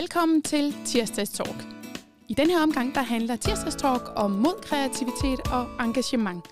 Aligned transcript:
Velkommen 0.00 0.42
til 0.42 0.74
Tirsdags 0.84 1.30
Talk. 1.30 1.64
I 2.28 2.34
den 2.34 2.50
her 2.50 2.62
omgang, 2.62 2.94
der 2.94 3.02
handler 3.02 3.36
Tirsdags 3.36 3.76
Talk 3.76 4.02
om 4.16 4.30
mod 4.30 4.62
kreativitet 4.62 5.52
og 5.52 5.86
engagement. 5.86 6.44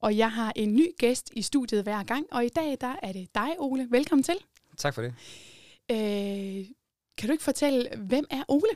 Og 0.00 0.16
jeg 0.16 0.32
har 0.32 0.52
en 0.56 0.74
ny 0.74 0.86
gæst 0.98 1.30
i 1.36 1.42
studiet 1.42 1.82
hver 1.82 2.02
gang, 2.02 2.26
og 2.32 2.44
i 2.44 2.48
dag 2.48 2.76
der 2.80 2.94
er 3.02 3.12
det 3.12 3.34
dig, 3.34 3.50
Ole. 3.58 3.88
Velkommen 3.90 4.22
til. 4.22 4.34
Tak 4.78 4.94
for 4.94 5.02
det. 5.02 5.14
Øh, 5.90 6.66
kan 7.18 7.26
du 7.28 7.32
ikke 7.32 7.44
fortælle, 7.44 7.88
hvem 7.96 8.24
er 8.30 8.42
Ole? 8.48 8.72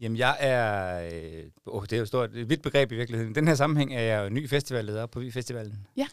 Jamen, 0.00 0.18
jeg 0.18 0.36
er... 0.40 1.00
Øh, 1.12 1.44
oh, 1.66 1.82
det 1.82 1.92
er 1.92 1.98
jo 1.98 2.06
stort, 2.06 2.34
et 2.34 2.48
vidt 2.48 2.62
begreb 2.62 2.92
i 2.92 2.96
virkeligheden. 2.96 3.32
I 3.32 3.34
den 3.34 3.48
her 3.48 3.54
sammenhæng 3.54 3.94
er 3.94 4.00
jeg 4.00 4.24
jo 4.24 4.28
ny 4.28 4.48
festivalleder 4.48 5.06
på 5.06 5.20
Vi 5.20 5.30
Festivalen. 5.30 5.86
Ja. 5.96 6.06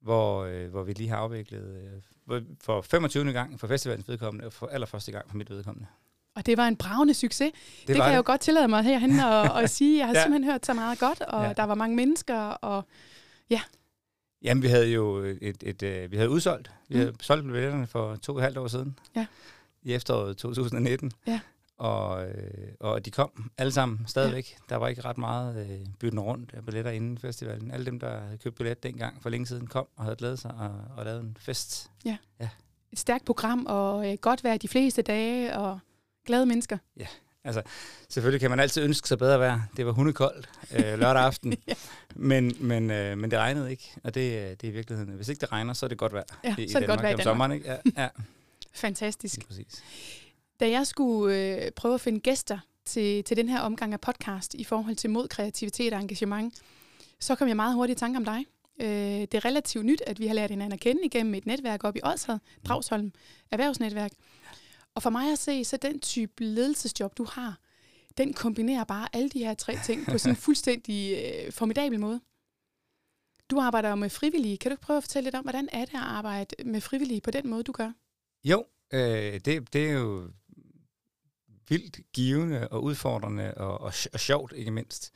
Hvor, 0.00 0.44
øh, 0.44 0.70
hvor 0.70 0.82
vi 0.82 0.92
lige 0.92 1.08
har 1.08 1.16
afviklet 1.16 2.00
øh, 2.30 2.42
for 2.60 2.80
25. 2.80 3.32
gang 3.32 3.60
for 3.60 3.66
festivalens 3.66 4.08
vedkommende, 4.08 4.46
og 4.46 4.52
for 4.52 4.66
allerførste 4.66 5.12
gang 5.12 5.30
for 5.30 5.36
mit 5.36 5.50
vedkommende. 5.50 5.86
Og 6.34 6.46
det 6.46 6.56
var 6.56 6.68
en 6.68 6.76
bravende 6.76 7.14
succes. 7.14 7.52
Det, 7.52 7.88
det 7.88 7.96
kan 7.96 8.04
det. 8.04 8.10
jeg 8.10 8.16
jo 8.16 8.22
godt 8.26 8.40
tillade 8.40 8.68
mig 8.68 8.82
herhen 8.82 9.20
og, 9.20 9.42
og 9.42 9.70
sige. 9.70 9.98
Jeg 9.98 10.06
har 10.06 10.14
ja. 10.14 10.22
simpelthen 10.22 10.52
hørt 10.52 10.66
så 10.66 10.74
meget 10.74 10.98
godt, 10.98 11.20
og 11.20 11.44
ja. 11.44 11.52
der 11.52 11.64
var 11.64 11.74
mange 11.74 11.96
mennesker, 11.96 12.38
og 12.38 12.84
ja. 13.50 13.60
Jamen, 14.42 14.62
vi 14.62 14.68
havde 14.68 14.86
jo 14.86 15.16
et, 15.16 15.38
et, 15.40 15.62
et, 15.62 15.82
øh, 15.82 16.10
vi 16.10 16.16
havde 16.16 16.30
udsolgt. 16.30 16.70
Vi 16.88 16.94
mm. 16.94 17.00
havde 17.00 17.14
solgt 17.20 17.44
billetterne 17.44 17.86
for 17.86 18.16
to 18.16 18.32
og 18.32 18.38
et 18.38 18.42
halvt 18.44 18.58
år 18.58 18.68
siden. 18.68 18.98
Ja. 19.16 19.26
I 19.82 19.94
efteråret 19.94 20.36
2019. 20.36 21.12
Ja. 21.26 21.40
Og, 21.78 22.28
øh, 22.28 22.68
og 22.80 23.04
de 23.04 23.10
kom 23.10 23.50
alle 23.58 23.72
sammen 23.72 24.04
stadigvæk. 24.06 24.52
Ja. 24.52 24.74
Der 24.74 24.76
var 24.76 24.88
ikke 24.88 25.04
ret 25.04 25.18
meget 25.18 25.66
øh, 25.70 25.86
bytten 25.98 26.20
rundt 26.20 26.50
af 26.54 26.64
billetter 26.64 26.90
inden 26.90 27.18
festivalen. 27.18 27.70
Alle 27.70 27.86
dem, 27.86 28.00
der 28.00 28.20
havde 28.20 28.38
købt 28.38 28.56
billet 28.56 28.82
dengang 28.82 29.22
for 29.22 29.30
længe 29.30 29.46
siden, 29.46 29.66
kom 29.66 29.86
og 29.96 30.04
havde 30.04 30.16
glædet 30.16 30.38
sig 30.38 30.50
og, 30.54 30.70
og 30.96 31.04
lavet 31.04 31.20
en 31.20 31.36
fest. 31.40 31.90
Ja. 32.04 32.16
ja. 32.40 32.48
Et 32.92 32.98
stærkt 32.98 33.24
program, 33.24 33.66
og 33.68 34.12
øh, 34.12 34.18
godt 34.20 34.44
være 34.44 34.56
de 34.56 34.68
fleste 34.68 35.02
dage, 35.02 35.58
og 35.58 35.78
glade 36.26 36.46
mennesker. 36.46 36.78
Ja, 36.96 37.06
altså 37.44 37.62
selvfølgelig 38.08 38.40
kan 38.40 38.50
man 38.50 38.60
altid 38.60 38.82
ønske 38.82 39.08
sig 39.08 39.18
bedre 39.18 39.38
vejr. 39.38 39.60
Det 39.76 39.86
var 39.86 39.92
hundekoldt 39.92 40.50
øh, 40.72 40.98
lørdag 40.98 41.22
aften, 41.22 41.56
ja. 41.68 41.74
men, 42.14 42.52
men, 42.60 42.90
øh, 42.90 43.18
men 43.18 43.30
det 43.30 43.38
regnede 43.38 43.70
ikke, 43.70 43.94
og 44.04 44.14
det, 44.14 44.60
det 44.60 44.68
er 44.68 44.72
i 44.72 44.74
virkeligheden. 44.74 45.12
Hvis 45.12 45.28
ikke 45.28 45.40
det 45.40 45.52
regner, 45.52 45.72
så 45.72 45.86
er 45.86 45.88
det 45.88 45.98
godt 45.98 46.12
vejr 46.12 46.24
ja, 46.44 46.56
i, 46.58 46.68
så 46.68 46.78
er 46.78 46.80
det 46.80 46.88
godt 46.88 47.02
vejr 47.02 47.08
i 47.08 47.12
Danmark. 47.12 47.24
Sommeren, 47.24 47.52
ikke? 47.52 47.70
Ja, 47.70 48.02
ja. 48.02 48.08
Fantastisk. 48.72 49.38
Ja, 49.38 49.46
præcis. 49.46 49.82
Da 50.60 50.70
jeg 50.70 50.86
skulle 50.86 51.36
øh, 51.36 51.70
prøve 51.70 51.94
at 51.94 52.00
finde 52.00 52.20
gæster 52.20 52.58
til, 52.84 53.24
til 53.24 53.36
den 53.36 53.48
her 53.48 53.60
omgang 53.60 53.92
af 53.92 54.00
podcast 54.00 54.54
i 54.54 54.64
forhold 54.64 54.96
til 54.96 55.10
mod 55.10 55.28
kreativitet 55.28 55.92
og 55.92 56.00
engagement, 56.00 56.62
så 57.20 57.34
kom 57.34 57.48
jeg 57.48 57.56
meget 57.56 57.74
hurtigt 57.74 57.98
i 57.98 58.00
tanke 58.00 58.16
om 58.16 58.24
dig. 58.24 58.46
Øh, 58.80 59.20
det 59.20 59.34
er 59.34 59.44
relativt 59.44 59.84
nyt, 59.84 60.02
at 60.06 60.20
vi 60.20 60.26
har 60.26 60.34
lært 60.34 60.50
hinanden 60.50 60.72
at 60.72 60.80
kende 60.80 61.04
igennem 61.04 61.34
et 61.34 61.46
netværk 61.46 61.84
op 61.84 61.96
i 61.96 62.00
Odshed, 62.02 62.38
Dragsholm 62.64 63.12
Erhvervsnetværk. 63.50 64.12
Og 64.94 65.02
for 65.02 65.10
mig 65.10 65.32
at 65.32 65.38
se, 65.38 65.64
så 65.64 65.76
den 65.76 66.00
type 66.00 66.44
ledelsesjob, 66.44 67.18
du 67.18 67.24
har, 67.24 67.58
den 68.18 68.32
kombinerer 68.32 68.84
bare 68.84 69.08
alle 69.12 69.28
de 69.28 69.38
her 69.38 69.54
tre 69.54 69.78
ting 69.84 70.06
på 70.06 70.18
sådan 70.18 70.32
en 70.32 70.36
fuldstændig 70.46 71.24
øh, 71.24 71.52
formidabel 71.52 72.00
måde. 72.00 72.20
Du 73.50 73.60
arbejder 73.60 73.88
jo 73.88 73.94
med 73.94 74.10
frivillige. 74.10 74.58
Kan 74.58 74.70
du 74.70 74.72
ikke 74.72 74.82
prøve 74.82 74.96
at 74.96 75.02
fortælle 75.02 75.26
lidt 75.26 75.34
om, 75.34 75.42
hvordan 75.42 75.68
er 75.72 75.84
det 75.84 75.94
at 75.94 76.00
arbejde 76.00 76.64
med 76.64 76.80
frivillige 76.80 77.20
på 77.20 77.30
den 77.30 77.48
måde, 77.48 77.62
du 77.62 77.72
gør? 77.72 77.92
Jo, 78.44 78.64
øh, 78.92 79.40
det, 79.40 79.72
det 79.72 79.88
er 79.88 79.92
jo 79.92 80.30
vildt 81.68 82.12
givende 82.12 82.68
og 82.68 82.84
udfordrende 82.84 83.54
og, 83.54 83.80
og, 83.80 83.92
og 84.12 84.20
sjovt, 84.20 84.52
ikke 84.56 84.70
mindst. 84.70 85.12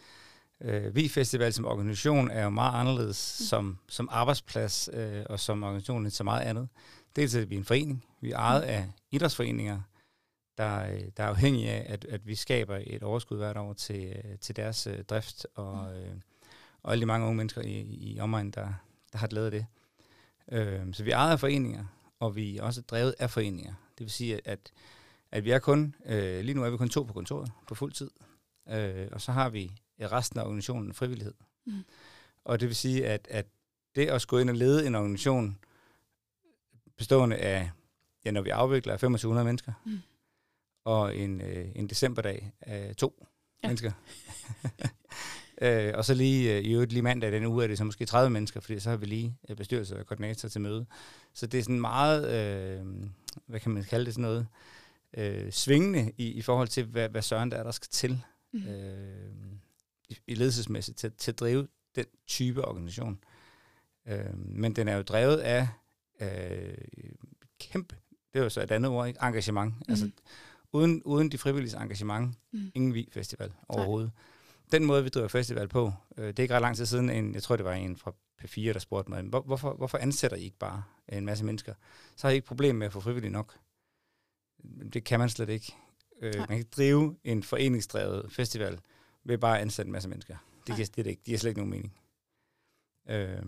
Øh, 0.61 0.95
Vi 0.95 1.09
Festival 1.09 1.53
som 1.53 1.65
organisation 1.65 2.31
er 2.31 2.45
jo 2.45 2.51
meget 2.51 2.81
anderledes 2.81 3.37
mm. 3.41 3.47
som, 3.47 3.79
som 3.89 4.09
arbejdsplads 4.13 4.89
øh, 4.93 5.23
og 5.27 5.41
som 5.41 5.63
organisation 5.63 6.03
end 6.03 6.11
så 6.11 6.25
meget 6.25 6.43
andet. 6.43 6.69
Dels 7.17 7.35
er 7.35 7.45
vi 7.45 7.57
en 7.57 7.65
forening. 7.65 8.05
Vi 8.21 8.31
er 8.31 8.37
ejet 8.37 8.63
mm. 8.63 8.71
af 8.71 8.89
idrætsforeninger, 9.11 9.81
der, 10.59 10.87
der 11.17 11.25
er 11.25 11.29
afhængige 11.29 11.71
af, 11.71 11.93
at, 11.93 12.05
at 12.05 12.27
vi 12.27 12.35
skaber 12.35 12.79
et 12.87 13.03
overskud 13.03 13.37
hvert 13.37 13.57
år 13.57 13.73
til, 13.73 14.23
til 14.41 14.57
deres 14.57 14.87
uh, 14.87 15.01
drift, 15.11 15.47
og, 15.55 15.75
mm. 15.77 15.97
øh, 15.97 16.15
og 16.83 16.93
alle 16.93 17.01
de 17.01 17.07
mange 17.07 17.27
unge 17.27 17.37
mennesker 17.37 17.63
i, 17.63 17.81
i 17.81 18.21
omegnen, 18.21 18.53
der, 18.53 18.69
der 19.13 19.19
har 19.19 19.27
glædet 19.27 19.53
det. 19.53 19.67
Øh, 20.53 20.95
så 20.95 21.05
vi 21.05 21.11
er 21.11 21.17
ejet 21.17 21.33
af 21.33 21.41
foreninger, 21.41 21.85
og 22.21 22.37
vi 22.37 22.57
er 22.57 22.63
også 22.63 22.81
drevet 22.81 23.15
af 23.19 23.31
foreninger. 23.31 23.75
Det 23.99 24.05
vil 24.05 24.11
sige, 24.11 24.35
at, 24.35 24.41
at 24.45 24.73
vi 25.41 25.51
er 25.51 25.59
kun, 25.59 25.95
øh, 26.07 26.41
lige 26.41 26.55
nu 26.55 26.65
er 26.65 26.71
vi 26.71 26.77
kun 26.77 26.89
to 26.89 27.03
på 27.03 27.13
kontoret 27.13 27.53
på 27.69 27.75
fuld 27.75 27.93
tid, 27.93 28.11
øh, 28.71 29.09
og 29.13 29.21
så 29.21 29.33
har 29.33 29.49
vi 29.49 29.73
resten 30.01 30.39
af 30.39 30.45
organisationen 30.45 30.95
frivillighed. 30.95 31.35
Mm. 31.67 31.85
Og 32.45 32.61
det 32.61 32.69
vil 32.69 32.77
sige, 32.77 33.07
at, 33.07 33.29
at 33.31 33.47
det 33.95 34.07
at 34.07 34.23
skulle 34.23 34.41
ind 34.41 34.51
og 34.51 34.57
lede 34.57 34.87
en 34.87 34.95
organisation 34.95 35.59
bestående 36.97 37.37
af, 37.37 37.71
ja, 38.25 38.31
når 38.31 38.43
vi 38.43 38.51
afvikler 38.51 38.93
2500 38.93 39.45
mennesker, 39.45 39.73
mm. 39.85 39.99
og 40.85 41.17
en, 41.17 41.41
øh, 41.41 41.69
en 41.75 41.87
decemberdag 41.87 42.53
af 42.61 42.97
to 42.97 43.27
ja. 43.63 43.69
mennesker. 43.69 43.93
øh, 45.63 45.93
og 45.95 46.05
så 46.05 46.15
lige 46.15 46.57
øh, 46.57 46.65
i 46.65 46.73
øvrigt 46.73 46.93
lige 46.93 47.03
mandag 47.03 47.33
den 47.33 47.47
uge 47.47 47.65
er 47.65 47.69
det 47.69 47.79
så 47.79 47.85
måske 47.85 48.07
30 48.07 48.31
mennesker, 48.31 48.61
fordi 48.61 48.81
så 48.81 48.91
har 48.91 48.97
vi 48.97 49.07
lige 49.07 49.39
øh, 49.49 49.57
bestyrelse 49.57 49.99
og 49.99 50.07
koordinator 50.07 50.49
til 50.49 50.61
møde. 50.61 50.87
Så 51.33 51.47
det 51.47 51.59
er 51.59 51.63
sådan 51.63 51.81
meget, 51.81 52.29
øh, 52.29 52.87
hvad 53.47 53.61
kan 53.61 53.73
man 53.73 53.85
kalde 53.85 54.05
det 54.05 54.15
sådan 54.15 54.23
noget, 54.23 54.47
øh, 55.17 55.53
svingende 55.53 56.13
i, 56.17 56.33
i 56.33 56.43
forhold 56.43 56.69
til, 56.69 56.85
hvad, 56.85 57.09
hvad 57.09 57.23
søren 57.23 57.51
der 57.51 57.57
er, 57.57 57.63
der 57.63 57.71
skal 57.71 57.89
til 57.91 58.23
mm. 58.53 58.67
øh, 58.67 59.33
i, 60.09 60.19
i 60.27 60.35
ledelsesmæssigt 60.35 60.99
til, 60.99 61.13
til 61.13 61.31
at 61.31 61.41
drive 61.41 61.69
den 61.97 62.07
type 62.27 62.65
organisation. 62.65 63.19
Øh, 64.09 64.39
men 64.39 64.77
den 64.77 64.89
er 64.89 64.97
jo 64.97 65.03
drevet 65.03 65.37
af 65.37 65.69
øh, 66.21 66.75
kæmpe, 67.61 67.97
det 68.33 68.39
er 68.39 68.43
jo 68.43 68.51
så 68.51 68.63
et 68.63 68.71
andet 68.71 68.91
ord, 68.91 69.09
ikke? 69.09 69.21
engagement. 69.23 69.75
Mm. 69.75 69.85
Altså, 69.89 70.11
uden, 70.73 71.03
uden 71.03 71.33
de 71.33 71.39
frivillige 71.39 71.83
engagement, 71.83 72.37
mm. 72.53 72.71
ingen 72.75 72.95
vi 72.95 73.09
festival 73.13 73.53
overhovedet. 73.69 74.11
Nej. 74.15 74.79
Den 74.79 74.85
måde, 74.85 75.03
vi 75.03 75.09
driver 75.09 75.29
festival 75.29 75.69
på, 75.69 75.93
øh, 76.17 76.27
det 76.27 76.39
er 76.39 76.43
ikke 76.43 76.55
ret 76.55 76.63
lang 76.63 76.77
tid 76.77 76.87
siden, 76.87 77.11
en, 77.11 77.35
jeg 77.35 77.43
tror, 77.43 77.57
det 77.57 77.65
var 77.65 77.73
en 77.73 77.97
fra 77.97 78.13
P4, 78.43 78.73
der 78.73 78.79
spurgte 78.79 79.11
mig, 79.11 79.23
hvor, 79.23 79.41
hvorfor, 79.41 79.75
hvorfor 79.75 79.99
ansætter 79.99 80.37
I 80.37 80.43
ikke 80.43 80.59
bare 80.59 80.83
en 81.09 81.25
masse 81.25 81.45
mennesker? 81.45 81.75
Så 82.17 82.27
har 82.27 82.33
I 82.33 82.35
ikke 82.35 82.47
problem 82.47 82.77
med 82.77 82.87
at 82.87 82.93
få 82.93 83.01
frivillige 83.01 83.33
nok. 83.33 83.59
Det 84.93 85.05
kan 85.05 85.19
man 85.19 85.29
slet 85.29 85.49
ikke. 85.49 85.75
Øh, 86.23 86.35
man 86.39 86.47
kan 86.47 86.57
ikke 86.57 86.71
drive 86.77 87.17
en 87.25 87.43
foreningsdrevet 87.43 88.33
festival 88.33 88.81
ved 89.25 89.39
bare 89.39 89.57
at 89.57 89.63
ansætte 89.63 89.89
en 89.89 89.93
masse 89.93 90.09
mennesker. 90.09 90.37
Det, 90.67 90.77
kan, 90.77 90.87
det, 90.87 90.99
er 90.99 91.03
det 91.03 91.11
ikke. 91.11 91.21
Det 91.21 91.25
giver 91.25 91.39
slet 91.39 91.51
ikke 91.51 91.61
nogen 91.61 91.71
mening. 91.71 91.95
Øh, 93.09 93.43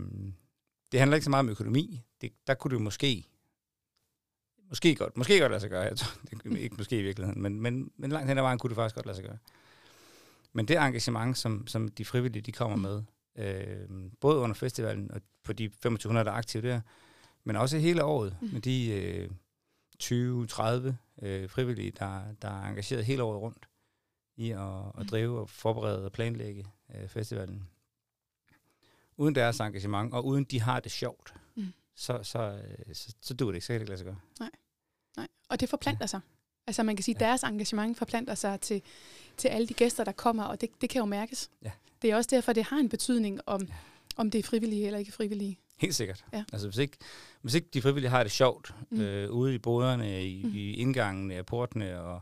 det 0.92 1.00
handler 1.00 1.14
ikke 1.14 1.24
så 1.24 1.30
meget 1.30 1.44
om 1.44 1.48
økonomi. 1.48 2.02
Det, 2.20 2.32
der 2.46 2.54
kunne 2.54 2.74
du 2.74 2.78
måske, 2.78 3.26
måske 4.68 4.94
godt, 4.94 5.16
måske 5.16 5.40
godt 5.40 5.50
lade 5.50 5.60
sig 5.60 5.70
gøre. 5.70 5.82
Jeg 5.82 5.96
tror, 5.96 6.20
det, 6.30 6.58
ikke 6.58 6.76
måske 6.76 6.98
i 6.98 7.02
virkeligheden, 7.02 7.42
men, 7.42 7.60
men, 7.60 7.90
men 7.96 8.10
langt 8.10 8.28
hen 8.28 8.38
ad 8.38 8.42
vejen 8.42 8.58
kunne 8.58 8.68
det 8.68 8.76
faktisk 8.76 8.94
godt 8.94 9.06
lade 9.06 9.16
sig 9.16 9.24
gøre. 9.24 9.38
Men 10.52 10.68
det 10.68 10.76
engagement, 10.76 11.38
som, 11.38 11.66
som 11.66 11.88
de 11.88 12.04
frivillige 12.04 12.42
de 12.42 12.52
kommer 12.52 12.76
med, 12.76 13.02
øh, 13.38 14.10
både 14.20 14.38
under 14.38 14.54
festivalen 14.54 15.10
og 15.10 15.20
på 15.44 15.52
de 15.52 15.68
2500, 15.68 16.24
der 16.24 16.30
er 16.30 16.36
aktive 16.36 16.68
der, 16.68 16.80
men 17.44 17.56
også 17.56 17.78
hele 17.78 18.04
året 18.04 18.36
mm. 18.40 18.48
med 18.52 18.60
de 18.60 18.90
øh, 18.90 19.30
20-30 20.02 20.92
øh, 21.22 21.50
frivillige, 21.50 21.90
der, 21.90 22.22
der 22.42 22.48
er 22.48 22.68
engageret 22.68 23.04
hele 23.04 23.22
året 23.22 23.40
rundt 23.40 23.68
i 24.36 24.50
at, 24.50 24.58
at 24.60 24.94
mm. 24.98 25.06
drive 25.06 25.40
og 25.40 25.50
forberede 25.50 26.04
og 26.04 26.12
planlægge 26.12 26.66
øh, 26.94 27.08
festivalen 27.08 27.68
uden 29.16 29.34
deres 29.34 29.60
engagement, 29.60 30.14
og 30.14 30.26
uden 30.26 30.44
de 30.44 30.60
har 30.60 30.80
det 30.80 30.92
sjovt, 30.92 31.34
mm. 31.54 31.72
så, 31.94 32.22
så, 32.22 32.38
øh, 32.38 32.94
så, 32.94 33.14
så 33.20 33.34
duer 33.34 33.50
det 33.50 33.56
ikke. 33.56 33.66
Så 33.66 33.72
kan 33.72 33.74
det 33.74 33.82
ikke 33.82 33.90
lade 33.90 33.98
sig 33.98 34.04
gøre. 34.04 34.18
Nej. 34.40 34.50
Nej. 35.16 35.28
Og 35.48 35.60
det 35.60 35.68
forplanter 35.68 36.02
ja. 36.02 36.06
sig. 36.06 36.20
Altså 36.66 36.82
man 36.82 36.96
kan 36.96 37.02
sige, 37.02 37.14
at 37.14 37.20
ja. 37.20 37.26
deres 37.26 37.42
engagement 37.42 37.98
forplanter 37.98 38.34
sig 38.34 38.60
til, 38.60 38.82
til 39.36 39.48
alle 39.48 39.66
de 39.66 39.74
gæster, 39.74 40.04
der 40.04 40.12
kommer, 40.12 40.44
og 40.44 40.60
det, 40.60 40.70
det 40.80 40.90
kan 40.90 40.98
jo 40.98 41.04
mærkes. 41.04 41.50
Ja. 41.62 41.70
Det 42.02 42.10
er 42.10 42.16
også 42.16 42.28
derfor, 42.30 42.52
det 42.52 42.64
har 42.64 42.76
en 42.76 42.88
betydning, 42.88 43.40
om, 43.46 43.62
ja. 43.62 43.74
om 44.16 44.30
det 44.30 44.38
er 44.38 44.42
frivillige 44.42 44.86
eller 44.86 44.98
ikke 44.98 45.12
frivillige. 45.12 45.58
Helt 45.76 45.94
sikkert. 45.94 46.24
Ja. 46.32 46.44
Altså 46.52 46.68
hvis 46.68 46.78
ikke, 46.78 46.96
hvis 47.42 47.54
ikke 47.54 47.68
de 47.74 47.82
frivillige 47.82 48.10
har 48.10 48.22
det 48.22 48.32
sjovt 48.32 48.74
mm. 48.90 49.00
øh, 49.00 49.30
ude 49.30 49.54
i 49.54 49.58
boderne, 49.58 50.24
i, 50.24 50.42
mm. 50.44 50.54
i 50.54 50.72
indgangen 50.72 51.30
af 51.30 51.46
portene 51.46 52.00
og 52.00 52.20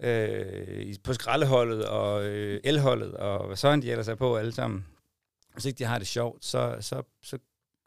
øh, 0.00 0.94
på 1.04 1.12
skraldeholdet 1.12 1.86
og 1.88 2.24
øh, 2.24 2.60
elholdet 2.64 3.14
og 3.14 3.46
hvad 3.46 3.56
sådan 3.56 3.82
de 3.82 3.90
ellers 3.90 4.08
er 4.08 4.14
på 4.14 4.36
alle 4.36 4.52
sammen, 4.52 4.86
hvis 5.52 5.64
ikke 5.64 5.78
de 5.78 5.84
har 5.84 5.98
det 5.98 6.06
sjovt, 6.06 6.44
så, 6.44 6.76
så, 6.80 7.02
så, 7.22 7.38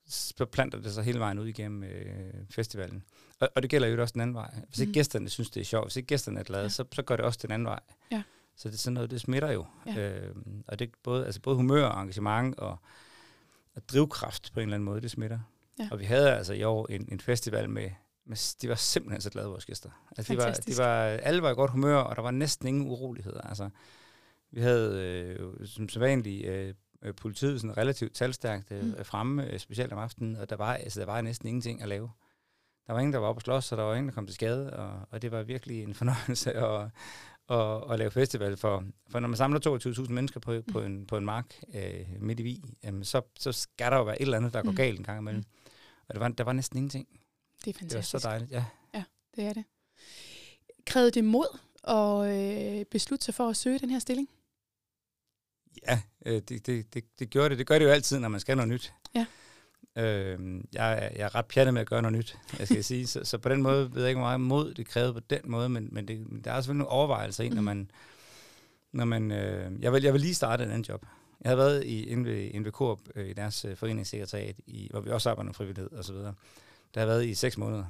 så 0.08 0.46
planter 0.46 0.80
det 0.80 0.94
sig 0.94 1.04
hele 1.04 1.20
vejen 1.20 1.40
ud 1.40 1.48
igennem 1.48 1.84
øh, 1.84 2.34
festivalen. 2.50 3.04
Og, 3.40 3.50
og 3.56 3.62
det 3.62 3.70
gælder 3.70 3.88
jo 3.88 4.02
også 4.02 4.14
den 4.14 4.22
anden 4.22 4.36
vej. 4.36 4.52
Hvis 4.68 4.80
ikke 4.80 4.90
mm. 4.90 4.94
gæsterne 4.94 5.30
synes, 5.30 5.50
det 5.50 5.62
er 5.62 5.66
sjovt, 5.66 5.86
hvis 5.86 5.96
ikke 5.96 6.08
gæsterne 6.08 6.40
er 6.40 6.44
glade, 6.44 6.64
ja. 6.64 6.70
så, 6.70 6.86
så 6.94 7.02
går 7.02 7.16
det 7.16 7.26
også 7.26 7.40
den 7.42 7.52
anden 7.52 7.66
vej. 7.66 7.80
Ja. 8.12 8.24
Så 8.56 8.70
det 8.70 8.74
er 8.74 8.80
sådan 8.80 8.94
noget, 8.94 9.12
det 9.12 9.22
smitter 9.22 9.52
jo. 9.52 9.66
Ja. 9.86 9.98
Øh, 9.98 10.36
og 10.68 10.80
det 10.80 10.88
er 10.88 10.92
både, 11.04 11.26
altså 11.26 11.42
både 11.42 11.56
humør 11.56 11.86
og 11.86 12.02
engagement 12.02 12.60
og, 12.60 12.78
og 13.78 13.90
drivkraft 13.90 14.54
på 14.54 14.60
en 14.60 14.64
eller 14.64 14.76
anden 14.76 14.86
måde, 14.86 15.02
det 15.02 15.12
smitter. 15.12 15.40
Ja. 15.80 15.88
Og 15.92 16.00
vi 16.00 16.06
havde 16.06 16.36
altså 16.36 16.54
i 16.54 16.64
år 16.64 16.88
en, 16.90 17.10
en 17.12 17.20
festival 17.20 17.70
med, 17.70 17.90
med, 18.26 18.58
de 18.62 18.70
var 18.70 18.76
simpelthen 18.76 19.22
så 19.22 19.30
glade, 19.30 19.48
vores 19.48 19.66
gæster. 19.66 19.90
Altså, 20.18 20.34
de 20.34 20.38
var, 20.38 20.52
de 20.52 20.78
var, 20.78 21.04
alle 21.04 21.42
var 21.42 21.52
i 21.52 21.54
godt 21.54 21.72
humør, 21.72 21.98
og 21.98 22.16
der 22.16 22.22
var 22.22 22.32
næsten 22.32 22.68
ingen 22.68 22.88
uroligheder. 22.90 23.42
Altså, 23.42 23.70
vi 24.52 24.62
havde 24.62 25.02
øh, 25.02 25.68
som, 25.68 25.90
som 25.90 26.02
vanligt 26.02 26.46
øh, 26.46 26.74
politiet 27.16 27.62
sådan 27.62 27.78
relativt 27.78 28.14
talstærkt 28.14 28.72
øh, 28.72 28.84
mm. 28.84 29.04
fremme, 29.04 29.52
øh, 29.52 29.60
specielt 29.60 29.94
om 29.94 30.00
aftenen, 30.00 30.36
og 30.36 30.50
der 30.50 30.56
var, 30.56 30.74
altså, 30.74 31.00
der 31.00 31.06
var 31.06 31.22
næsten 31.22 31.48
ingenting 31.48 31.82
at 31.82 31.88
lave. 31.88 32.12
der 32.88 32.94
var 32.94 33.00
ingen, 33.00 33.14
der 33.14 33.20
var 33.20 33.28
oppe 33.28 33.40
og 33.40 33.42
slås, 33.42 33.72
og 33.72 33.78
der 33.78 33.84
var 33.84 33.96
ingen, 33.96 34.10
der 34.10 34.16
kom 34.16 34.26
til 34.26 34.36
skade, 34.36 34.74
og, 34.74 35.00
og 35.12 35.22
det 35.22 35.32
var 35.32 35.44
virkelig 35.44 35.84
en 35.84 35.94
fornøjelse 36.02 36.54
at, 36.54 36.90
at, 37.50 37.92
at 37.94 38.00
lave 38.00 38.12
festival. 38.12 38.58
For, 38.58 38.84
for 39.10 39.20
når 39.20 39.28
man 39.28 39.38
samler 39.38 40.00
22.000 40.06 40.12
mennesker 40.12 40.40
på, 40.40 40.62
på, 40.72 40.82
en, 40.82 41.06
på 41.06 41.18
en 41.18 41.26
mark 41.26 41.56
øh, 41.74 42.06
midt 42.22 42.40
i 42.40 42.44
Vi, 42.44 42.64
jamen, 42.84 43.06
så, 43.06 43.22
så 43.40 43.52
skal 43.52 43.92
der 43.92 43.98
jo 43.98 44.04
være 44.04 44.16
et 44.16 44.26
eller 44.26 44.38
andet, 44.38 44.54
der 44.54 44.62
går 44.64 44.70
Mm. 44.72 44.76
galt 44.76 45.00
en 45.00 45.06
gang 45.06 45.20
imellem. 45.20 45.44
Og 46.08 46.14
der 46.16 46.20
var, 46.20 46.28
der 46.28 46.44
var 46.44 46.54
næsten 46.54 46.78
ingenting. 46.78 47.08
Det 47.10 47.20
er 47.58 47.64
Det 47.64 47.76
var 47.76 47.80
fantastisk. 47.80 48.22
så 48.22 48.28
dejligt, 48.30 48.52
ja. 48.52 48.66
Det 49.36 49.46
er 49.46 49.54
det. 49.54 49.64
Krævede 50.86 51.12
det 51.12 51.24
mod 51.24 51.58
at 51.84 52.80
øh, 52.80 52.86
beslutte 52.86 53.26
sig 53.26 53.34
for 53.34 53.50
at 53.50 53.58
søge 53.58 53.80
den 53.80 53.90
her 53.90 54.00
stilling? 54.00 54.30
Ja, 55.88 56.02
øh, 56.26 56.42
det, 56.50 56.66
det, 56.66 56.94
det, 56.94 57.20
det 57.20 57.30
gjorde 57.30 57.50
det. 57.50 57.58
Det 57.58 57.68
gør 57.68 57.80
det 57.80 57.86
jo 57.86 57.90
altid, 57.92 58.20
når 58.20 58.28
man 58.28 58.40
skal 58.40 58.58
noget 58.58 58.70
nyt. 58.70 58.94
Ja. 59.16 59.26
Øh, 59.98 60.62
jeg, 60.74 60.92
er- 60.94 61.10
jeg 61.16 61.26
er 61.26 61.36
ret 61.36 61.46
pjattet 61.46 61.74
med 61.74 61.82
at 61.82 61.88
gøre 61.90 62.02
noget 62.02 62.18
nyt, 62.18 62.38
jeg 62.60 62.68
skal 62.68 62.84
sige. 62.84 63.08
Så, 63.08 63.24
så 63.24 63.38
på 63.38 63.50
den 63.50 63.62
måde 63.62 63.94
ved 63.96 64.02
jeg 64.02 64.10
ikke, 64.10 64.20
hvor 64.20 64.28
meget 64.28 64.42
mod 64.42 64.74
det 64.74 64.88
krævede 64.88 65.14
på 65.14 65.20
den 65.20 65.40
måde, 65.46 65.70
men, 65.70 65.90
men, 65.92 66.08
det, 66.08 66.32
men 66.32 66.42
der 66.42 66.52
er 66.52 66.62
selvfølgelig 66.62 66.80
nogle 66.80 66.92
overvejelser 66.92 67.44
i, 67.44 67.50
når 67.50 67.62
man... 67.62 67.92
Når 68.92 69.06
man 69.06 69.32
øh, 69.32 69.72
jeg, 69.84 69.94
vil, 69.94 70.04
jeg 70.04 70.14
vil 70.14 70.22
lige 70.22 70.36
starte 70.36 70.64
en 70.64 70.70
anden 70.70 70.86
job. 70.90 71.06
Jeg 71.42 71.50
havde 71.50 71.58
været 71.58 71.86
i, 71.86 72.04
inde 72.04 72.64
ved, 72.66 72.72
Coop, 72.72 73.00
øh, 73.16 73.28
i 73.30 73.34
deres 73.34 73.66
øh, 73.66 73.76
foreningssekretariat, 73.78 74.56
i, 74.68 74.88
hvor 74.92 75.00
vi 75.02 75.10
også 75.10 75.30
arbejder 75.30 75.46
med 75.46 75.54
frivillighed 75.54 75.92
og 75.92 76.04
så 76.06 76.14
videre. 76.14 76.34
Der 76.94 77.00
har 77.00 77.08
været 77.08 77.26
i 77.26 77.34
seks 77.36 77.58
måneder. 77.58 77.86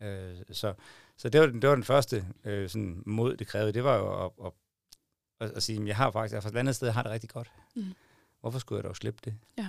Øh, 0.00 0.34
så 0.52 0.74
så 1.16 1.28
det, 1.28 1.40
var, 1.40 1.46
den- 1.46 1.62
det 1.62 1.68
var 1.68 1.74
den 1.74 1.84
første 1.84 2.24
øh, 2.44 2.68
sådan 2.68 3.02
mod, 3.06 3.36
det 3.36 3.46
krævede. 3.46 3.72
Det 3.72 3.84
var 3.84 3.96
jo 3.96 4.24
at, 4.24 4.30
at, 4.46 4.52
at, 5.40 5.56
at 5.56 5.62
sige, 5.62 5.80
at 5.80 5.86
jeg 5.88 5.96
har 5.96 6.10
faktisk, 6.10 6.32
jeg 6.32 6.36
er 6.36 6.40
fra 6.42 6.48
et 6.48 6.56
andet 6.56 6.76
sted, 6.76 6.88
jeg 6.88 6.94
har 6.94 7.02
det 7.02 7.12
rigtig 7.12 7.30
godt. 7.30 7.50
Mm. 7.74 7.84
Hvorfor 8.40 8.58
skulle 8.58 8.76
jeg 8.76 8.84
dog 8.84 8.96
slippe 8.96 9.20
det? 9.24 9.34
Ja. 9.58 9.68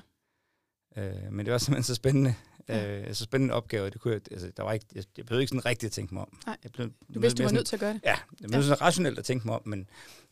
Øh, 0.97 1.31
men 1.33 1.45
det 1.45 1.51
var 1.51 1.57
simpelthen 1.65 1.83
så 1.83 1.95
spændende. 1.95 2.35
Ja. 2.69 2.99
Øh, 3.01 3.13
så 3.15 3.23
spændende 3.23 3.53
opgave. 3.53 3.89
Det 3.89 4.01
kunne 4.01 4.13
jeg, 4.13 4.21
altså, 4.31 4.51
der 4.57 4.63
var 4.63 4.73
ikke, 4.73 4.85
jeg, 4.95 5.03
jeg 5.17 5.25
behøvede 5.25 5.43
ikke 5.43 5.49
sådan 5.49 5.65
rigtigt 5.65 5.89
at 5.89 5.91
tænke 5.93 6.13
mig 6.13 6.21
om. 6.21 6.37
Nej. 6.45 6.57
Jeg 6.63 6.71
blev, 6.71 6.87
Du 7.13 7.19
vidste, 7.19 7.37
du 7.37 7.43
var 7.43 7.47
sådan- 7.47 7.55
nødt 7.55 7.67
til 7.67 7.75
at 7.75 7.79
gøre 7.79 7.93
det. 7.93 8.01
Ja, 8.05 8.15
jeg 8.41 8.49
blev 8.49 8.63
sådan 8.63 8.81
rationelt 8.81 9.19
at 9.19 9.25
tænke 9.25 9.47
mig 9.47 9.55
om, 9.55 9.61
men, 9.65 9.79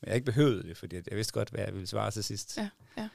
men 0.01 0.07
jeg 0.07 0.15
ikke 0.15 0.25
behøvede 0.25 0.63
det, 0.63 0.77
fordi 0.77 0.95
jeg 0.95 1.03
vidste 1.17 1.33
godt, 1.33 1.49
hvad 1.49 1.63
jeg 1.65 1.73
ville 1.73 1.87
svare 1.87 2.11
til 2.11 2.23
sidst. 2.23 2.57
Ja, 2.57 2.69
ja. 2.97 3.09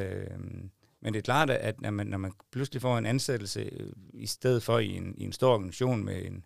Øhm, 0.00 0.70
men 1.00 1.12
det 1.14 1.18
er 1.18 1.22
klart, 1.22 1.50
at 1.50 1.80
når 1.80 1.90
man, 1.90 2.06
når 2.06 2.18
man 2.18 2.32
pludselig 2.52 2.82
får 2.82 2.98
en 2.98 3.06
ansættelse, 3.06 3.60
øh, 3.60 3.92
i 4.14 4.26
stedet 4.26 4.62
for 4.62 4.78
i 4.78 4.88
en, 4.88 5.14
i 5.18 5.24
en 5.24 5.32
stor 5.32 5.52
organisation 5.54 6.04
med 6.04 6.24
en 6.26 6.44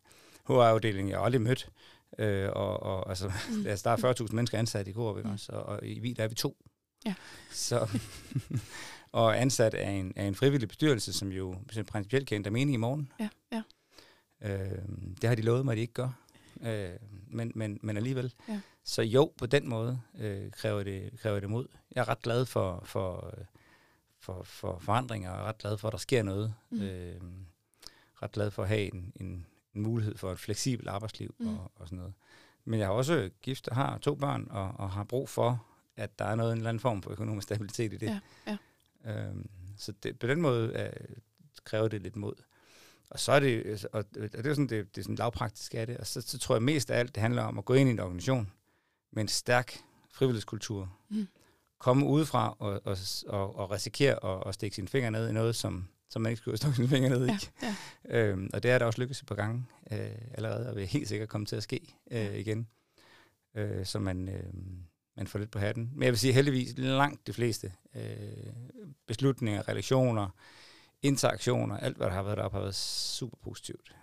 HR-afdeling, 0.48 1.10
jeg 1.10 1.20
aldrig 1.22 1.40
mødt, 1.42 1.68
øh, 2.18 2.48
og, 2.52 2.82
og 2.82 3.08
altså, 3.08 3.32
Mm. 3.50 3.66
altså, 3.66 3.90
der 3.90 4.08
er 4.08 4.12
40.000 4.26 4.34
mennesker 4.34 4.58
ansat 4.58 4.88
i 4.88 4.92
Coop, 4.92 5.24
Mm. 5.24 5.30
også? 5.30 5.52
Og, 5.52 5.62
og 5.62 5.80
i 5.86 5.98
Vi, 5.98 6.12
der 6.12 6.24
er 6.24 6.28
vi 6.28 6.34
to. 6.34 6.56
Ja. 7.06 7.14
Så, 7.50 7.88
og 9.12 9.40
ansat 9.40 9.74
af 9.74 9.90
en, 9.90 10.12
af 10.16 10.24
en 10.24 10.34
frivillig 10.34 10.68
bestyrelse, 10.68 11.12
som 11.12 11.32
jo 11.32 11.54
som 11.70 11.84
principielt 11.84 12.28
kan 12.28 12.34
ændre 12.34 12.50
mening 12.50 12.74
i 12.74 12.76
morgen. 12.76 13.12
Ja, 13.20 13.28
ja. 13.52 13.62
Øh, 14.42 14.78
det 15.22 15.28
har 15.28 15.34
de 15.34 15.42
lovet 15.42 15.64
mig, 15.64 15.72
at 15.72 15.76
de 15.76 15.80
ikke 15.80 15.92
gør. 15.92 16.10
Øh, 16.62 16.90
men, 17.26 17.52
men, 17.54 17.78
men 17.82 17.96
alligevel. 17.96 18.34
Ja. 18.48 18.60
Så 18.84 19.02
jo, 19.02 19.32
på 19.38 19.46
den 19.46 19.68
måde 19.68 20.00
øh, 20.18 20.50
kræver, 20.50 20.82
det, 20.82 21.20
kræver 21.20 21.40
det 21.40 21.50
mod. 21.50 21.66
Jeg 21.94 22.00
er 22.00 22.08
ret 22.08 22.22
glad 22.22 22.46
for, 22.46 22.82
for, 22.84 23.34
for, 24.20 24.42
for 24.42 24.78
forandringer, 24.78 25.30
og 25.30 25.46
ret 25.46 25.58
glad 25.58 25.78
for, 25.78 25.88
at 25.88 25.92
der 25.92 25.98
sker 25.98 26.22
noget. 26.22 26.54
Mm. 26.70 26.80
Øh, 26.80 27.20
ret 28.22 28.32
glad 28.32 28.50
for 28.50 28.62
at 28.62 28.68
have 28.68 28.94
en, 28.94 29.12
en, 29.20 29.46
en 29.74 29.82
mulighed 29.82 30.16
for 30.16 30.32
et 30.32 30.38
fleksibelt 30.38 30.88
arbejdsliv 30.88 31.34
Mm. 31.38 31.48
og, 31.48 31.72
og 31.76 31.86
sådan 31.86 31.98
noget. 31.98 32.14
Men 32.64 32.80
jeg 32.80 32.88
har 32.88 32.94
også 32.94 33.30
gift 33.42 33.68
og 33.68 33.76
har 33.76 33.98
to 33.98 34.14
børn, 34.14 34.46
og, 34.50 34.72
og 34.76 34.90
har 34.90 35.04
brug 35.04 35.28
for, 35.28 35.66
at 35.96 36.18
der 36.18 36.24
er 36.24 36.34
noget, 36.34 36.52
en 36.52 36.58
eller 36.58 36.68
anden 36.68 36.80
form 36.80 37.02
for 37.02 37.10
økonomisk 37.10 37.44
stabilitet 37.44 37.92
i 37.92 37.96
det. 37.96 38.20
Ja, 38.46 38.56
Øhm, 39.06 39.50
så 39.76 39.92
det, 40.02 40.18
på 40.18 40.26
den 40.26 40.40
måde 40.40 40.72
øh, 40.76 41.16
kræver 41.64 41.88
det 41.88 42.02
lidt 42.02 42.16
mod. 42.16 42.34
Og 43.10 43.20
så 43.20 43.32
er 43.32 43.40
det, 43.40 43.66
altså, 43.66 43.88
og, 43.92 44.04
og 44.16 44.32
det 44.32 44.46
er 44.46 44.54
sådan, 44.54 44.68
det, 44.68 44.94
det 44.94 45.00
er 45.00 45.04
sådan 45.04 45.16
lavpraktisk 45.16 45.74
af 45.74 45.86
det, 45.86 45.96
og 45.96 46.06
så, 46.06 46.20
så 46.20 46.38
tror 46.38 46.54
jeg 46.54 46.62
mest 46.62 46.90
af 46.90 46.98
alt, 46.98 47.14
det 47.14 47.20
handler 47.20 47.42
om 47.42 47.58
at 47.58 47.64
gå 47.64 47.74
ind 47.74 47.88
i 47.88 47.92
en 47.92 48.00
organisation 48.00 48.52
med 49.10 49.22
en 49.22 49.28
stærk 49.28 49.78
frivillighedskultur. 50.10 50.92
Mm. 51.08 51.28
Komme 51.78 52.06
udefra 52.06 52.56
og, 52.58 52.80
og, 52.84 52.96
og, 53.26 53.56
og 53.56 53.70
risikere 53.70 54.24
at, 54.24 54.42
at 54.46 54.54
stikke 54.54 54.76
sine 54.76 54.88
fingre 54.88 55.10
ned 55.10 55.28
i 55.28 55.32
noget, 55.32 55.56
som, 55.56 55.88
som 56.08 56.22
man 56.22 56.30
ikke 56.30 56.40
skulle 56.40 56.56
stikke 56.56 56.76
sine 56.76 56.88
fingre 56.88 57.08
ned 57.10 57.26
i. 57.26 57.30
Ja, 57.30 57.74
ja. 58.08 58.18
Øhm, 58.18 58.50
og 58.52 58.62
det 58.62 58.70
er 58.70 58.78
der 58.78 58.86
også 58.86 59.00
lykkes 59.00 59.20
et 59.20 59.26
par 59.26 59.34
gange 59.34 59.66
øh, 59.92 60.10
allerede, 60.34 60.70
og 60.70 60.76
vil 60.76 60.86
helt 60.86 61.08
sikkert 61.08 61.28
komme 61.28 61.46
til 61.46 61.56
at 61.56 61.62
ske 61.62 61.94
øh, 62.10 62.34
igen. 62.34 62.68
Øh, 63.54 63.86
så 63.86 63.98
man, 63.98 64.28
øh, 64.28 64.52
man 65.18 65.26
får 65.26 65.38
lidt 65.38 65.50
på 65.50 65.58
hatten. 65.58 65.90
Men 65.94 66.02
jeg 66.02 66.12
vil 66.12 66.18
sige 66.18 66.32
heldigvis 66.32 66.74
langt 66.78 67.26
de 67.26 67.32
fleste 67.32 67.72
øh, 67.94 68.02
beslutninger, 69.06 69.68
relationer, 69.68 70.28
interaktioner, 71.02 71.76
alt 71.76 71.96
hvad 71.96 72.06
der 72.06 72.12
har 72.12 72.22
været 72.22 72.36
deroppe, 72.38 72.54
har 72.56 72.62
været 72.62 72.74
super 72.74 73.36
positivt. 73.42 73.94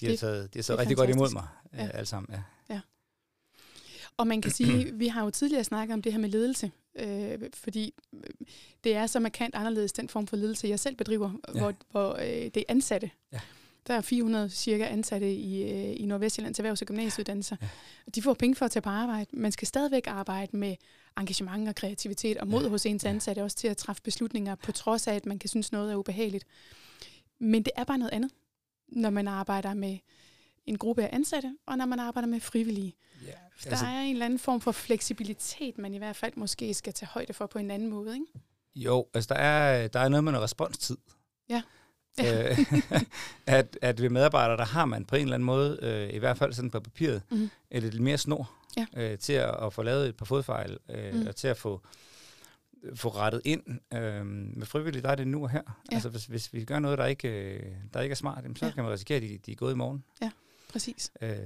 De 0.00 0.06
har 0.06 0.10
Det- 0.12 0.18
taget, 0.20 0.54
de 0.54 0.58
har 0.58 0.62
taget 0.62 0.80
rigtig 0.80 0.96
godt 0.96 1.10
imod 1.10 1.30
fantastisk. 1.30 1.72
mig, 1.72 1.80
øh, 1.82 1.88
Ja. 1.88 1.96
alle 1.96 2.06
sammen. 2.06 2.34
Ja. 2.70 2.80
Og 4.16 4.26
man 4.26 4.42
kan 4.42 4.50
sige, 4.52 4.92
vi 5.02 5.08
har 5.08 5.24
jo 5.24 5.30
tidligere 5.30 5.64
snakket 5.64 5.94
om 5.94 6.02
det 6.02 6.12
her 6.12 6.18
med 6.20 6.28
ledelse, 6.28 6.70
øh, 6.98 7.38
fordi 7.54 7.94
øh, 8.12 8.20
det 8.84 8.94
er 8.94 9.06
så 9.06 9.20
markant 9.20 9.54
anderledes 9.54 9.92
den 9.92 10.08
form 10.08 10.26
for 10.26 10.36
ledelse, 10.36 10.68
jeg 10.68 10.80
selv 10.80 10.96
bedriver, 10.96 11.30
ja. 11.48 11.52
Ja. 11.54 11.60
hvor, 11.60 11.74
hvor 11.90 12.12
øh, 12.14 12.26
det 12.26 12.56
er 12.56 12.62
ansatte. 12.68 13.10
Ja. 13.32 13.40
Der 13.86 13.94
er 13.94 14.00
400 14.00 14.50
cirka 14.50 14.84
ansatte 14.86 15.34
i, 15.34 15.62
øh, 15.62 15.94
i 16.00 16.06
Nordvestjyllands 16.06 16.58
erhvervs- 16.60 16.80
og 16.82 16.86
gymnasieuddannelser. 16.86 17.56
Ja. 17.62 17.68
De 18.14 18.22
får 18.22 18.34
penge 18.34 18.54
for 18.56 18.64
at 18.64 18.70
tage 18.70 18.80
på 18.82 18.90
arbejde. 18.90 19.26
Man 19.32 19.52
skal 19.52 19.68
stadigvæk 19.68 20.06
arbejde 20.06 20.56
med 20.56 20.76
engagement 21.18 21.68
og 21.68 21.74
kreativitet 21.74 22.36
og 22.38 22.48
mod 22.48 22.62
Ja. 22.62 22.68
hos 22.68 22.86
ens 22.86 23.04
ansatte, 23.04 23.42
også 23.42 23.56
til 23.56 23.68
at 23.68 23.76
træffe 23.76 24.02
beslutninger, 24.02 24.54
på 24.54 24.72
trods 24.72 25.06
af, 25.06 25.14
at 25.14 25.26
man 25.26 25.38
kan 25.38 25.48
synes, 25.48 25.72
noget 25.72 25.92
er 25.92 25.96
ubehageligt. 25.96 26.44
Men 27.40 27.62
det 27.62 27.72
er 27.76 27.84
bare 27.84 27.98
noget 27.98 28.12
andet, 28.12 28.30
når 28.88 29.10
man 29.10 29.28
arbejder 29.28 29.74
med 29.74 29.98
en 30.66 30.78
gruppe 30.78 31.02
af 31.04 31.10
ansatte, 31.12 31.56
og 31.66 31.78
når 31.78 31.86
man 31.86 32.00
arbejder 32.00 32.28
med 32.28 32.40
frivillige. 32.40 32.96
Ja, 33.26 33.30
Der 33.64 33.70
altså, 33.70 33.84
er 33.86 34.00
en 34.00 34.12
eller 34.12 34.24
anden 34.26 34.38
form 34.38 34.60
for 34.60 34.72
fleksibilitet, 34.72 35.78
man 35.78 35.94
i 35.94 35.98
hvert 35.98 36.16
fald 36.16 36.32
måske 36.36 36.74
skal 36.74 36.92
tage 36.92 37.08
højde 37.08 37.32
for 37.32 37.46
på 37.46 37.58
en 37.58 37.70
anden 37.70 37.88
måde. 37.88 38.14
Ikke? 38.14 38.26
Jo, 38.76 39.06
altså 39.14 39.34
der 39.34 39.40
er, 39.40 39.88
der 39.88 40.00
er 40.00 40.08
noget 40.08 40.24
med 40.24 40.32
noget 40.32 40.44
responstid. 40.44 40.96
Ja. 41.48 41.62
Øh, 42.20 42.58
at, 43.46 43.78
at 43.82 44.02
ved 44.02 44.08
medarbejdere, 44.10 44.56
der 44.56 44.64
har 44.64 44.84
man 44.84 45.04
på 45.04 45.16
en 45.16 45.22
eller 45.22 45.34
anden 45.34 45.46
måde, 45.46 45.78
øh, 45.82 46.14
i 46.14 46.18
hvert 46.18 46.38
fald 46.38 46.52
sådan 46.52 46.70
på 46.70 46.80
papiret, 46.80 47.22
mm. 47.30 47.50
lidt 47.70 48.00
mere 48.00 48.18
snor 48.18 48.50
Ja. 48.76 48.86
øh, 48.96 49.18
til 49.18 49.32
at, 49.32 49.54
at 49.66 49.72
få 49.72 49.82
lavet 49.82 50.08
et 50.08 50.16
par 50.16 50.24
fodfejl, 50.24 50.78
øh, 50.88 51.14
Mm. 51.14 51.26
og 51.26 51.36
til 51.36 51.48
at 51.48 51.56
få, 51.56 51.80
få 52.94 53.08
rettet 53.08 53.42
ind. 53.44 53.62
Øh, 53.94 54.26
med 54.26 54.66
frivillige, 54.66 55.02
der 55.02 55.08
er 55.08 55.14
det 55.14 55.26
nu 55.28 55.42
og 55.42 55.50
her. 55.50 55.58
Ja. 55.66 55.72
Ja. 55.90 55.96
Altså 55.96 56.08
hvis, 56.08 56.24
hvis 56.26 56.52
vi 56.52 56.64
gør 56.64 56.78
noget, 56.78 56.98
der 56.98 57.06
ikke, 57.06 57.28
øh, 57.28 57.62
der 57.94 58.00
ikke 58.00 58.12
er 58.12 58.16
smart, 58.16 58.42
jamen, 58.44 58.56
så 58.56 58.64
Ja. 58.64 58.68
ja. 58.68 58.74
kan 58.74 58.84
man 58.84 58.92
risikere, 58.92 59.16
at 59.16 59.22
de, 59.22 59.38
de 59.46 59.52
er 59.52 59.56
gået 59.56 59.72
i 59.72 59.76
morgen. 59.76 60.04
Præcis. 60.72 61.10
Øh, 61.20 61.36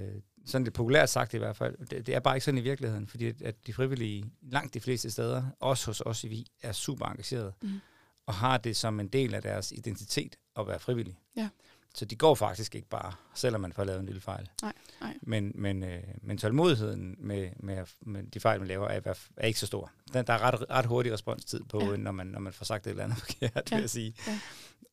sådan 0.47 0.65
lidt 0.65 0.75
populært 0.75 1.11
sagt 1.11 1.35
i 1.35 1.39
hvert 1.39 1.57
fald. 1.57 1.87
Det, 1.87 2.07
det 2.07 2.15
er 2.15 2.21
bare 2.21 2.37
ikke 2.37 2.45
sådan 2.45 2.59
i 2.59 2.61
virkeligheden, 2.61 3.07
fordi 3.07 3.27
at, 3.27 3.43
at 3.43 3.55
de 3.67 3.73
frivillige, 3.73 4.25
langt 4.43 4.75
de 4.75 4.81
fleste 4.81 5.11
steder, 5.11 5.45
også 5.61 5.87
hos 5.87 6.01
os 6.01 6.25
i 6.25 6.29
Vi, 6.29 6.47
er 6.63 6.73
super 6.73 7.07
engagerede. 7.07 7.53
Mm. 7.63 7.81
Og 8.27 8.35
har 8.35 8.57
det 8.59 8.77
som 8.77 9.01
en 9.01 9.09
del 9.09 9.35
af 9.35 9.43
deres 9.43 9.73
identitet 9.73 10.37
at 10.59 10.67
være 10.67 10.79
frivillig. 10.79 11.19
Ja. 11.37 11.49
Så 11.95 12.05
de 12.05 12.17
går 12.17 12.35
faktisk 12.35 12.75
ikke 12.75 12.89
bare, 12.89 13.13
selvom 13.35 13.61
man 13.61 13.73
får 13.73 13.85
lavet 13.85 14.01
en 14.01 14.07
lille 14.07 14.21
fejl. 14.21 14.49
Nej, 14.63 14.73
nej. 15.01 15.15
Men, 15.23 15.53
men, 15.55 15.83
øh, 15.83 16.03
men 16.23 16.39
tålmodigheden 16.39 17.17
med, 17.19 17.51
med, 17.57 17.87
med 18.01 18.23
de 18.23 18.41
fejl, 18.41 18.59
man 18.61 18.69
laver, 18.69 18.89
er, 18.89 19.15
er 19.37 19.47
ikke 19.47 19.61
så 19.61 19.67
stor. 19.67 19.93
Der, 20.13 20.23
der 20.23 20.33
er 20.33 20.39
ret, 20.39 20.71
ret 20.71 20.87
hurtig 20.87 21.13
responstid 21.13 21.61
på, 21.65 21.81
Ja. 21.85 21.97
når, 21.97 22.13
man, 22.13 22.27
når 22.27 22.41
man 22.41 22.53
får 22.53 22.65
sagt 22.65 22.87
et 22.87 22.91
eller 22.91 23.05
andet 23.05 23.19
forkert, 23.25 23.71
ja. 23.71 23.77
vil 23.77 23.83
jeg 23.83 23.91
sige. 23.91 24.15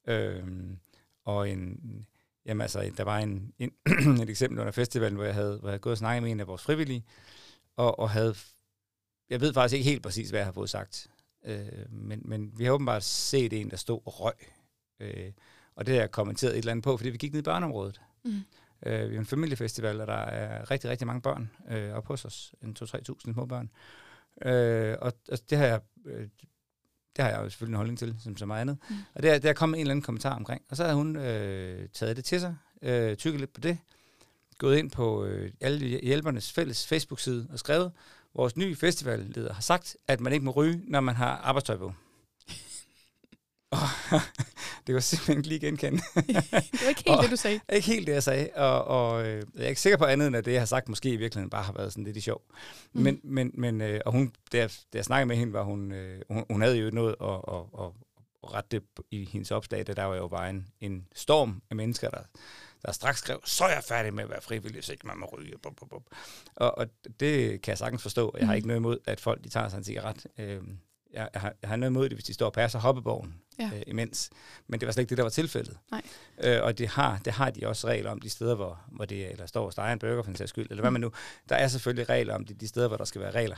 Ja. 0.08 0.14
Øhm, 0.14 0.80
og 1.26 1.50
en, 1.50 1.80
jamen 2.46 2.62
altså, 2.62 2.92
der 2.98 3.04
var 3.04 3.20
en, 3.20 3.54
en 3.60 3.72
et 4.24 4.30
eksempel 4.30 4.60
under 4.60 4.72
festivalen, 4.72 5.16
hvor 5.16 5.26
jeg 5.26 5.34
havde, 5.34 5.58
hvor 5.58 5.68
jeg 5.68 5.72
havde 5.72 5.80
gået 5.82 5.92
og 5.92 5.98
snakket 5.98 6.24
med 6.24 6.32
en 6.32 6.40
af 6.40 6.48
vores 6.48 6.62
frivillige, 6.62 7.06
og, 7.76 8.00
og 8.00 8.10
havde, 8.10 8.36
jeg 9.30 9.42
ved 9.42 9.54
faktisk 9.54 9.78
ikke 9.78 9.90
helt 9.90 10.04
præcis, 10.04 10.30
hvad 10.30 10.40
jeg 10.40 10.48
har 10.48 10.54
fået 10.54 10.70
sagt, 10.70 11.08
øh, 11.46 11.92
men, 11.92 12.22
men 12.26 12.60
vi 12.60 12.66
har 12.66 12.72
åbenbart 12.72 13.04
set 13.04 13.54
en, 13.54 13.70
der 13.70 13.78
stod 13.78 14.00
og 14.06 14.20
røg, 14.22 14.34
øh, 15.00 15.32
og 15.75 15.86
det 15.86 15.94
har 15.94 16.01
jeg 16.01 16.12
kommenteret 16.12 16.51
et 16.53 16.58
eller 16.58 16.72
andet 16.72 16.84
på, 16.84 16.98
fordi 16.98 17.10
vi 17.10 17.17
gik 17.17 17.32
ned 17.32 17.39
i 17.39 17.44
børneområdet. 17.44 18.01
Mm. 18.24 18.41
Øh, 18.86 19.10
vi 19.10 19.15
er 19.15 19.20
en 19.20 19.25
familiefestival, 19.25 20.01
og 20.01 20.08
der 20.08 20.13
er 20.13 20.72
rigtig, 20.72 20.89
rigtig 20.89 21.08
mange 21.08 21.22
børn 21.22 21.51
øh, 21.70 21.94
oppe 21.94 22.08
hos 22.08 22.25
os. 22.25 22.53
En 22.63 22.75
2-3.000 22.79 23.34
små 23.34 23.46
børn. 23.46 23.70
Øh, 24.46 24.98
og, 25.01 25.13
og 25.32 25.39
det 25.50 25.58
har 25.58 25.65
jeg... 25.65 25.82
Øh, 26.05 26.27
det 27.15 27.24
har 27.24 27.32
jeg 27.32 27.39
jo 27.44 27.50
selvfølgelig 27.50 27.74
en 27.74 27.77
holdning 27.77 28.00
til, 28.00 28.15
som 28.20 28.38
så 28.38 28.46
meget 28.46 28.62
andet. 28.62 28.77
Mm. 28.89 28.96
Og 29.13 29.24
der, 29.24 29.39
der 29.39 29.53
kom 29.53 29.74
en 29.74 29.79
eller 29.79 29.91
anden 29.91 30.03
kommentar 30.03 30.36
omkring. 30.36 30.62
Og 30.70 30.77
så 30.77 30.84
havde 30.84 30.96
hun 30.96 31.15
øh, 31.15 31.89
taget 31.89 32.17
det 32.17 32.25
til 32.25 32.39
sig, 32.39 32.55
øh, 32.82 33.17
tykket 33.17 33.39
lidt 33.39 33.53
på 33.53 33.62
det, 33.62 33.77
gået 34.58 34.77
ind 34.77 34.91
på 34.91 35.25
øh, 35.25 35.51
alle 35.62 35.88
hjælpernes 35.88 36.51
fælles 36.51 36.88
Facebook-side 36.88 37.48
og 37.51 37.60
skrevet, 37.60 37.91
vores 38.34 38.58
nye 38.58 38.75
festivalleder 38.75 39.53
har 39.53 39.62
sagt, 39.62 39.98
at 40.08 40.22
man 40.22 40.34
ikke 40.34 40.46
må 40.46 40.51
ryge, 40.51 40.82
når 40.88 41.00
man 41.00 41.15
har 41.15 41.38
arbejdstøj 41.38 41.77
på. 41.77 41.94
Og 44.12 44.20
det 44.88 44.96
var 44.96 45.01
simpelthen 45.01 45.38
ikke 45.38 45.48
lige 45.50 45.60
genkende. 45.60 46.01
Det 46.15 46.82
var 46.84 46.89
ikke 46.89 47.03
helt 47.05 47.08
Og- 47.17 47.24
det, 47.24 47.32
du 47.32 47.36
sagde. 47.36 47.60
Ikke 47.74 47.88
helt 47.88 48.08
det, 48.08 48.13
jeg 48.13 48.24
sagde, 48.24 48.50
og, 48.55 48.84
og 48.86 49.27
øh, 49.27 49.44
jeg 49.55 49.63
er 49.63 49.67
ikke 49.70 49.82
sikker 49.82 49.98
på 49.98 50.05
andet, 50.05 50.27
end 50.27 50.36
at 50.36 50.46
det, 50.46 50.51
jeg 50.53 50.62
har 50.62 50.65
sagt, 50.65 50.89
måske 50.89 51.10
i 51.10 51.15
virkeligheden 51.15 51.50
bare 51.50 51.63
har 51.63 51.74
været 51.74 51.91
sådan 51.91 52.03
lidt 52.03 52.17
i 52.17 52.22
sjov. 52.22 52.41
Mm. 52.48 53.00
Mm. 53.00 53.03
Men, 53.03 53.20
men, 53.24 53.51
men 53.53 53.82
øh, 53.82 54.01
og 54.05 54.12
hun, 54.12 54.34
da 54.51 54.58
jeg, 54.58 54.70
da 54.94 54.98
jeg 54.98 55.05
snakkede 55.05 55.25
med 55.27 55.36
hende, 55.36 55.53
var 55.53 55.63
hun, 55.63 55.91
øh, 55.91 56.22
hun, 56.29 56.46
hun 56.50 56.62
havde 56.62 56.77
jo 56.77 56.89
noget 56.91 57.15
at, 57.22 57.27
at, 57.29 57.63
at, 57.79 57.86
at 58.44 58.53
rette 58.53 58.82
i 59.12 59.25
hendes 59.32 59.51
opslag, 59.51 59.88
da 59.88 59.94
der 59.94 60.03
var 60.03 60.15
jo 60.15 60.27
bare 60.27 60.50
en, 60.50 60.67
en 60.82 61.08
storm 61.15 61.62
af 61.70 61.75
mennesker, 61.75 62.10
der, 62.10 62.22
der 62.86 62.91
straks 62.91 63.20
skrev, 63.20 63.39
så 63.46 63.63
er 63.65 63.70
jeg 63.74 63.84
færdig 63.84 64.13
med 64.13 64.24
at 64.24 64.29
være 64.29 64.41
frivillig, 64.41 64.74
hvis 64.74 64.89
ikke 64.89 65.08
man 65.08 65.17
må 65.17 65.25
ryge. 65.38 65.53
Bup, 65.63 65.75
bup, 65.75 65.89
bup. 65.89 66.03
Og, 66.55 66.77
og 66.77 66.88
det 67.20 67.62
kan 67.62 67.72
jeg 67.72 67.77
sagtens 67.77 68.01
forstå. 68.01 68.36
Jeg 68.39 68.48
har 68.48 68.53
Mhm. 68.53 68.55
ikke 68.55 68.67
noget 68.67 68.79
imod, 68.79 68.98
at 69.05 69.20
folk 69.20 69.44
de 69.44 69.50
tager 69.50 69.70
sig 69.70 69.77
en 69.77 69.84
cigaret. 69.84 70.27
Øh, 70.38 70.62
jeg, 71.13 71.29
jeg, 71.34 71.41
har, 71.41 71.53
jeg 71.62 71.70
har 71.70 71.75
noget 71.75 71.89
imod 71.91 72.10
det, 72.10 72.13
hvis 72.17 72.25
de 72.25 72.34
står 72.34 72.46
og 72.46 72.53
passer 72.53 72.79
hoppeborgen 72.79 73.36
Ja. 73.60 73.72
øh, 73.76 73.82
imens. 73.88 74.30
Men 74.68 74.80
det 74.80 74.86
var 74.86 74.94
slet 74.94 75.02
ikke 75.02 75.10
det, 75.10 75.18
der 75.18 75.24
var 75.24 75.30
tilfældet. 75.30 75.78
Nej. 75.92 76.02
Øh, 76.44 76.64
og 76.64 76.78
det 76.78 76.88
har, 76.88 77.20
det 77.26 77.34
har 77.34 77.50
de 77.50 77.68
også 77.68 77.88
regler 77.88 78.12
om 78.12 78.20
de 78.20 78.30
steder, 78.30 78.56
hvor, 78.56 78.80
hvor 78.88 79.06
det 79.06 79.26
er, 79.26 79.30
eller 79.30 79.46
står 79.46 79.66
og 79.66 79.72
steger 79.72 79.94
en 79.94 80.00
burger 80.00 80.24
for 80.24 80.30
en 80.30 80.36
sags 80.36 80.50
skyld, 80.50 80.68
eller 80.70 80.82
hvad 80.82 80.92
man 80.92 81.02
nu. 81.02 81.12
Der 81.50 81.56
er 81.56 81.68
selvfølgelig 81.68 82.10
regler 82.10 82.36
om 82.36 82.46
det, 82.46 82.62
de 82.62 82.68
steder, 82.68 82.88
hvor 82.88 82.98
der 82.98 83.06
skal 83.06 83.22
være 83.22 83.32
regler. 83.32 83.58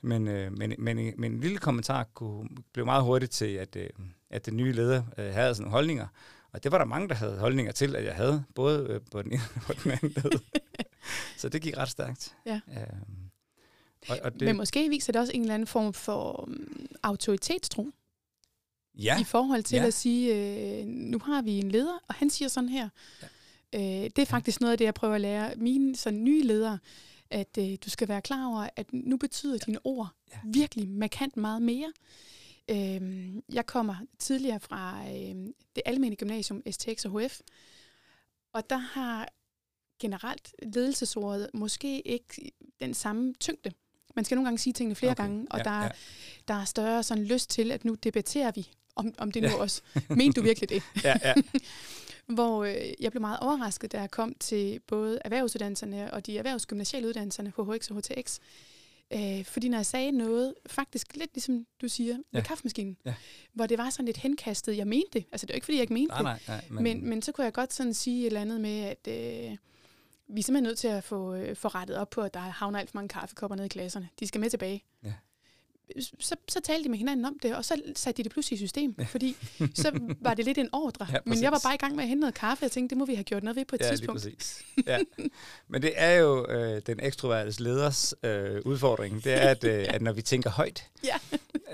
Men, 0.00 0.28
øh, 0.28 0.58
men, 0.58 0.74
men, 0.78 1.14
men 1.16 1.32
en 1.32 1.40
lille 1.40 1.58
kommentar 1.58 2.04
kunne, 2.14 2.48
blev 2.72 2.84
meget 2.84 3.02
hurtigt 3.02 3.32
til, 3.32 3.54
at, 3.54 3.76
øh, 3.76 3.88
at 4.30 4.46
den 4.46 4.56
nye 4.56 4.72
leder 4.72 5.02
øh, 5.18 5.32
havde 5.32 5.54
sådan 5.54 5.62
nogle 5.62 5.72
holdninger. 5.72 6.06
Og 6.52 6.64
det 6.64 6.72
var 6.72 6.78
der 6.78 6.84
mange, 6.84 7.08
der 7.08 7.14
havde 7.14 7.38
holdninger 7.38 7.72
til, 7.72 7.96
at 7.96 8.04
jeg 8.04 8.14
havde, 8.14 8.44
både 8.54 8.86
øh, 8.88 9.00
på 9.12 9.22
den 9.22 9.32
ene 9.32 9.42
og 9.56 9.62
på 9.62 9.72
den 9.84 9.90
anden 9.90 10.08
led. 10.08 10.40
Så 11.40 11.48
det 11.48 11.62
gik 11.62 11.76
ret 11.76 11.88
stærkt. 11.88 12.36
Ja. 12.46 12.60
Øhm, 12.68 13.30
og, 14.08 14.18
og 14.22 14.32
det, 14.32 14.42
Men 14.42 14.56
måske 14.56 14.88
viser 14.88 15.12
det 15.12 15.20
også 15.20 15.32
en 15.32 15.40
eller 15.40 15.54
anden 15.54 15.66
form 15.66 15.92
for 15.92 16.42
um, 16.42 16.86
autoritetstro 17.02 17.90
ja, 18.98 19.20
i 19.20 19.24
forhold 19.24 19.62
til 19.62 19.76
Ja. 19.76 19.86
at 19.86 19.94
sige, 19.94 20.34
øh, 20.80 20.86
nu 20.86 21.18
har 21.18 21.42
vi 21.42 21.52
en 21.58 21.70
leder, 21.70 21.98
og 22.08 22.14
han 22.14 22.30
siger 22.30 22.48
sådan 22.48 22.68
her. 22.68 22.88
Øh, 23.74 23.80
det 23.80 24.18
er 24.18 24.24
faktisk 24.26 24.60
noget 24.60 24.72
af 24.72 24.78
det, 24.78 24.84
jeg 24.84 24.94
prøver 24.94 25.14
at 25.14 25.20
lære 25.20 25.54
mine 25.56 25.96
sådan, 25.96 26.24
nye 26.24 26.42
ledere, 26.42 26.78
at 27.30 27.58
øh, 27.58 27.76
du 27.84 27.90
skal 27.90 28.08
være 28.08 28.22
klar 28.22 28.46
over, 28.46 28.68
at 28.76 28.92
nu 28.92 29.16
betyder 29.16 29.58
dine 29.58 29.78
ord 29.84 30.08
Ja. 30.32 30.38
virkelig 30.44 30.88
markant 30.88 31.36
meget 31.36 31.62
mere. 31.62 31.92
Øh, 32.70 33.34
jeg 33.52 33.66
kommer 33.66 33.96
tidligere 34.18 34.60
fra 34.60 35.00
øh, 35.08 35.34
det 35.76 35.82
almene 35.84 36.16
gymnasium 36.16 36.62
STX 36.70 37.04
og 37.04 37.20
HF, 37.20 37.40
og 38.52 38.70
der 38.70 38.76
har 38.76 39.28
generelt 40.00 40.54
ledelsesordet 40.62 41.50
måske 41.54 42.00
ikke 42.00 42.50
den 42.80 42.94
samme 42.94 43.34
tyngde. 43.40 43.72
Man 44.14 44.24
skal 44.24 44.34
nogle 44.34 44.46
gange 44.46 44.58
sige 44.58 44.72
tingene 44.72 44.94
flere 44.94 45.12
Okay. 45.12 45.22
gange, 45.22 45.46
og 45.50 45.58
Ja, 45.58 45.64
der, 45.64 45.70
er, 45.70 45.82
ja. 45.82 45.90
der 46.48 46.54
er 46.54 46.64
større 46.64 47.02
sådan 47.02 47.24
lyst 47.24 47.50
til, 47.50 47.70
at 47.72 47.84
nu 47.84 47.94
debatterer 47.94 48.52
vi, 48.54 48.68
om, 48.96 49.14
om 49.18 49.32
det 49.32 49.42
nu 49.42 49.48
også. 49.64 49.82
Mente 50.10 50.40
du 50.40 50.44
virkelig 50.44 50.68
det? 50.68 50.82
ja, 51.04 51.14
ja, 51.24 51.34
Hvor 52.34 52.64
øh, 52.64 52.74
jeg 53.00 53.10
blev 53.10 53.20
meget 53.20 53.38
overrasket, 53.40 53.92
da 53.92 54.00
jeg 54.00 54.10
kom 54.10 54.34
til 54.40 54.80
både 54.86 55.18
erhvervsuddannelserne 55.24 56.12
og 56.14 56.26
de 56.26 56.38
erhvervsgymnasiale 56.38 57.08
uddannelserne, 57.08 57.52
HHX 57.56 57.90
og 57.90 57.96
HTX. 57.96 58.38
Øh, 59.12 59.44
fordi 59.44 59.68
når 59.68 59.78
jeg 59.78 59.86
sagde 59.86 60.10
noget, 60.10 60.54
faktisk 60.66 61.16
lidt 61.16 61.30
ligesom 61.34 61.66
du 61.82 61.88
siger, 61.88 62.14
med 62.16 62.24
Ja. 62.32 62.40
kaffemaskinen, 62.40 62.96
Ja. 63.06 63.14
hvor 63.52 63.66
det 63.66 63.78
var 63.78 63.90
sådan 63.90 64.06
lidt 64.06 64.16
henkastet, 64.16 64.76
jeg 64.76 64.86
mente 64.86 65.08
det. 65.12 65.24
Altså 65.32 65.46
det 65.46 65.50
er 65.52 65.54
jo 65.54 65.56
ikke, 65.56 65.64
fordi 65.64 65.76
jeg 65.76 65.82
ikke 65.82 65.92
mente 65.94 66.08
nej, 66.22 66.32
det. 66.32 66.48
nej, 66.48 66.60
nej. 66.70 66.80
Men, 66.82 66.82
men, 66.82 67.08
men 67.08 67.22
så 67.22 67.32
kunne 67.32 67.44
jeg 67.44 67.52
godt 67.52 67.72
sådan 67.72 67.94
sige 67.94 68.20
et 68.20 68.26
eller 68.26 68.40
andet 68.40 68.60
med, 68.60 68.80
at 68.80 69.08
øh, 69.08 69.56
vi 70.34 70.40
er 70.40 70.42
simpelthen 70.44 70.62
nødt 70.62 70.78
til 70.78 70.88
at 70.88 71.04
få, 71.04 71.34
øh, 71.34 71.56
få 71.56 71.68
rettet 71.68 71.96
op 71.96 72.10
på, 72.10 72.20
at 72.20 72.34
der 72.34 72.40
havner 72.40 72.78
alt 72.78 72.90
for 72.90 72.96
mange 72.98 73.08
kaffekopper 73.08 73.56
nede 73.56 73.66
i 73.66 73.68
klasserne. 73.68 74.08
De 74.20 74.26
skal 74.26 74.40
med 74.40 74.50
tilbage. 74.50 74.84
Ja. 75.04 75.12
Så, 76.20 76.36
så 76.48 76.60
talte 76.60 76.84
de 76.84 76.88
med 76.88 76.98
hinanden 76.98 77.24
om 77.24 77.38
det, 77.42 77.56
og 77.56 77.64
så 77.64 77.82
satte 77.96 78.16
de 78.16 78.22
det 78.24 78.32
pludselig 78.32 78.56
i 78.56 78.58
system, 78.58 78.96
fordi 79.06 79.36
så 79.74 80.14
var 80.20 80.34
det 80.34 80.44
lidt 80.44 80.58
en 80.58 80.68
ordre. 80.72 81.06
Ja, 81.12 81.18
men 81.24 81.42
jeg 81.42 81.52
var 81.52 81.60
bare 81.64 81.74
i 81.74 81.78
gang 81.78 81.94
med 81.96 82.02
at 82.04 82.08
hente 82.08 82.20
noget 82.20 82.34
kaffe, 82.34 82.60
og 82.62 82.64
jeg 82.64 82.70
tænkte, 82.70 82.90
det 82.90 82.98
må 82.98 83.04
vi 83.04 83.14
have 83.14 83.24
gjort 83.24 83.42
noget 83.42 83.56
ved 83.56 83.64
på 83.64 83.74
et 83.76 83.80
ja, 83.80 83.84
lige 83.90 83.96
tidspunkt. 83.98 84.22
præcis. 84.22 84.62
Ja. 84.86 84.98
Men 85.68 85.82
det 85.82 85.92
er 85.96 86.12
jo 86.12 86.46
øh, 86.48 86.82
den 86.86 87.00
ekstrovertes 87.02 87.60
leders 87.60 88.14
øh, 88.22 88.60
udfordring. 88.64 89.24
Det 89.24 89.32
er, 89.32 89.38
at, 89.48 89.64
øh, 89.64 89.86
at 89.94 90.02
når 90.02 90.12
vi 90.12 90.22
tænker 90.22 90.50
højt, 90.50 90.90
Ja. 91.04 91.16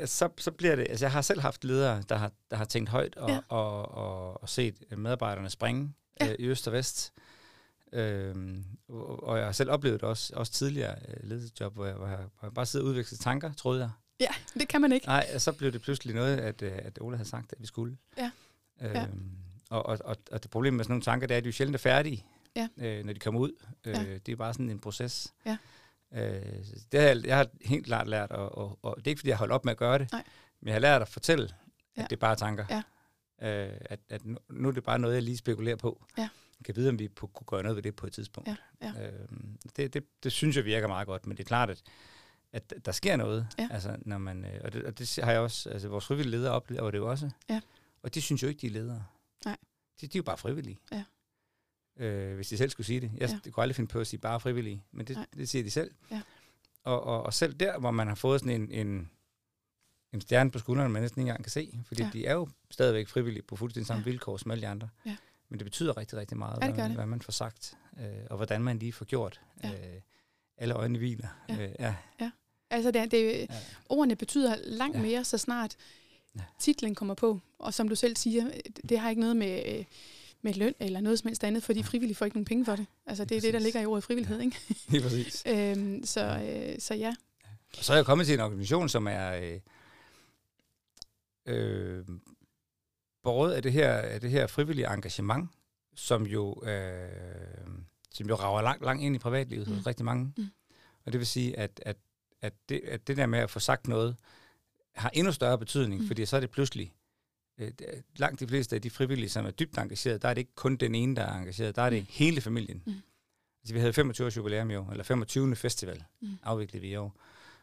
så, 0.06 0.28
så 0.38 0.50
bliver 0.50 0.76
det... 0.76 0.86
Altså, 0.90 1.04
jeg 1.04 1.12
har 1.12 1.22
selv 1.22 1.40
haft 1.40 1.64
ledere, 1.64 2.02
der 2.08 2.16
har, 2.16 2.32
der 2.50 2.56
har 2.56 2.64
tænkt 2.64 2.90
højt 2.90 3.16
og, 3.16 3.28
Ja. 3.28 3.34
ja. 3.34 3.40
og, 3.48 3.88
og, 3.94 4.42
og 4.42 4.48
set 4.48 4.74
medarbejderne 4.96 5.50
springe 5.50 5.92
Ja. 6.20 6.28
øh, 6.28 6.34
i 6.38 6.44
øst 6.46 6.66
og 6.66 6.72
vest. 6.72 7.12
Øhm, 7.92 8.64
og, 8.88 9.36
jeg 9.38 9.44
har 9.44 9.52
selv 9.52 9.70
oplevet 9.70 10.00
det 10.00 10.08
også, 10.08 10.32
også 10.36 10.52
tidligere 10.52 10.96
øh, 11.08 11.28
ledelsesjob, 11.28 11.74
hvor 11.74 11.84
jeg, 11.86 11.94
hvor, 11.94 12.06
jeg, 12.06 12.16
hvor 12.16 12.46
jeg 12.48 12.54
bare 12.54 12.66
sidder 12.66 12.84
og 12.86 12.90
udveksler 12.90 13.18
tanker, 13.18 13.52
troede 13.52 13.80
jeg. 13.80 13.90
Ja, 14.20 14.28
det 14.60 14.68
kan 14.68 14.80
man 14.80 14.92
ikke. 14.92 15.06
Nej, 15.06 15.38
så 15.38 15.52
blev 15.52 15.72
det 15.72 15.82
pludselig 15.82 16.14
noget, 16.14 16.36
at, 16.36 16.62
øh, 16.62 16.72
at 16.74 16.98
Ole 17.00 17.16
havde 17.16 17.28
sagt, 17.28 17.52
at 17.52 17.60
vi 17.60 17.66
skulle. 17.66 17.96
Ja. 18.18 18.30
Øhm, 18.80 18.94
Ja. 18.94 19.06
Og, 19.70 19.86
og, 19.86 19.98
og, 20.04 20.16
og 20.32 20.42
det 20.42 20.50
problem 20.50 20.74
med 20.74 20.84
sådan 20.84 20.92
nogle 20.92 21.02
tanker, 21.02 21.26
det 21.26 21.34
er, 21.34 21.38
at 21.38 21.44
de 21.44 21.48
jo 21.48 21.52
sjældent 21.52 21.74
er 21.74 21.78
færdige, 21.78 22.24
Ja. 22.56 22.68
øh, 22.78 23.04
når 23.04 23.12
de 23.12 23.18
kommer 23.18 23.40
ud. 23.40 23.52
Øh, 23.84 23.94
Ja. 23.94 24.18
Det 24.26 24.32
er 24.32 24.36
bare 24.36 24.52
sådan 24.52 24.70
en 24.70 24.78
proces. 24.78 25.32
Ja. 25.46 25.56
Øh, 26.14 26.42
det 26.92 27.00
har 27.00 27.08
jeg, 27.08 27.26
jeg 27.26 27.36
har 27.36 27.46
helt 27.64 27.86
klart 27.86 28.08
lært, 28.08 28.30
og, 28.30 28.58
og, 28.58 28.78
og 28.82 28.96
det 28.98 29.06
er 29.06 29.10
ikke, 29.10 29.18
fordi 29.20 29.28
jeg 29.28 29.36
holdt 29.36 29.52
op 29.52 29.64
med 29.64 29.70
at 29.72 29.76
gøre 29.78 29.98
det, 29.98 30.12
Nej. 30.12 30.24
men 30.60 30.66
jeg 30.66 30.74
har 30.74 30.80
lært 30.80 31.02
at 31.02 31.08
fortælle, 31.08 31.44
at 31.44 31.50
Ja. 31.96 32.02
det 32.02 32.12
er 32.12 32.16
bare 32.20 32.36
tanker. 32.36 32.64
Ja. 32.70 32.82
Øh, 33.68 33.76
at, 33.80 34.00
at 34.08 34.24
nu, 34.24 34.38
nu 34.50 34.68
er 34.68 34.72
det 34.72 34.84
bare 34.84 34.98
noget, 34.98 35.14
jeg 35.14 35.22
lige 35.22 35.36
spekulerer 35.36 35.76
på. 35.76 36.04
Ja. 36.18 36.28
Kan 36.64 36.76
vide, 36.76 36.88
om 36.88 36.98
vi 36.98 37.08
på, 37.08 37.26
kunne 37.26 37.46
gøre 37.46 37.62
noget 37.62 37.76
ved 37.76 37.82
det 37.82 37.96
på 37.96 38.06
et 38.06 38.12
tidspunkt. 38.12 38.48
Ja, 38.48 38.56
ja. 38.82 39.06
Øhm, 39.10 39.58
det, 39.76 39.94
det, 39.94 40.04
det 40.22 40.32
synes 40.32 40.56
jeg 40.56 40.64
virker 40.64 40.88
meget 40.88 41.06
godt, 41.06 41.26
men 41.26 41.36
det 41.36 41.42
er 41.42 41.48
klart, 41.48 41.70
at, 41.70 41.82
at 42.52 42.74
der 42.84 42.92
sker 42.92 43.16
noget. 43.16 43.46
Ja. 43.58 43.68
Altså, 43.70 43.96
når 44.00 44.18
man, 44.18 44.44
øh, 44.44 44.60
og, 44.64 44.72
det, 44.72 44.84
og 44.84 44.98
det 44.98 45.18
har 45.22 45.32
jeg 45.32 45.40
også, 45.40 45.70
altså 45.70 45.88
vores 45.88 46.06
frivillige 46.06 46.30
ledere 46.30 46.52
oplever 46.52 46.90
det 46.90 46.98
jo 46.98 47.10
også. 47.10 47.30
Ja. 47.48 47.60
Og 48.02 48.14
de 48.14 48.20
synes 48.22 48.42
jo 48.42 48.48
ikke, 48.48 48.60
de 48.60 48.66
er 48.66 48.70
ledere. 48.70 49.04
Nej. 49.44 49.56
De, 50.00 50.06
de 50.06 50.18
er 50.18 50.18
jo 50.18 50.22
bare 50.22 50.36
frivillige. 50.38 50.78
Ja. 50.92 51.04
Øh, 51.96 52.34
hvis 52.34 52.48
de 52.48 52.56
selv 52.56 52.70
skulle 52.70 52.86
sige 52.86 53.00
det. 53.00 53.10
Jeg 53.16 53.30
Ja. 53.44 53.50
kunne 53.50 53.62
aldrig 53.62 53.76
finde 53.76 53.88
på 53.88 54.00
at 54.00 54.06
sige 54.06 54.20
bare 54.20 54.40
frivillige, 54.40 54.84
men 54.92 55.06
det, 55.06 55.16
Nej. 55.16 55.26
det 55.36 55.48
siger 55.48 55.62
de 55.62 55.70
selv. 55.70 55.90
Ja. 56.10 56.22
Og, 56.84 57.02
og, 57.04 57.22
og 57.22 57.34
selv 57.34 57.54
der, 57.54 57.78
hvor 57.78 57.90
man 57.90 58.08
har 58.08 58.14
fået 58.14 58.40
sådan 58.40 58.62
en, 58.62 58.70
en, 58.86 59.10
en 60.12 60.20
stjerne 60.20 60.50
på 60.50 60.58
skulderen, 60.58 60.92
man 60.92 61.02
næsten 61.02 61.20
ikke 61.20 61.28
engang 61.28 61.44
kan 61.44 61.50
se, 61.50 61.78
fordi 61.86 62.02
Ja. 62.02 62.10
de 62.12 62.26
er 62.26 62.32
jo 62.34 62.48
stadigvæk 62.70 63.08
frivillige 63.08 63.42
på 63.42 63.56
fuldstændig 63.56 63.86
samme 63.86 64.00
ja. 64.06 64.10
vilkår 64.10 64.36
som 64.36 64.50
alle 64.50 64.62
de 64.62 64.68
andre. 64.68 64.88
Ja. 65.06 65.16
Men 65.50 65.58
det 65.58 65.64
betyder 65.64 65.96
rigtig, 65.96 66.18
rigtig 66.18 66.36
meget, 66.36 66.58
Ja, 66.62 66.66
det 66.66 66.74
hvad, 66.74 66.84
det. 66.84 66.94
hvad 66.94 67.06
man 67.06 67.22
får 67.22 67.32
sagt, 67.32 67.76
øh, 68.00 68.06
og 68.30 68.36
hvordan 68.36 68.62
man 68.62 68.78
lige 68.78 68.92
får 68.92 69.04
gjort. 69.04 69.40
Ja. 69.64 69.70
Øh, 69.70 70.00
alle 70.56 70.74
øjne 70.74 70.98
hviler. 70.98 71.28
Ja. 71.48 71.54
Øh, 71.68 71.74
ja. 72.20 72.30
Altså, 72.70 72.90
det, 72.90 73.10
det, 73.10 73.38
Ja. 73.40 73.46
ordene 73.88 74.16
betyder 74.16 74.56
langt 74.64 74.96
Ja. 74.96 75.02
mere, 75.02 75.24
så 75.24 75.38
snart 75.38 75.76
Ja. 76.36 76.40
titlen 76.58 76.94
kommer 76.94 77.14
på. 77.14 77.40
Og 77.58 77.74
som 77.74 77.88
du 77.88 77.94
selv 77.94 78.16
siger, 78.16 78.50
det- 78.88 78.98
har 78.98 79.10
ikke 79.10 79.20
noget 79.20 79.36
med, 79.36 79.62
øh, 79.78 79.84
med 80.42 80.54
løn 80.54 80.74
eller 80.80 81.00
noget 81.00 81.18
som 81.18 81.28
helst 81.28 81.44
andet, 81.44 81.62
fordi 81.62 81.82
frivillige 81.82 82.16
får 82.16 82.24
ikke 82.24 82.36
nogen 82.36 82.44
penge 82.44 82.64
for 82.64 82.76
det. 82.76 82.86
Altså, 83.06 83.24
det 83.24 83.36
er 83.36 83.40
det, 83.40 83.54
der 83.54 83.60
ligger 83.60 83.80
i 83.80 83.86
ordet 83.86 84.04
frivillighed, 84.04 84.40
ikke? 84.40 84.56
Lige 84.88 85.02
præcis. 85.02 85.42
Øhm, 85.46 86.00
så, 86.04 86.20
øh, 86.24 86.78
så 86.80 86.94
ja. 86.94 87.14
Og 87.78 87.84
så 87.84 87.92
er 87.92 87.96
jeg 87.96 88.04
kommet 88.06 88.26
til 88.26 88.34
en 88.34 88.40
organisation, 88.40 88.88
som 88.88 89.06
er 89.06 89.32
øh, 89.34 89.60
øh, 91.46 92.04
båret 93.22 93.52
af 93.52 93.62
det 93.62 93.72
her, 93.72 93.92
af 93.92 94.20
det 94.20 94.30
her 94.30 94.46
frivillige 94.46 94.94
engagement, 94.94 95.50
som 95.94 96.26
jo, 96.26 96.62
øh, 96.64 97.08
som 98.10 98.28
jo 98.28 98.34
rager 98.34 98.62
langt, 98.62 98.84
langt 98.84 99.02
ind 99.02 99.16
i 99.16 99.18
privatlivet 99.18 99.66
hos 99.66 99.76
Mm. 99.76 99.82
rigtig 99.82 100.04
mange. 100.04 100.32
Mm. 100.36 100.46
Og 101.06 101.12
det 101.12 101.18
vil 101.18 101.26
sige, 101.26 101.58
at, 101.58 101.80
at, 101.86 101.96
at, 102.42 102.52
det, 102.68 102.80
at 102.84 103.06
det 103.06 103.16
der 103.16 103.26
med 103.26 103.38
at 103.38 103.50
få 103.50 103.60
sagt 103.60 103.88
noget, 103.88 104.16
har 104.94 105.10
endnu 105.14 105.32
større 105.32 105.58
betydning, 105.58 106.00
Mm. 106.00 106.06
fordi 106.06 106.26
så 106.26 106.36
er 106.36 106.40
det 106.40 106.50
pludselig, 106.50 106.92
øh, 107.58 107.70
langt 108.16 108.40
de 108.40 108.48
fleste 108.48 108.76
af 108.76 108.82
de 108.82 108.90
frivillige, 108.90 109.28
som 109.30 109.46
er 109.46 109.50
dybt 109.50 109.78
engagerede, 109.78 110.18
der 110.18 110.28
er 110.28 110.34
det 110.34 110.40
ikke 110.40 110.54
kun 110.54 110.76
den 110.76 110.94
ene, 110.94 111.16
der 111.16 111.22
er 111.22 111.38
engageret, 111.38 111.76
der 111.76 111.82
er 111.82 111.90
det 111.90 112.00
Mm. 112.02 112.06
hele 112.10 112.40
familien. 112.40 112.82
Mm. 112.86 112.92
Altså, 113.62 113.74
vi 113.74 113.80
havde 113.80 113.92
25 113.92 114.26
års 114.26 114.36
jubilæum 114.36 114.70
i 114.70 114.74
år, 114.76 114.90
eller 114.90 115.04
25. 115.04 115.56
festival, 115.56 116.04
Mm. 116.20 116.28
afviklede 116.42 116.80
vi 116.80 116.88
i 116.88 116.96
år, 116.96 117.16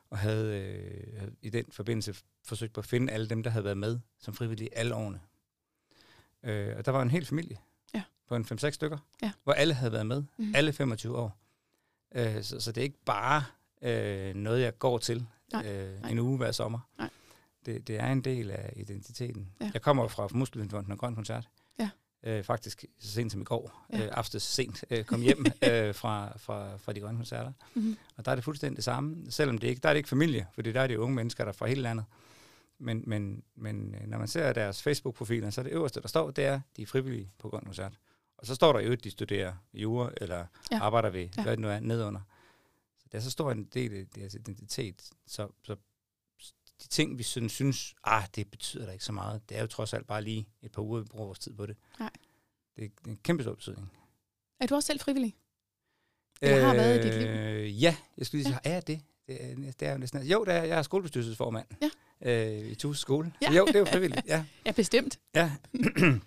og 0.10 0.18
havde, 0.18 0.62
øh, 0.62 1.28
i 1.42 1.50
den 1.50 1.66
forbindelse 1.72 2.16
forsøgt 2.46 2.74
på 2.74 2.80
at 2.82 2.86
finde 2.86 3.14
alle 3.14 3.30
dem, 3.30 3.44
der 3.44 3.50
havde 3.50 3.64
været 3.66 3.78
med 3.78 4.00
som 4.20 4.34
frivillige 4.34 4.78
alle 4.78 4.96
årene. 4.96 5.20
Øh, 6.48 6.78
og 6.78 6.86
der 6.86 6.92
var 6.92 7.02
en 7.02 7.10
hel 7.12 7.26
familie 7.26 7.58
Ja. 7.94 8.04
på 8.28 8.36
en 8.36 8.46
5-6 8.46 8.70
stykker, 8.70 8.98
Ja. 9.24 9.32
hvor 9.44 9.54
alle 9.54 9.74
havde 9.74 9.92
været 9.92 10.06
med, 10.06 10.24
Mm. 10.38 10.54
alle 10.56 10.74
25 10.74 11.18
år. 11.18 11.38
Øh, 12.16 12.44
så, 12.44 12.60
så 12.60 12.72
det 12.72 12.82
er 12.82 12.86
ikke 12.86 13.04
bare 13.06 13.44
øh, 13.82 14.36
noget, 14.36 14.62
jeg 14.62 14.80
går 14.80 14.98
til 14.98 15.26
Nej, 15.54 15.66
øh, 15.72 16.02
nej. 16.02 16.12
en 16.12 16.20
uge 16.20 16.38
hver 16.38 16.52
sommer. 16.52 16.80
Nej. 16.98 17.10
Det, 17.66 17.88
det 17.88 18.00
er 18.00 18.08
en 18.12 18.22
del 18.22 18.52
af 18.52 18.74
identiteten. 18.76 19.52
Ja. 19.62 19.72
Jeg 19.74 19.82
kommer 19.82 20.08
fra 20.08 20.28
Muskelfonden 20.32 20.92
og 20.92 20.98
Grøn 21.00 21.16
Koncert. 21.16 21.50
Ja. 21.80 21.90
Øh, 22.24 22.44
faktisk 22.44 22.86
så 23.00 23.12
sent 23.12 23.32
som 23.32 23.42
i 23.42 23.44
går, 23.44 23.86
Ja. 23.94 24.06
øh, 24.06 24.10
aftes 24.12 24.44
sent, 24.44 24.84
øh, 24.90 25.04
kom 25.06 25.22
hjem 25.22 25.46
øh, 25.72 25.96
fra, 25.96 26.38
fra, 26.38 26.78
fra 26.78 26.94
de 26.94 27.00
grønne 27.00 27.18
koncerter. 27.18 27.52
Mm-hmm. 27.74 27.98
Og 28.18 28.26
der 28.26 28.32
er 28.32 28.36
det 28.36 28.44
fuldstændig 28.44 28.76
det 28.76 28.84
samme, 28.84 29.32
selvom 29.32 29.58
det 29.58 29.68
ikke, 29.68 29.80
der 29.84 29.90
er 29.90 29.94
det 29.94 29.98
ikke 29.98 30.10
familie, 30.10 30.48
fordi 30.54 30.72
der 30.72 30.82
er 30.82 30.88
det 30.88 30.96
unge 30.98 31.16
mennesker, 31.16 31.44
der 31.44 31.50
er 31.52 31.54
fra 31.56 31.68
hele 31.68 31.82
landet. 31.82 32.06
Men, 32.80 33.04
men, 33.08 33.44
men 33.56 33.96
øh, 33.96 34.08
når 34.08 34.18
man 34.18 34.28
ser 34.28 34.54
deres 34.54 34.82
Facebook-profiler, 34.84 35.50
så 35.50 35.62
er 35.62 35.64
det 35.64 35.72
øverste, 35.72 36.02
der 36.02 36.08
står, 36.08 36.32
det 36.32 36.46
er, 36.46 36.62
de 36.78 36.82
er 36.82 36.86
frivillige 36.88 37.32
på 37.38 37.50
Grøn 37.50 37.62
Koncert. 37.66 37.98
Og 38.38 38.46
så 38.48 38.56
står 38.56 38.74
der 38.74 38.80
jo, 38.80 38.92
at 38.92 39.04
de 39.04 39.12
studerer 39.12 39.54
jura, 39.74 40.12
eller 40.18 40.46
Ja. 40.72 40.80
arbejder 40.82 41.10
ved, 41.10 41.30
Ja. 41.38 41.44
hvad 41.44 41.52
det 41.52 41.60
nu 41.60 41.68
er, 41.70 41.80
nedunder. 41.80 42.22
Så 43.00 43.06
det 43.12 43.18
er 43.18 43.22
så 43.22 43.32
stor 43.32 43.52
en 43.52 43.64
del 43.66 43.94
af 43.94 44.08
deres 44.16 44.34
identitet. 44.34 45.10
Så, 45.28 45.48
så 45.64 45.76
de 46.84 46.88
ting, 46.88 47.18
vi 47.18 47.24
synes, 47.24 47.52
synes, 47.52 47.96
ah, 48.04 48.24
det 48.36 48.52
betyder 48.52 48.86
da 48.86 48.92
ikke 48.92 49.06
så 49.06 49.12
meget. 49.12 49.50
Det 49.50 49.58
er 49.58 49.62
jo 49.62 49.68
trods 49.68 49.94
alt 49.94 50.08
bare 50.08 50.22
lige 50.22 50.50
et 50.62 50.72
par 50.72 50.82
uger, 50.82 51.00
vi 51.00 51.06
bruger 51.06 51.26
vores 51.26 51.40
tid 51.40 51.54
på 51.54 51.66
det. 51.66 51.78
Nej. 52.00 52.10
Det 52.76 52.86
er, 52.86 52.90
en 53.10 53.18
kæmpe 53.24 53.44
stor 53.44 53.54
betydning. 53.56 53.92
Er 54.60 54.68
du 54.68 54.76
også 54.76 54.88
selv 54.88 55.00
frivillig? 55.00 55.36
Eller 56.42 56.66
har 56.68 56.74
været 56.76 57.06
i 57.06 57.08
dit 57.10 57.18
liv? 57.20 57.28
Øh, 57.28 57.84
Ja, 57.84 57.96
jeg 58.18 58.26
skulle 58.26 58.44
lige 58.44 58.54
sige, 58.54 58.60
ja. 58.66 58.70
er 58.70 58.74
jeg 58.74 58.88
det? 58.88 59.02
Det 59.28 59.44
er, 59.52 59.56
det 59.80 59.88
er 59.88 59.92
jo 59.92 59.98
næsten... 59.98 60.24
Jo, 60.24 60.46
det 60.46 60.54
er, 60.54 60.64
jeg 60.64 60.78
er 60.78 60.82
skolebestyrelsesformand 60.82 61.68
Ja. 61.82 61.90
Øh, 62.26 62.72
i 62.72 62.76
Tuse 62.76 63.02
skole. 63.02 63.34
Ja. 63.42 63.52
Jo, 63.52 63.66
det 63.66 63.76
er 63.76 63.80
jo 63.80 63.86
frivilligt, 63.86 64.22
ja. 64.28 64.44
Ja, 64.66 64.72
bestemt. 64.72 65.20
ja. 65.36 65.52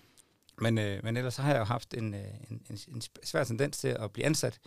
Men, 0.62 0.78
øh, 0.78 1.04
men 1.04 1.16
ellers 1.16 1.34
så 1.34 1.42
har 1.42 1.50
jeg 1.52 1.58
jo 1.58 1.64
haft 1.64 1.94
en, 1.94 2.14
øh, 2.14 2.20
en, 2.50 2.62
en, 2.70 2.78
en 2.94 3.02
svær 3.24 3.44
tendens 3.44 3.78
til 3.78 3.88
at 3.88 4.10
blive 4.12 4.26
ansat. 4.26 4.58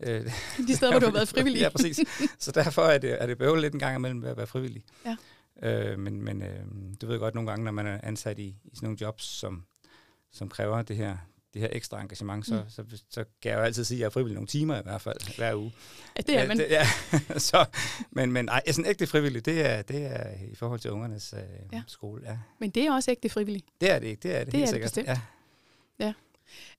Øh, 0.00 0.24
De 0.68 0.76
steder, 0.76 0.92
hvor 0.92 1.00
du 1.00 1.06
har 1.06 1.12
været 1.12 1.28
frivillig. 1.34 1.60
ja, 1.60 1.68
præcis. 1.68 2.00
Så 2.38 2.52
derfor 2.52 2.82
er 2.82 2.98
det, 2.98 3.22
er 3.22 3.26
det 3.26 3.38
bøvlet 3.38 3.62
lidt 3.62 3.74
en 3.74 3.80
gang 3.80 3.96
imellem 3.96 4.24
at 4.24 4.36
være 4.36 4.46
frivillig. 4.46 4.82
Ja. 5.04 5.16
Øh, 5.62 5.98
men 5.98 6.22
men 6.22 6.42
øh, 6.42 6.60
du 7.00 7.06
ved 7.06 7.18
godt 7.18 7.34
nogle 7.34 7.50
gange, 7.50 7.64
når 7.64 7.72
man 7.72 7.86
er 7.86 8.00
ansat 8.02 8.38
i, 8.38 8.46
i 8.64 8.70
sådan 8.74 8.86
nogle 8.86 8.98
jobs, 9.00 9.24
som, 9.24 9.64
som 10.32 10.48
kræver 10.48 10.82
det 10.82 10.96
her, 10.96 11.16
det 11.54 11.62
her 11.62 11.68
ekstra 11.72 12.00
engagement, 12.00 12.46
så, 12.46 12.54
mm. 12.54 12.70
så, 12.70 12.84
så, 12.96 13.02
så 13.10 13.24
kan 13.42 13.50
jeg 13.50 13.58
jo 13.58 13.62
altid 13.62 13.84
sige, 13.84 13.96
at 13.96 14.00
jeg 14.00 14.06
er 14.06 14.10
frivillig 14.10 14.34
nogle 14.34 14.46
timer 14.46 14.78
i 14.78 14.82
hvert 14.82 15.00
fald 15.00 15.36
hver 15.36 15.54
uge. 15.54 15.72
Ja, 16.16 16.22
det 16.22 16.38
er 16.38 16.48
man. 16.48 16.58
Det, 16.58 16.66
ja, 16.70 16.86
så, 17.38 17.64
men, 18.10 18.32
men 18.32 18.48
ej, 18.48 18.62
sådan 18.66 18.90
ægte 18.90 19.06
frivillig, 19.06 19.44
det 19.44 19.66
er, 19.66 19.82
det 19.82 20.06
er 20.06 20.30
i 20.52 20.54
forhold 20.54 20.80
til 20.80 20.90
ungernes 20.90 21.34
øh, 21.36 21.40
ja. 21.72 21.82
skole. 21.86 22.22
Ja. 22.26 22.38
Men 22.58 22.70
det 22.70 22.86
er 22.86 22.92
også 22.92 23.10
ægte 23.10 23.28
frivillig. 23.28 23.62
Det 23.80 23.90
er 23.90 23.98
det 23.98 24.06
ikke, 24.06 24.20
det 24.22 24.36
er 24.36 24.44
det, 24.44 24.46
det 24.46 24.54
helt 24.54 24.68
er 24.68 24.72
sikkert. 24.72 24.94
Det 24.94 25.04
bestemt. 25.04 25.20
Ja. 25.98 26.06
ja. 26.06 26.12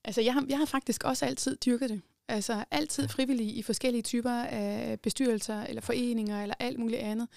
Altså, 0.04 0.22
jeg 0.22 0.34
har, 0.34 0.46
jeg 0.50 0.58
har 0.58 0.66
faktisk 0.66 1.04
også 1.04 1.26
altid 1.26 1.58
dyrket 1.66 1.90
det. 1.90 2.02
Altså 2.28 2.64
altid 2.72 3.08
frivillig 3.08 3.58
i 3.58 3.62
forskellige 3.62 4.02
typer 4.02 4.44
af 4.44 5.00
bestyrelser 5.00 5.64
eller 5.64 5.82
foreninger 5.82 6.42
eller 6.42 6.56
alt 6.60 6.80
muligt 6.80 7.02
andet. 7.02 7.28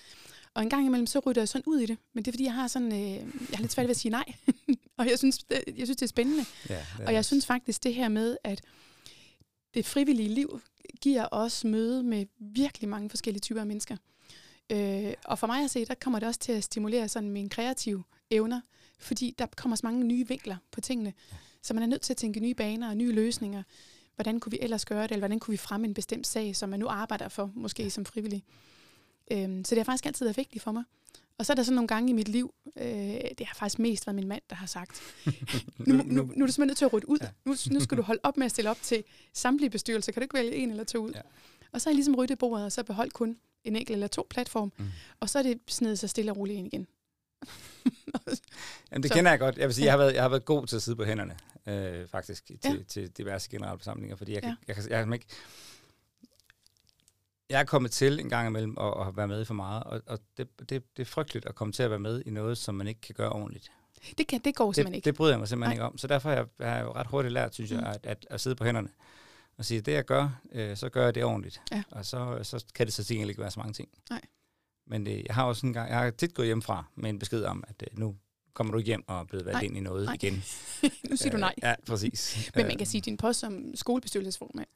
Og 0.55 0.63
en 0.63 0.71
gang 0.71 0.87
imellem, 0.87 1.07
så 1.07 1.19
rytter 1.19 1.43
jeg 1.43 1.49
sådan 1.49 1.63
ud 1.67 1.81
i 1.81 1.87
det. 1.87 1.99
Men 2.13 2.25
det 2.25 2.31
er 2.31 2.33
fordi, 2.33 2.45
jeg 2.45 2.55
har 2.55 2.69
sådan, 2.69 2.93
øh, 2.93 3.01
jeg 3.01 3.25
har 3.55 3.61
lidt 3.61 3.73
svært 3.73 3.87
ved 3.87 3.91
at 3.91 3.97
sige 3.97 4.13
nej. 4.13 4.25
og 4.97 5.09
jeg 5.11 5.19
synes, 5.19 5.39
det, 5.39 5.65
jeg 5.67 5.87
synes, 5.87 5.97
det 5.97 6.03
er 6.03 6.07
spændende. 6.07 6.45
Ja, 6.69 6.75
det 6.75 7.03
er 7.03 7.07
og 7.07 7.15
jeg 7.15 7.25
synes 7.25 7.47
faktisk, 7.47 7.85
det 7.85 7.95
her 7.95 8.09
med, 8.09 8.37
at 8.45 8.63
det 9.75 9.87
frivillige 9.87 10.29
liv 10.29 10.61
giver 11.01 11.29
os 11.31 11.65
møde 11.65 12.03
med 12.03 12.27
virkelig 12.39 12.89
mange 12.89 13.11
forskellige 13.11 13.41
typer 13.41 13.61
af 13.61 13.67
mennesker. 13.67 13.97
Øh, 14.71 15.13
og 15.25 15.39
for 15.39 15.47
mig 15.47 15.65
at 15.65 15.71
se, 15.71 15.85
der 15.85 15.95
kommer 15.95 16.19
det 16.19 16.29
også 16.29 16.41
til 16.41 16.53
at 16.53 16.65
stimulere 16.65 17.09
sådan 17.09 17.31
mine 17.31 17.49
kreative 17.49 18.05
evner, 18.31 18.61
fordi 18.99 19.35
der 19.39 19.47
kommer 19.57 19.77
så 19.77 19.81
mange 19.85 20.05
nye 20.05 20.29
vinkler 20.29 20.57
på 20.71 20.81
tingene. 20.81 21.13
Så 21.63 21.75
man 21.75 21.83
er 21.83 21.87
nødt 21.87 22.03
til 22.03 22.13
at 22.13 22.17
tænke 22.17 22.41
nye 22.41 22.55
baner 22.55 22.89
og 22.89 22.97
nye 22.97 23.13
løsninger. 23.13 23.63
Hvordan 24.15 24.41
kunne 24.41 24.51
vi 24.51 24.59
ellers 24.61 24.85
gøre 24.85 25.03
det, 25.03 25.11
eller 25.11 25.21
hvordan 25.21 25.39
kunne 25.39 25.53
vi 25.53 25.57
fremme 25.57 25.87
en 25.87 25.95
bestemt 25.95 26.27
sag, 26.27 26.57
som 26.57 26.69
man 26.69 26.81
nu 26.81 26.89
arbejder 26.89 27.29
for, 27.29 27.51
måske 27.55 27.91
som 27.91 28.05
frivillig. 28.05 28.45
Øhm, 29.31 29.65
så 29.65 29.75
det 29.75 29.79
har 29.79 29.85
faktisk 29.85 30.07
altid 30.07 30.27
været 30.27 30.37
vigtigt 30.37 30.65
for 30.65 30.73
mig. 30.73 30.85
Og 31.39 31.47
så 31.47 31.53
er 31.53 31.55
der 31.55 31.63
sådan 31.63 31.75
nogle 31.75 31.89
gange 31.89 32.11
i 32.11 32.13
mit 32.13 32.29
liv, 32.29 32.55
øh, 32.77 32.85
det 33.39 33.47
har 33.47 33.55
faktisk 33.55 33.79
mest 33.79 34.07
været 34.07 34.15
min 34.15 34.29
mand, 34.29 34.43
der 34.51 34.57
har 34.57 34.67
sagt, 34.67 35.01
nu, 35.87 35.95
nu, 35.95 36.03
nu 36.05 36.21
er 36.23 36.25
du 36.25 36.33
simpelthen 36.35 36.67
nødt 36.67 36.79
til 36.79 36.85
at 36.85 36.93
rydde 36.93 37.09
ud. 37.09 37.19
Ja. 37.21 37.29
Nu, 37.45 37.55
nu 37.71 37.81
skal 37.81 37.99
du 37.99 38.03
holde 38.03 38.21
op 38.23 38.37
med 38.37 38.45
at 38.45 38.51
stille 38.51 38.71
op 38.71 38.79
til 38.83 39.05
samtlige 39.33 39.71
bestyrelser. 39.71 40.13
Kan 40.13 40.21
du 40.21 40.25
ikke 40.25 40.35
vælge 40.35 40.57
en 40.57 40.71
eller 40.71 40.85
to 40.85 40.99
ud? 40.99 41.13
Ja. 41.13 41.21
Og 41.73 41.81
så 41.81 41.89
har 41.89 41.93
jeg 41.93 41.97
ligesom 41.97 42.15
ryddet 42.15 42.39
bordet, 42.39 42.65
og 42.65 42.73
så 42.73 42.83
beholdt 42.83 43.13
kun 43.13 43.39
en 43.65 43.77
enkelt 43.77 43.95
eller 43.95 44.07
to 44.07 44.27
platform. 44.31 44.73
Mm. 44.79 44.87
Og 45.21 45.31
så 45.31 45.39
er 45.39 45.43
det 45.43 45.59
snedet 45.69 45.99
sig 45.99 46.11
stille 46.11 46.31
og 46.31 46.37
roligt 46.37 46.59
ind 46.59 46.67
igen. 46.67 46.87
Jamen, 48.93 49.03
det 49.03 49.11
så. 49.11 49.15
kender 49.15 49.31
jeg 49.31 49.39
godt. 49.39 49.59
Jeg 49.59 49.67
vil 49.69 49.75
sige, 49.75 49.85
jeg 49.85 49.93
har 49.93 49.99
været, 49.99 50.15
jeg 50.15 50.23
har 50.23 50.29
været 50.29 50.45
god 50.45 50.67
til 50.67 50.77
at 50.77 50.83
sidde 50.83 50.97
på 50.97 51.05
hænderne, 51.05 51.37
øh, 51.67 52.09
faktisk, 52.09 52.47
til, 52.47 52.59
ja. 52.65 52.77
til 52.89 53.11
diverse 53.11 53.51
generalforsamlinger, 53.51 54.17
fordi 54.17 54.33
jeg, 54.33 54.43
ja. 54.43 54.49
jeg, 54.49 54.57
jeg, 54.69 54.77
jeg, 54.77 54.91
jeg, 54.91 55.07
jeg 55.07 55.15
ikke 55.15 55.27
jeg 55.31 55.37
er 57.61 57.65
kommet 57.65 57.91
til 57.91 58.21
en 58.21 58.29
gang 58.29 58.49
imellem 58.49 58.77
at, 58.81 59.09
at 59.09 59.17
være 59.17 59.29
med 59.29 59.45
for 59.45 59.55
meget, 59.55 59.85
og, 59.85 60.01
og 60.07 60.19
det, 60.37 60.49
det, 60.59 60.69
det 60.71 61.03
er 61.03 61.05
frygteligt 61.05 61.47
at 61.47 61.55
komme 61.55 61.73
til 61.73 61.83
at 61.83 61.91
være 61.91 61.99
med 61.99 62.23
i 62.27 62.31
noget, 62.31 62.59
som 62.59 62.75
man 62.75 62.87
ikke 62.87 63.01
kan 63.01 63.15
gøre 63.15 63.31
ordentligt. 63.33 63.71
Det, 64.19 64.27
kan, 64.27 64.41
det 64.45 64.55
går 64.55 64.73
simpelthen 64.73 64.93
det, 64.93 64.97
ikke. 64.97 65.07
Det 65.07 65.15
bryder 65.15 65.33
jeg 65.33 65.39
mig 65.39 65.49
simpelthen 65.49 65.69
Nej. 65.69 65.75
ikke 65.75 65.85
om. 65.85 65.99
Så 65.99 66.07
derfor 66.07 66.29
har 66.29 66.37
jeg, 66.37 66.47
jeg 66.59 66.73
har 66.73 66.81
jo 66.81 66.93
ret 66.93 67.07
hurtigt 67.07 67.33
lært, 67.33 67.55
synes 67.55 67.71
jeg, 67.71 67.81
mm. 67.81 67.87
at, 67.87 68.07
at, 68.07 68.27
at 68.31 68.41
sidde 68.41 68.57
på 68.57 68.65
hænderne 68.65 68.89
og 69.59 69.65
sige, 69.65 69.81
det 69.81 69.93
jeg 69.93 70.05
gør, 70.05 70.41
øh, 70.53 70.77
så 70.77 70.89
gør 70.89 71.05
jeg 71.05 71.15
det 71.15 71.25
ordentligt. 71.25 71.61
Ja. 71.73 71.83
Og 71.91 72.07
så, 72.07 72.39
så 72.43 72.65
kan 72.75 72.87
det 72.87 72.95
så 72.95 73.05
sikkert 73.05 73.29
ikke 73.29 73.41
være 73.41 73.51
så 73.51 73.61
mange 73.61 73.73
ting. 73.73 73.89
Nej. 74.11 74.21
Men 74.87 75.07
øh, 75.07 75.25
jeg 75.27 75.35
har 75.35 75.45
også 75.45 75.67
en 75.67 75.73
gang, 75.73 75.91
jeg 75.91 75.99
har 75.99 76.11
tit 76.11 76.35
gået 76.35 76.47
hjem 76.47 76.63
fra 76.63 76.85
med 76.95 77.11
en 77.11 77.19
besked 77.19 77.45
om, 77.45 77.65
at 77.69 77.83
øh, 77.91 77.99
nu 77.99 78.17
kommer 78.55 78.73
du 78.73 78.79
hjem 78.79 79.05
og 79.07 79.21
er 79.21 79.25
blevet 79.25 79.47
valgt 79.47 79.57
Nej. 79.57 79.63
ind 79.63 79.77
i 79.77 79.81
noget 79.81 80.05
Nej. 80.05 80.15
igen. 80.15 80.35
nu 81.11 81.17
siger 81.17 81.31
du 81.31 81.39
nej. 81.39 81.55
Øh, 81.57 81.63
ja, 81.63 81.75
præcis. 81.87 82.51
Men 82.55 82.67
man 82.67 82.79
kan 82.79 82.87
sige, 82.87 82.99
at 82.99 83.05
din 83.05 83.17
post 83.17 83.41
som 83.41 83.75
skolebestyrelsesformand, 83.75 84.69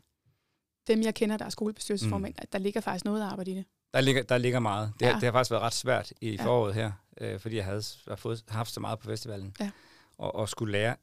dem 0.88 1.02
jeg 1.02 1.14
kender, 1.14 1.36
der 1.36 1.44
er 1.44 1.50
skolebestyrelsesformand, 1.50 2.34
mm. 2.42 2.48
der 2.52 2.58
ligger 2.58 2.80
faktisk 2.80 3.04
noget 3.04 3.22
arbejde 3.22 3.50
i 3.50 3.54
det. 3.54 3.64
Der 3.94 4.00
ligger, 4.00 4.22
der 4.22 4.38
ligger 4.38 4.58
meget. 4.58 4.92
Det, 5.00 5.06
ja. 5.06 5.12
det 5.12 5.22
har 5.22 5.32
faktisk 5.32 5.50
været 5.50 5.62
ret 5.62 5.74
svært 5.74 6.12
i 6.20 6.30
ja. 6.30 6.44
foråret 6.44 6.74
her, 6.74 6.92
øh, 7.20 7.40
fordi 7.40 7.56
jeg 7.56 7.64
havde 7.64 7.82
har 8.08 8.16
fået, 8.16 8.44
haft 8.48 8.70
så 8.70 8.80
meget 8.80 8.98
på 8.98 9.06
festivalen. 9.06 9.56
Ja. 9.60 9.70
Og, 10.18 10.34
og 10.34 10.48
skulle 10.48 10.72
lære, 10.72 10.96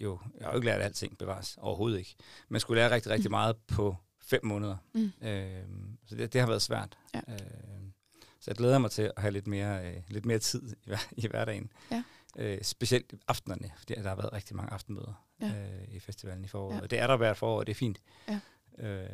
jo, 0.00 0.18
jeg 0.38 0.46
har 0.46 0.52
jo 0.52 0.58
ikke 0.58 0.66
lært 0.66 0.80
alting 0.80 1.18
bevares, 1.18 1.58
overhovedet 1.60 1.98
ikke, 1.98 2.14
men 2.48 2.60
skulle 2.60 2.80
lære 2.80 2.94
rigtig, 2.94 3.12
rigtig 3.12 3.28
mm. 3.28 3.32
meget 3.32 3.56
på 3.56 3.96
fem 4.22 4.44
måneder. 4.44 4.76
Mm. 4.94 5.12
Øh, 5.22 5.64
så 6.06 6.14
det, 6.14 6.32
det 6.32 6.40
har 6.40 6.48
været 6.48 6.62
svært. 6.62 6.98
Ja. 7.14 7.20
Øh, 7.28 7.38
så 8.40 8.50
jeg 8.50 8.56
glæder 8.56 8.78
mig 8.78 8.90
til 8.90 9.02
at 9.02 9.12
have 9.22 9.32
lidt 9.32 9.46
mere, 9.46 9.86
øh, 9.86 10.02
lidt 10.08 10.26
mere 10.26 10.38
tid 10.38 10.76
i, 10.86 10.92
i 11.12 11.26
hverdagen. 11.26 11.72
Ja. 11.90 12.02
Øh, 12.36 12.62
specielt 12.62 13.14
aftenerne, 13.28 13.70
fordi 13.76 13.94
der 13.94 14.08
har 14.08 14.16
været 14.16 14.32
rigtig 14.32 14.56
mange 14.56 14.72
aftenmøder 14.72 15.26
ja. 15.40 15.46
øh, 15.46 15.94
i 15.94 16.00
festivalen 16.00 16.44
i 16.44 16.48
foråret. 16.48 16.76
Ja. 16.76 16.80
Og 16.80 16.90
det 16.90 16.98
er 16.98 17.06
der 17.06 17.16
hvert 17.16 17.36
forår, 17.36 17.58
og 17.58 17.66
det 17.66 17.72
er 17.72 17.76
fint. 17.76 18.00
Ja. 18.28 18.40
Øh, 18.80 19.06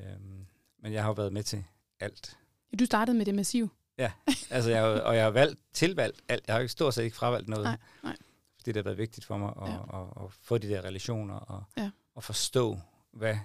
men 0.79 0.93
jeg 0.93 1.03
har 1.03 1.09
jo 1.09 1.13
været 1.13 1.33
med 1.33 1.43
til 1.43 1.65
alt. 2.01 2.39
Du 2.79 2.85
startede 2.85 3.17
med 3.17 3.27
det 3.27 3.35
massiv. 3.35 3.71
Ja, 3.99 4.13
altså 4.51 4.71
jeg, 4.71 4.83
og 4.85 5.17
jeg 5.17 5.25
har 5.25 5.31
valgt, 5.31 5.61
tilvalgt 5.73 6.21
alt. 6.29 6.45
Jeg 6.47 6.55
har 6.55 6.63
jo 6.63 6.69
stort 6.69 6.95
set 6.95 7.05
ikke 7.05 7.17
fravalgt 7.17 7.49
noget. 7.49 7.65
Nej, 7.65 7.77
nej. 8.03 8.17
Fordi 8.57 8.73
det 8.73 8.77
har 8.77 8.83
været 8.83 8.99
vigtigt 8.99 9.27
for 9.27 9.39
mig 9.39 9.53
at, 9.63 9.69
ja. 9.69 10.03
at, 10.03 10.25
at 10.25 10.33
få 10.33 10.59
de 10.59 10.69
der 10.69 10.85
relationer 10.85 11.35
og, 11.35 11.65
ja. 11.77 11.91
og 12.15 12.25
forstå, 12.25 12.81
hvad 13.13 13.39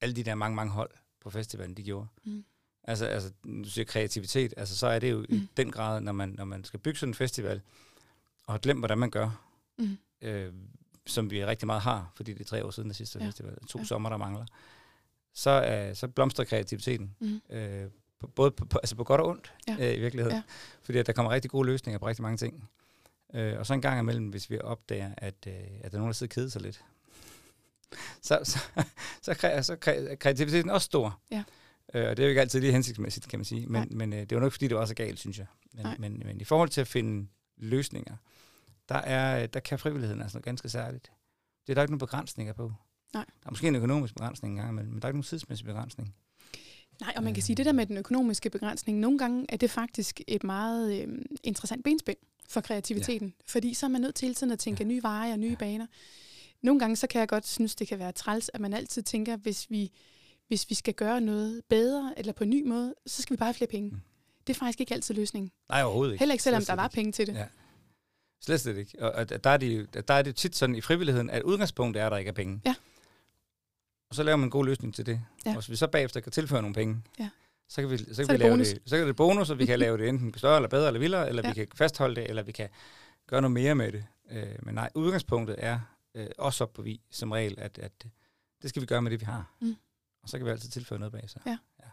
alle 0.00 0.16
de 0.16 0.22
der 0.22 0.34
mange, 0.34 0.56
mange 0.56 0.72
hold 0.72 0.90
på 1.20 1.30
festivalen, 1.30 1.76
de 1.76 1.82
gjorde. 1.82 2.06
Mm. 2.24 2.44
Altså, 2.84 3.06
altså, 3.06 3.32
du 3.44 3.70
siger 3.70 3.84
kreativitet, 3.84 4.54
altså 4.56 4.76
så 4.76 4.86
er 4.86 4.98
det 4.98 5.10
jo 5.10 5.18
mm. 5.18 5.34
i 5.34 5.48
den 5.56 5.70
grad, 5.70 6.00
når 6.00 6.12
man, 6.12 6.28
når 6.28 6.44
man 6.44 6.64
skal 6.64 6.80
bygge 6.80 6.98
sådan 6.98 7.10
en 7.10 7.14
festival, 7.14 7.60
og 8.46 8.54
har 8.54 8.58
glemt, 8.58 8.80
hvordan 8.80 8.98
man 8.98 9.10
gør, 9.10 9.30
mm. 9.78 9.98
øh, 10.22 10.52
som 11.06 11.30
vi 11.30 11.44
rigtig 11.44 11.66
meget 11.66 11.82
har, 11.82 12.12
fordi 12.14 12.32
det 12.32 12.40
er 12.40 12.44
tre 12.44 12.64
år 12.64 12.70
siden 12.70 12.88
det 12.88 12.96
sidste 12.96 13.18
ja. 13.18 13.26
festival, 13.26 13.58
to 13.66 13.78
ja. 13.78 13.84
sommer, 13.84 14.08
der 14.08 14.16
mangler, 14.16 14.46
så, 15.36 15.86
uh, 15.90 15.96
så 15.96 16.08
blomstrer 16.08 16.44
kreativiteten. 16.44 17.14
Mm. 17.20 17.40
Øh, 17.50 17.90
på, 18.20 18.26
både 18.26 18.50
på, 18.50 18.64
på, 18.64 18.78
altså 18.78 18.96
på 18.96 19.04
godt 19.04 19.20
og 19.20 19.28
ondt 19.28 19.52
ja. 19.68 19.76
øh, 19.80 19.96
i 19.96 20.00
virkeligheden. 20.00 20.36
Ja. 20.36 20.42
Fordi 20.82 20.98
at 20.98 21.06
der 21.06 21.12
kommer 21.12 21.32
rigtig 21.32 21.50
gode 21.50 21.66
løsninger 21.66 21.98
på 21.98 22.06
rigtig 22.06 22.22
mange 22.22 22.36
ting. 22.36 22.68
Øh, 23.34 23.58
og 23.58 23.66
så 23.66 23.74
en 23.74 23.80
gang 23.80 24.00
imellem, 24.00 24.28
hvis 24.28 24.50
vi 24.50 24.58
opdager, 24.58 25.10
at, 25.16 25.34
øh, 25.46 25.54
at 25.54 25.92
der 25.92 25.98
er 25.98 25.98
nogen, 25.98 26.06
der 26.06 26.12
sidder 26.12 26.30
og 26.30 26.34
keder 26.34 26.48
sig 26.48 26.62
lidt, 26.62 26.84
så, 28.22 28.40
så, 28.44 28.58
så, 29.22 29.34
så, 29.40 29.62
så 29.62 29.76
kreativiteten 30.20 30.70
også 30.70 30.84
stor. 30.84 31.20
Ja. 31.30 31.44
Øh, 31.94 32.10
og 32.10 32.16
det 32.16 32.22
er 32.22 32.26
jo 32.26 32.28
ikke 32.28 32.40
altid 32.40 32.60
lige 32.60 32.72
hensigtsmæssigt, 32.72 33.28
kan 33.28 33.38
man 33.38 33.44
sige. 33.44 33.66
Men, 33.66 33.88
men 33.90 34.12
øh, 34.12 34.20
det 34.20 34.32
er 34.32 34.36
jo 34.36 34.40
nok, 34.40 34.52
fordi 34.52 34.68
det 34.68 34.76
også 34.76 34.92
er 34.92 34.94
galt, 34.94 35.18
synes 35.18 35.38
jeg. 35.38 35.46
Men, 35.72 35.86
men, 35.98 36.22
men 36.24 36.40
i 36.40 36.44
forhold 36.44 36.68
til 36.68 36.80
at 36.80 36.88
finde 36.88 37.28
løsninger, 37.56 38.16
der, 38.88 38.94
er, 38.94 39.46
der 39.46 39.60
kan 39.60 39.78
frivilligheden 39.78 40.22
altså 40.22 40.36
noget 40.36 40.44
ganske 40.44 40.68
særligt. 40.68 41.12
Det 41.66 41.72
er 41.72 41.74
der 41.74 41.82
ikke 41.82 41.92
nogen 41.92 41.98
begrænsninger 41.98 42.52
på. 42.52 42.72
Nej. 43.16 43.24
Der 43.42 43.46
er 43.46 43.50
måske 43.50 43.68
en 43.68 43.74
økonomisk 43.74 44.14
begrænsning 44.14 44.54
engang, 44.54 44.74
men, 44.74 44.84
der 44.84 44.90
er 44.90 44.94
ikke 44.94 45.06
nogen 45.06 45.22
tidsmæssig 45.22 45.66
begrænsning. 45.66 46.14
Nej, 47.00 47.12
og 47.16 47.22
man 47.22 47.34
kan 47.34 47.42
sige, 47.42 47.56
det 47.56 47.66
der 47.66 47.72
med 47.72 47.86
den 47.86 47.96
økonomiske 47.96 48.50
begrænsning, 48.50 48.98
nogle 48.98 49.18
gange 49.18 49.46
er 49.48 49.56
det 49.56 49.70
faktisk 49.70 50.20
et 50.26 50.44
meget 50.44 51.02
øh, 51.02 51.08
interessant 51.44 51.84
benspænd 51.84 52.16
for 52.48 52.60
kreativiteten. 52.60 53.28
Ja. 53.28 53.44
Fordi 53.46 53.74
så 53.74 53.86
er 53.86 53.90
man 53.90 54.00
nødt 54.00 54.14
til 54.14 54.26
hele 54.26 54.34
tiden 54.34 54.52
at 54.52 54.58
tænke 54.58 54.82
ja. 54.82 54.88
nye 54.88 55.02
veje 55.02 55.32
og 55.32 55.38
nye 55.38 55.50
ja. 55.50 55.54
baner. 55.54 55.86
Nogle 56.62 56.80
gange 56.80 56.96
så 56.96 57.06
kan 57.06 57.20
jeg 57.20 57.28
godt 57.28 57.46
synes, 57.46 57.74
det 57.74 57.88
kan 57.88 57.98
være 57.98 58.12
træls, 58.12 58.50
at 58.54 58.60
man 58.60 58.72
altid 58.72 59.02
tænker, 59.02 59.36
hvis 59.36 59.70
vi, 59.70 59.92
hvis 60.48 60.70
vi 60.70 60.74
skal 60.74 60.94
gøre 60.94 61.20
noget 61.20 61.62
bedre 61.68 62.14
eller 62.16 62.32
på 62.32 62.44
en 62.44 62.50
ny 62.50 62.66
måde, 62.66 62.94
så 63.06 63.22
skal 63.22 63.36
vi 63.36 63.38
bare 63.38 63.46
have 63.46 63.54
flere 63.54 63.70
penge. 63.70 63.90
Mm. 63.90 64.00
Det 64.46 64.54
er 64.54 64.58
faktisk 64.58 64.80
ikke 64.80 64.94
altid 64.94 65.14
løsningen. 65.14 65.50
Nej, 65.68 65.82
overhovedet 65.82 66.12
ikke. 66.12 66.20
Heller 66.20 66.32
ikke 66.32 66.44
selvom 66.44 66.64
der 66.64 66.74
var 66.74 66.84
ikke. 66.84 66.94
penge 66.94 67.12
til 67.12 67.26
det. 67.26 67.34
Ja. 67.34 67.46
Slet, 68.40 68.60
slet 68.60 68.76
ikke. 68.76 69.02
Og 69.02 69.44
der 69.44 69.50
er, 69.50 69.56
det, 69.56 70.08
der 70.08 70.14
er 70.14 70.22
det 70.22 70.36
tit 70.36 70.56
sådan 70.56 70.76
i 70.76 70.80
frivilligheden, 70.80 71.30
at 71.30 71.42
udgangspunktet 71.42 72.00
er, 72.00 72.06
at 72.06 72.12
der 72.12 72.18
ikke 72.18 72.28
er 72.28 72.32
penge. 72.32 72.60
Ja. 72.66 72.74
Og 74.08 74.14
så 74.14 74.22
laver 74.22 74.36
man 74.36 74.46
en 74.46 74.50
god 74.50 74.64
løsning 74.64 74.94
til 74.94 75.06
det. 75.06 75.20
Ja. 75.46 75.50
Og 75.50 75.56
hvis 75.56 75.70
vi 75.70 75.76
så 75.76 75.86
bagefter 75.86 76.20
kan 76.20 76.32
tilføre 76.32 76.62
nogle 76.62 76.74
penge, 76.74 77.02
ja. 77.18 77.30
så 77.68 77.80
kan 77.80 77.90
vi, 77.90 77.98
så 77.98 78.04
kan 78.04 78.14
så 78.14 78.32
vi 78.32 78.38
lave 78.38 78.50
bonus. 78.50 78.68
det. 78.68 78.82
Så 78.86 78.96
kan 78.96 79.06
det 79.06 79.16
bonus, 79.16 79.50
og 79.50 79.58
vi 79.58 79.66
kan 79.66 79.78
lave 79.78 79.98
det 79.98 80.08
enten 80.08 80.38
større 80.38 80.56
eller 80.56 80.68
bedre 80.68 80.86
eller 80.86 81.00
vildere, 81.00 81.28
eller 81.28 81.42
ja. 81.44 81.48
vi 81.48 81.54
kan 81.54 81.68
fastholde 81.74 82.16
det, 82.16 82.28
eller 82.28 82.42
vi 82.42 82.52
kan 82.52 82.68
gøre 83.26 83.40
noget 83.40 83.52
mere 83.52 83.74
med 83.74 83.92
det. 83.92 84.04
Øh, 84.30 84.46
men 84.62 84.74
nej, 84.74 84.90
udgangspunktet 84.94 85.56
er 85.58 85.80
øh, 86.14 86.26
også 86.38 86.64
op 86.64 86.72
på 86.72 86.82
vi 86.82 87.00
som 87.10 87.32
regel, 87.32 87.54
at, 87.58 87.78
at 87.78 88.06
det 88.62 88.70
skal 88.70 88.82
vi 88.82 88.86
gøre 88.86 89.02
med 89.02 89.10
det, 89.10 89.20
vi 89.20 89.24
har. 89.24 89.54
Mm. 89.60 89.76
Og 90.22 90.28
så 90.28 90.38
kan 90.38 90.46
vi 90.46 90.50
altid 90.50 90.70
tilføre 90.70 90.98
noget 90.98 91.12
bag 91.12 91.30
sig. 91.30 91.42
Ja. 91.46 91.58
ja. 91.80 91.88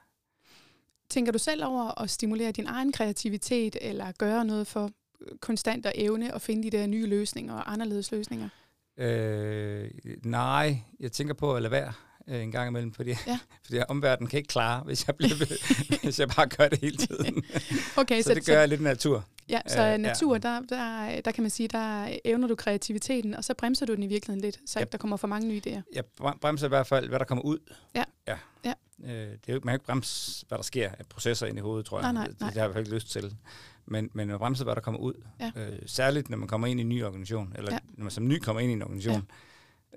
Tænker 1.10 1.32
du 1.32 1.40
selv 1.40 1.66
over 1.66 2.02
at 2.02 2.10
stimulere 2.10 2.52
din 2.52 2.68
egen 2.68 2.92
kreativitet, 2.92 3.78
eller 3.82 4.12
gøre 4.12 4.46
noget 4.46 4.68
for 4.68 4.92
konstant 5.40 5.86
at 5.86 5.94
evne 5.96 6.36
at 6.36 6.42
finde 6.42 6.64
de 6.64 6.78
der 6.78 6.88
nye 6.88 7.06
løsninger 7.06 7.54
og 7.54 7.72
anderledes 7.74 8.12
løsninger? 8.12 8.50
Øh, 8.98 9.90
nej, 10.24 10.78
jeg 11.00 11.12
tænker 11.12 11.34
på 11.34 11.56
at 11.56 11.62
lade 11.62 11.72
være 11.72 11.94
øh, 12.28 12.44
en 12.44 12.52
gang 12.52 12.68
imellem, 12.70 12.94
fordi, 12.94 13.16
ja. 13.28 13.40
fordi 13.66 13.80
omverdenen 13.88 14.30
kan 14.30 14.38
ikke 14.38 14.48
klare, 14.48 14.84
hvis 14.84 15.08
jeg, 15.08 15.16
bliver, 15.16 15.36
hvis 16.04 16.20
jeg 16.20 16.28
bare 16.28 16.48
gør 16.48 16.68
det 16.68 16.80
hele 16.80 16.98
tiden. 16.98 17.44
okay, 17.98 18.22
så, 18.22 18.28
så 18.28 18.34
det 18.34 18.46
gør 18.46 18.54
så, 18.54 18.60
jeg 18.60 18.68
lidt 18.68 18.82
natur. 18.82 19.26
Ja, 19.50 19.62
så 19.68 19.82
øh, 19.88 19.98
natur, 19.98 20.34
ja. 20.34 20.40
der, 20.40 20.60
der, 20.60 21.22
der 21.22 21.32
kan 21.32 21.42
man 21.42 21.50
sige, 21.50 21.68
der 21.68 22.18
evner 22.26 22.48
du 22.48 22.56
kreativiteten, 22.56 23.34
og 23.34 23.44
så 23.44 23.54
bremser 23.54 23.86
du 23.86 23.96
den 23.96 24.04
i 24.04 24.08
virkeligheden 24.08 24.42
lidt, 24.42 24.60
så 24.66 24.80
ja. 24.80 24.86
der 24.86 24.98
kommer 24.98 25.18
for 25.18 25.28
mange 25.28 25.48
nye 25.48 25.62
idéer. 25.68 25.82
Jeg 25.94 26.04
bremser 26.42 26.66
i 26.66 26.70
hvert 26.70 26.88
fald, 26.88 27.10
hvad 27.10 27.20
der 27.20 27.26
kommer 27.26 27.44
ud. 27.44 27.58
Ja. 27.96 28.04
ja. 28.28 28.38
ja. 28.66 28.74
Øh, 29.04 29.12
det 29.12 29.50
er 29.50 29.54
jo, 29.54 29.60
man 29.64 29.72
kan 29.72 29.74
ikke 29.74 29.86
bremse, 29.86 30.46
hvad 30.48 30.58
der 30.58 30.64
sker 30.64 30.90
af 31.00 31.06
processer 31.10 31.48
ind 31.48 31.58
i 31.58 31.62
hovedet, 31.62 31.86
tror 31.86 32.02
jeg. 32.02 32.14
Nej, 32.14 32.24
nej, 32.24 32.34
nej. 32.40 32.50
Det, 32.50 32.56
det 32.56 32.62
har 32.62 32.62
jeg 32.62 32.70
i 32.70 32.74
hvert 32.74 32.74
fald 32.74 32.86
ikke 32.86 32.96
lyst 32.96 33.12
til. 33.12 33.36
Men, 33.86 34.10
men 34.14 34.28
man 34.28 34.38
bremser, 34.38 34.64
hvad 34.64 34.76
der 34.76 34.82
kommer 34.82 35.00
ud. 35.00 35.14
Ja. 35.40 35.52
Øh, 35.56 35.80
særligt, 35.86 36.30
når 36.30 36.38
man 36.38 36.48
kommer 36.48 36.68
ind 36.68 36.80
i 36.80 36.84
en 36.84 36.90
ny 36.90 37.04
organisation, 37.04 37.54
eller 37.58 37.74
ja. 37.74 37.80
når 37.94 38.04
man 38.04 38.12
som 38.12 38.28
ny 38.28 38.40
kommer 38.40 38.60
ind 38.60 38.72
i 38.72 38.74
en 38.74 38.82
organisation. 38.82 39.28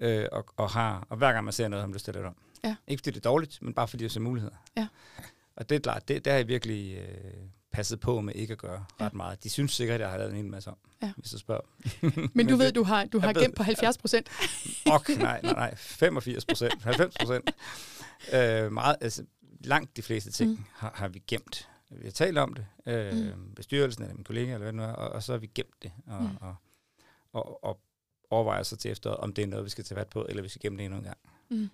Øh, 0.01 0.27
og, 0.33 0.47
og, 0.57 0.71
har, 0.71 1.07
og 1.11 1.17
hver 1.17 1.33
gang 1.33 1.45
man 1.45 1.53
ser 1.53 1.69
noget, 1.69 1.83
har 1.83 1.87
man 1.87 1.95
lyst 1.95 2.05
til 2.05 2.11
at 2.11 2.15
det 2.15 2.25
om. 2.25 2.37
Ja. 2.65 2.77
Ikke 2.89 3.01
fordi 3.01 3.11
det 3.11 3.17
er 3.27 3.31
dårligt, 3.31 3.63
men 3.63 3.75
bare 3.75 3.89
fordi 3.89 4.05
jeg 4.05 4.11
ser 4.11 4.21
muligheder. 4.21 4.55
Ja. 4.77 4.87
Og 5.57 5.69
det 5.69 5.75
er 5.77 5.81
klart, 5.81 6.09
det, 6.09 6.25
det 6.25 6.33
har 6.33 6.39
jeg 6.39 6.49
virkelig 6.49 6.97
øh, 6.99 7.33
passet 7.73 8.01
på 8.01 8.21
med 8.21 8.35
ikke 8.35 8.53
at 8.53 8.59
gøre 8.59 8.85
Ja. 9.01 9.05
ret 9.07 9.15
meget. 9.15 9.45
De 9.45 9.51
synes 9.51 9.73
sikkert, 9.73 9.95
at 9.95 10.01
jeg 10.01 10.11
har 10.11 10.19
lavet 10.19 10.31
en 10.31 10.37
hel 10.37 10.47
masse 10.47 10.71
om, 10.71 10.77
Ja. 11.03 11.13
hvis 11.17 11.31
du 11.31 11.39
spørger. 11.39 11.61
Men 12.35 12.47
du 12.49 12.57
ved, 12.57 12.67
det- 12.67 12.75
du 12.75 12.83
har, 12.83 13.05
du 13.05 13.19
har 13.19 13.33
ved- 13.33 13.43
gemt 13.43 13.57
på 13.57 13.63
70 13.63 13.99
procent. 13.99 14.29
Ok, 14.87 15.09
nej, 15.09 15.41
nej, 15.43 15.53
nej. 15.53 15.75
85 15.77 16.45
procent, 16.45 16.83
90 16.83 17.15
procent. 17.21 17.51
Øh, 18.35 18.73
meget, 18.73 18.97
altså, 19.01 19.25
langt 19.65 19.97
de 19.97 20.03
fleste 20.03 20.31
ting 20.33 20.51
mm. 20.51 20.65
har, 20.75 20.93
har 20.95 21.09
vi 21.09 21.23
gemt. 21.29 21.69
Vi 21.91 22.05
har 22.05 22.11
talt 22.13 22.39
om 22.39 22.55
det, 22.55 22.67
øh, 22.87 23.37
Mm. 23.37 23.55
bestyrelsen 23.55 24.03
eller 24.03 24.15
min 24.15 24.25
kollega, 24.25 24.47
eller 24.47 24.59
hvad 24.59 24.67
det 24.67 24.75
nu 24.75 24.83
er, 24.83 24.87
og, 24.93 25.09
og 25.09 25.23
så 25.23 25.33
har 25.33 25.39
vi 25.39 25.47
gemt 25.55 25.83
det, 25.83 25.93
og, 26.07 26.23
Mm. 26.23 26.29
og, 26.41 26.57
og, 27.33 27.65
og 27.65 27.81
overvejer 28.31 28.63
så 28.63 28.77
til 28.77 28.91
efter, 28.91 29.11
om 29.11 29.33
det 29.33 29.43
er 29.43 29.47
noget, 29.47 29.65
vi 29.65 29.71
skal 29.71 29.85
tage 29.85 29.99
fat 29.99 30.09
på, 30.09 30.27
eller 30.29 30.43
vi 30.43 30.49
skal 30.49 30.61
gemme 30.63 30.79
det 30.79 30.85
endnu 30.85 30.99
en 30.99 31.05
gang. 31.05 31.19
Mm. 31.51 31.69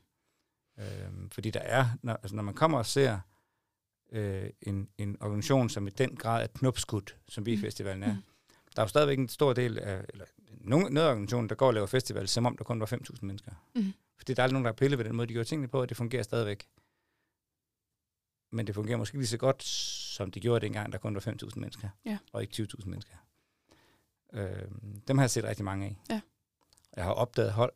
Øh, 0.79 1.31
fordi 1.33 1.51
der 1.51 1.61
er, 1.61 1.87
når, 2.03 2.13
altså, 2.13 2.37
når 2.37 2.43
man 2.43 2.55
kommer 2.55 2.79
og 2.79 2.87
ser 2.87 3.19
øh, 4.13 4.51
en, 4.63 4.89
en 4.99 5.17
organisation, 5.23 5.69
som 5.69 5.87
i 5.87 5.91
den 5.91 6.17
grad 6.17 6.43
er 6.43 6.47
knopskudt, 6.47 7.17
som 7.29 7.47
vi 7.47 7.55
Mm. 7.57 7.61
festivalen 7.63 8.03
er, 8.03 8.13
Mm. 8.15 8.23
der 8.77 8.83
er 8.83 8.85
jo 8.85 8.89
stadigvæk 8.89 9.19
en 9.19 9.29
stor 9.29 9.53
del 9.53 9.79
af, 9.79 10.05
eller 10.09 10.25
nogen, 10.61 10.93
noget 10.93 11.07
af 11.09 11.11
organisationen, 11.13 11.49
der 11.49 11.55
går 11.55 11.67
og 11.67 11.75
laver 11.75 11.87
festival, 11.87 12.29
som 12.29 12.47
om 12.47 12.57
der 12.57 12.65
kun 12.65 12.81
var 12.81 12.87
5.000 12.87 13.27
mennesker. 13.27 13.53
Mm. 13.75 13.93
Fordi 14.17 14.35
der 14.35 14.43
er 14.43 14.45
aldrig 14.45 14.53
nogen, 14.53 14.65
der 14.65 14.71
har 14.71 14.77
pillet 14.77 14.99
ved 14.99 15.05
den 15.05 15.17
måde, 15.17 15.27
de 15.29 15.33
gjorde 15.33 15.49
tingene 15.49 15.69
på, 15.69 15.81
og 15.81 15.89
det 15.89 15.97
fungerer 15.97 16.23
stadigvæk. 16.23 16.67
Men 18.55 18.67
det 18.67 18.75
fungerer 18.75 18.97
måske 18.97 19.17
lige 19.19 19.27
så 19.27 19.37
godt, 19.37 19.63
som 19.63 20.31
det 20.31 20.43
gjorde 20.43 20.67
dengang, 20.67 20.93
der 20.93 20.99
kun 20.99 21.15
var 21.15 21.21
5.000 21.21 21.51
mennesker, 21.57 21.89
Ja. 22.05 22.19
og 22.33 22.43
ikke 22.43 22.63
20.000 22.63 22.89
mennesker. 22.89 23.15
Øh, 24.33 24.63
dem 25.09 25.19
har 25.19 25.23
jeg 25.25 25.31
set 25.31 25.45
rigtig 25.45 25.65
mange 25.65 25.87
af. 25.87 25.97
Ja. 26.11 26.21
Jeg 26.97 27.05
har 27.05 27.13
opdaget 27.13 27.53
hold 27.53 27.73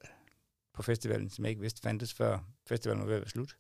på 0.75 0.83
festivalen, 0.83 1.31
som 1.31 1.45
jeg 1.45 1.51
ikke 1.51 1.61
vidste 1.61 1.83
fandtes, 1.83 2.15
før 2.15 2.39
festivalen 2.67 3.01
var 3.01 3.07
ved 3.07 3.15
at 3.15 3.21
være 3.21 3.29
slut. 3.29 3.57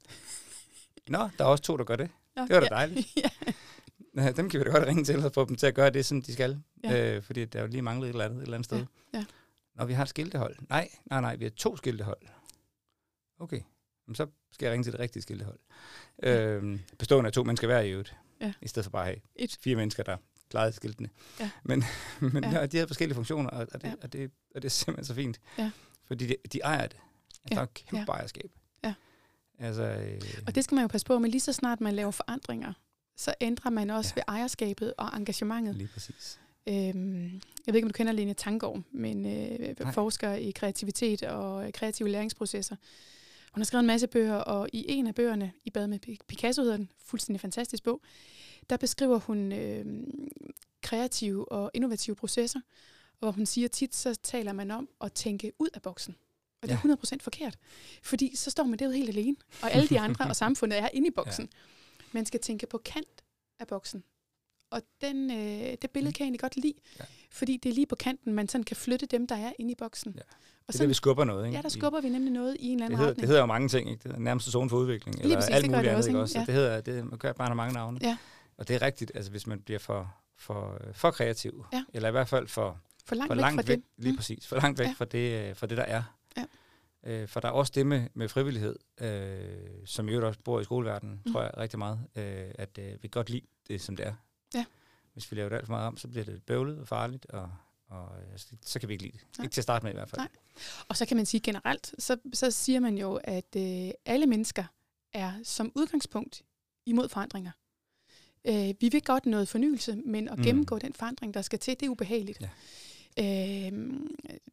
Nå, 1.08 1.18
der 1.38 1.44
er 1.44 1.48
også 1.48 1.64
to, 1.64 1.76
der 1.76 1.84
gør 1.84 1.96
det. 1.96 2.10
Nå, 2.36 2.42
Det 2.42 2.50
var 2.54 2.60
da 2.60 2.66
ja. 2.70 2.74
dejligt. 2.74 3.08
ja. 4.16 4.32
Dem 4.32 4.50
kan 4.50 4.60
vi 4.60 4.64
da 4.64 4.70
godt 4.70 4.86
ringe 4.88 5.04
til 5.04 5.24
og 5.24 5.32
få 5.32 5.44
dem 5.44 5.56
til 5.56 5.66
at 5.66 5.74
gøre 5.74 5.90
det, 5.90 6.06
som 6.06 6.22
de 6.22 6.32
skal. 6.32 6.62
Ja. 6.84 7.16
Øh, 7.16 7.22
fordi 7.22 7.44
der 7.44 7.58
er 7.58 7.62
jo 7.62 7.68
lige 7.68 7.82
manglet 7.82 8.08
et 8.08 8.12
eller 8.12 8.24
andet 8.24 8.36
et 8.38 8.42
eller 8.42 8.54
andet 8.54 8.64
sted. 8.64 8.78
Ja, 9.12 9.18
ja. 9.18 9.24
Når 9.74 9.84
vi 9.84 9.92
har 9.92 10.02
et 10.02 10.08
skiltehold. 10.08 10.56
Nej, 10.68 10.88
nej, 11.06 11.20
nej, 11.20 11.36
vi 11.36 11.44
har 11.44 11.50
to 11.50 11.76
skiltehold. 11.76 12.18
Okay, 13.38 13.60
Men 14.06 14.14
så 14.14 14.26
skal 14.56 14.66
jeg 14.66 14.72
ringe 14.72 14.84
til 14.84 14.92
det 14.92 15.00
rigtige 15.00 15.22
skiltehold. 15.22 15.58
Øh, 16.22 16.78
bestående 16.98 17.28
af 17.28 17.32
to 17.32 17.44
mennesker 17.44 17.66
hver 17.66 17.80
i 17.80 17.90
øvrigt. 17.90 18.16
Ja. 18.40 18.52
I 18.62 18.68
stedet 18.68 18.84
for 18.84 18.90
bare 18.90 19.02
at 19.02 19.06
have 19.08 19.20
Et. 19.36 19.56
fire 19.60 19.76
mennesker, 19.76 20.02
der 20.02 20.16
klarede 20.50 20.72
skiltene. 20.72 21.08
Ja. 21.40 21.50
Men, 21.64 21.84
men 22.32 22.44
Ja. 22.44 22.60
ja. 22.60 22.66
de 22.66 22.76
havde 22.76 22.86
forskellige 22.88 23.14
funktioner, 23.14 23.50
og, 23.50 23.66
og, 23.72 23.82
det, 23.82 23.88
Ja. 23.88 23.94
og, 24.02 24.12
det, 24.12 24.30
og 24.54 24.62
det 24.62 24.64
er 24.64 24.70
simpelthen 24.70 25.04
så 25.04 25.14
fint. 25.14 25.40
Ja. 25.58 25.70
Fordi 26.06 26.26
de, 26.26 26.36
de 26.52 26.60
ejer 26.64 26.86
det. 26.86 26.96
Altså, 26.96 27.40
Ja. 27.50 27.54
Der 27.54 27.60
er 27.62 27.66
kæmpe 27.66 28.12
Ja. 28.12 28.18
ejerskab. 28.18 28.50
Ja. 28.84 28.94
Altså, 29.58 29.82
øh, 29.82 30.20
Og 30.46 30.54
det 30.54 30.64
skal 30.64 30.74
man 30.74 30.82
jo 30.82 30.88
passe 30.88 31.06
på 31.06 31.18
med, 31.18 31.30
lige 31.30 31.40
så 31.40 31.52
snart 31.52 31.80
man 31.80 31.94
laver 31.94 32.10
forandringer, 32.10 32.72
så 33.16 33.34
ændrer 33.40 33.70
man 33.70 33.90
også 33.90 34.12
ja. 34.16 34.20
Ved 34.20 34.24
ejerskabet 34.36 34.94
og 34.98 35.16
engagementet. 35.16 35.74
lige 35.76 35.88
præcis. 35.94 36.40
Øhm, 36.68 37.24
jeg 37.34 37.40
ved 37.66 37.74
ikke, 37.74 37.86
om 37.86 37.90
du 37.90 37.96
kender 37.96 38.12
Lene 38.12 38.34
Tanggaard, 38.34 38.82
men 38.92 39.26
øh, 39.26 39.74
Nej. 39.80 39.92
forsker 39.92 40.32
i 40.32 40.50
kreativitet 40.50 41.22
og 41.22 41.66
øh, 41.66 41.72
kreative 41.72 42.08
læringsprocesser. 42.08 42.76
Hun 43.56 43.60
har 43.60 43.64
skrevet 43.64 43.82
en 43.82 43.86
masse 43.86 44.06
bøger, 44.06 44.34
og 44.34 44.68
i 44.72 44.84
en 44.88 45.06
af 45.06 45.14
bøgerne, 45.14 45.52
i 45.64 45.70
bad 45.70 45.86
med 45.86 45.98
Pi- 46.08 46.24
Picasso 46.28 46.62
hedder 46.62 46.76
den, 46.76 46.90
fuldstændig 46.98 47.40
fantastisk 47.40 47.82
bog, 47.82 48.00
der 48.70 48.76
beskriver 48.76 49.18
hun 49.18 49.52
øh, 49.52 49.84
kreative 50.82 51.52
og 51.52 51.70
innovative 51.74 52.16
processer, 52.16 52.60
hvor 53.18 53.30
hun 53.30 53.46
siger 53.46 53.68
tit, 53.68 53.94
så 53.94 54.14
taler 54.14 54.52
man 54.52 54.70
om 54.70 54.88
at 55.00 55.12
tænke 55.12 55.52
ud 55.58 55.68
af 55.74 55.82
boksen. 55.82 56.16
Og 56.62 56.68
det 56.68 56.74
er 56.84 56.88
Ja. 56.88 56.94
100% 56.94 57.16
forkert, 57.20 57.56
fordi 58.02 58.36
så 58.36 58.50
står 58.50 58.64
man 58.64 58.78
derude 58.78 58.96
helt 58.96 59.08
alene, 59.08 59.36
og 59.62 59.70
alle 59.72 59.88
de 59.88 60.00
andre 60.00 60.26
og 60.30 60.36
samfundet 60.36 60.78
er 60.78 60.88
inde 60.92 61.08
i 61.08 61.10
boksen. 61.10 61.48
Ja. 61.52 61.58
Man 62.12 62.26
skal 62.26 62.40
tænke 62.40 62.66
på 62.66 62.78
kant 62.78 63.24
af 63.60 63.66
boksen. 63.66 64.04
Og 64.70 64.82
den, 65.00 65.30
øh, 65.30 65.76
det 65.82 65.90
billede 65.90 66.12
kan 66.12 66.20
jeg 66.20 66.26
egentlig 66.26 66.40
godt 66.40 66.56
lide, 66.56 66.74
ja. 66.98 67.04
Fordi 67.36 67.56
det 67.62 67.70
er 67.70 67.74
lige 67.74 67.86
på 67.86 67.96
kanten, 67.96 68.34
man 68.34 68.48
sådan 68.48 68.64
kan 68.64 68.76
flytte 68.76 69.06
dem, 69.06 69.26
der 69.26 69.34
er 69.36 69.52
inde 69.58 69.72
i 69.72 69.74
boksen. 69.78 70.12
Ja. 70.16 70.20
Og 70.20 70.26
Det 70.26 70.66
der, 70.66 70.72
sådan, 70.72 70.88
vi 70.88 70.94
skubber 70.94 71.24
noget, 71.24 71.46
ikke? 71.46 71.56
ja, 71.56 71.62
der 71.62 71.68
I- 71.68 71.70
skubber 71.70 72.00
vi 72.00 72.08
nemlig 72.08 72.32
noget 72.32 72.56
i 72.60 72.66
en 72.66 72.72
eller 72.72 72.76
Det 72.78 72.84
anden 72.84 72.96
hedder, 72.98 73.10
retning. 73.10 73.20
det 73.20 73.28
hedder 73.28 73.40
jo 73.40 73.46
mange 73.46 73.68
ting, 73.68 73.90
ikke? 73.90 74.08
Det 74.08 74.14
er 74.14 74.18
nærmeste 74.18 74.50
zone 74.50 74.70
for 74.70 74.76
udvikling, 74.76 75.16
Lige 75.16 75.24
eller 75.24 75.36
præcis, 75.36 75.54
alt 75.54 75.62
det 75.64 75.70
gør 75.70 75.76
muligt 75.78 75.84
det 75.84 75.88
andet, 75.90 75.98
også, 75.98 76.10
ikke 76.10 76.20
også? 76.20 76.38
Ja. 76.38 76.44
Det 76.44 76.54
hedder, 76.54 76.80
det, 76.80 77.04
man 77.10 77.18
kan 77.18 77.34
bare 77.34 77.54
mange 77.54 77.74
navne. 77.74 77.98
Ja. 78.02 78.16
Og 78.56 78.68
det 78.68 78.76
er 78.76 78.82
rigtigt, 78.82 79.12
altså 79.14 79.30
hvis 79.30 79.46
man 79.46 79.60
bliver 79.60 79.78
for, 79.78 80.14
for, 80.38 80.80
for 80.92 81.10
kreativ, 81.10 81.64
Ja. 81.72 81.84
eller 81.94 82.08
i 82.08 82.12
hvert 82.12 82.28
fald 82.28 82.48
for, 82.48 82.78
for 83.04 83.14
langt 83.14 83.28
for 83.30 83.34
væk 83.34 83.40
langt 83.40 83.68
væk, 83.68 83.76
det. 83.76 83.84
lige 83.98 84.12
Mm. 84.12 84.16
præcis, 84.16 84.46
for 84.46 84.56
langt 84.56 84.78
væk 84.78 84.86
Ja. 84.86 84.92
fra, 84.96 85.04
det, 85.04 85.48
øh, 85.48 85.56
fra 85.56 85.66
det, 85.66 85.76
der 85.78 85.84
er. 85.84 86.02
Ja. 86.36 86.44
Øh, 87.06 87.28
for 87.28 87.40
der 87.40 87.48
er 87.48 87.52
også 87.52 87.72
det 87.74 87.86
med, 87.86 88.06
med 88.14 88.28
frivillighed, 88.28 88.76
øh, 89.00 89.38
som 89.84 90.08
jo 90.08 90.26
også 90.26 90.40
bor 90.44 90.60
i 90.60 90.64
skoleverdenen, 90.64 91.22
Mm. 91.26 91.32
tror 91.32 91.42
jeg 91.42 91.50
rigtig 91.56 91.78
meget, 91.78 92.00
øh, 92.16 92.44
at 92.54 92.78
øh, 92.78 92.92
vi 93.02 93.08
godt 93.08 93.30
lide 93.30 93.46
det, 93.68 93.80
som 93.80 93.96
det 93.96 94.06
er. 94.06 94.14
Ja. 94.54 94.64
Hvis 95.16 95.30
vi 95.32 95.36
laver 95.36 95.48
det 95.48 95.56
alt 95.56 95.66
for 95.66 95.72
meget 95.72 95.86
om, 95.86 95.96
så 95.96 96.08
bliver 96.08 96.24
det 96.24 96.42
bøvlet 96.42 96.78
og 96.78 96.88
farligt, 96.88 97.26
og, 97.26 97.50
og 97.88 98.08
øh, 98.18 98.38
så- 98.38 98.56
så 98.62 98.78
kan 98.80 98.88
vi 98.88 98.94
ikke 98.94 99.04
lide 99.04 99.18
det. 99.18 99.26
Nej. 99.38 99.44
Ikke 99.44 99.54
til 99.54 99.60
at 99.60 99.62
starte 99.62 99.84
med 99.84 99.92
i 99.92 99.94
hvert 99.96 100.10
fald. 100.10 100.20
Nej. 100.20 100.28
Og 100.88 100.96
så 100.96 101.06
kan 101.06 101.16
man 101.16 101.26
sige 101.26 101.40
generelt, 101.40 101.94
så, 101.98 102.16
så 102.32 102.50
siger 102.50 102.80
man 102.80 102.98
jo, 102.98 103.20
at 103.24 103.56
øh, 103.56 103.90
alle 104.04 104.26
mennesker 104.26 104.64
er 105.12 105.32
som 105.44 105.72
udgangspunkt 105.74 106.42
imod 106.86 107.08
forandringer. 107.08 107.50
Øh, 108.44 108.74
vi 108.80 108.88
vil 108.88 109.02
godt 109.02 109.26
noget 109.26 109.48
fornyelse, 109.48 109.96
men 109.96 110.28
at 110.28 110.38
Mm. 110.38 110.44
gennemgå 110.44 110.78
den 110.78 110.92
forandring, 110.94 111.34
der 111.34 111.42
skal 111.42 111.58
til, 111.58 111.80
det 111.80 111.86
er 111.86 111.90
ubehageligt. 111.90 112.40
Ja. 112.40 112.48
Øh, 113.18 113.72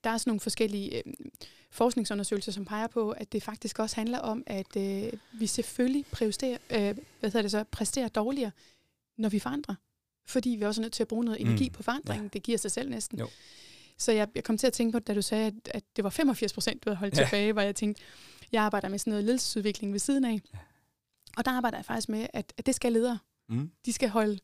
der 0.03 0.09
er 0.09 0.17
sådan 0.17 0.29
nogle 0.29 0.39
forskellige 0.39 0.97
øh, 1.07 1.13
forskningsundersøgelser, 1.71 2.51
som 2.51 2.65
peger 2.65 2.87
på, 2.87 3.11
at 3.11 3.31
det 3.31 3.43
faktisk 3.43 3.79
også 3.79 3.95
handler 3.95 4.19
om, 4.19 4.43
at 4.47 4.75
øh, 4.77 5.13
vi 5.39 5.47
selvfølgelig 5.47 6.05
præsterer, 6.11 6.57
øh, 6.69 6.97
hvad 7.19 7.29
hedder 7.29 7.41
det 7.41 7.51
så, 7.51 7.63
præsterer 7.71 8.07
dårligere, 8.07 8.51
når 9.17 9.29
vi 9.29 9.39
forandrer. 9.39 9.75
Fordi 10.25 10.49
vi 10.49 10.65
også 10.65 10.81
er 10.81 10.83
nødt 10.83 10.93
til 10.93 11.03
at 11.03 11.07
bruge 11.07 11.25
noget 11.25 11.41
energi 11.41 11.67
Mm. 11.69 11.73
på 11.73 11.83
forandringen. 11.83 12.27
Det 12.33 12.43
giver 12.43 12.57
sig 12.57 12.71
selv 12.71 12.89
næsten. 12.89 13.19
Jo. 13.19 13.27
Så 13.97 14.11
jeg, 14.11 14.27
jeg 14.35 14.43
kom 14.43 14.57
til 14.57 14.67
at 14.67 14.73
tænke 14.73 14.91
på, 14.91 14.99
da 14.99 15.13
du 15.13 15.21
sagde, 15.21 15.47
at, 15.47 15.53
at 15.65 15.83
det 15.95 16.03
var 16.03 16.09
85 16.09 16.53
procent, 16.53 16.83
du 16.85 16.89
havde 16.89 16.97
holdt 16.97 17.17
Ja. 17.17 17.23
tilbage, 17.23 17.53
hvor 17.53 17.61
jeg 17.61 17.75
tænkte, 17.75 18.01
jeg 18.51 18.63
arbejder 18.63 18.87
med 18.89 18.99
sådan 18.99 19.11
noget 19.11 19.25
ledelsesudvikling 19.25 19.91
ved 19.93 19.99
siden 19.99 20.25
af. 20.25 20.41
Ja. 20.53 20.57
Og 21.37 21.45
der 21.45 21.51
arbejder 21.51 21.77
jeg 21.77 21.85
faktisk 21.85 22.09
med, 22.09 22.27
at, 22.33 22.53
at 22.57 22.65
det 22.65 22.75
skal 22.75 22.91
ledere. 22.93 23.19
Mm. 23.49 23.71
De 23.85 23.93
skal 23.93 24.09
holde 24.09 24.39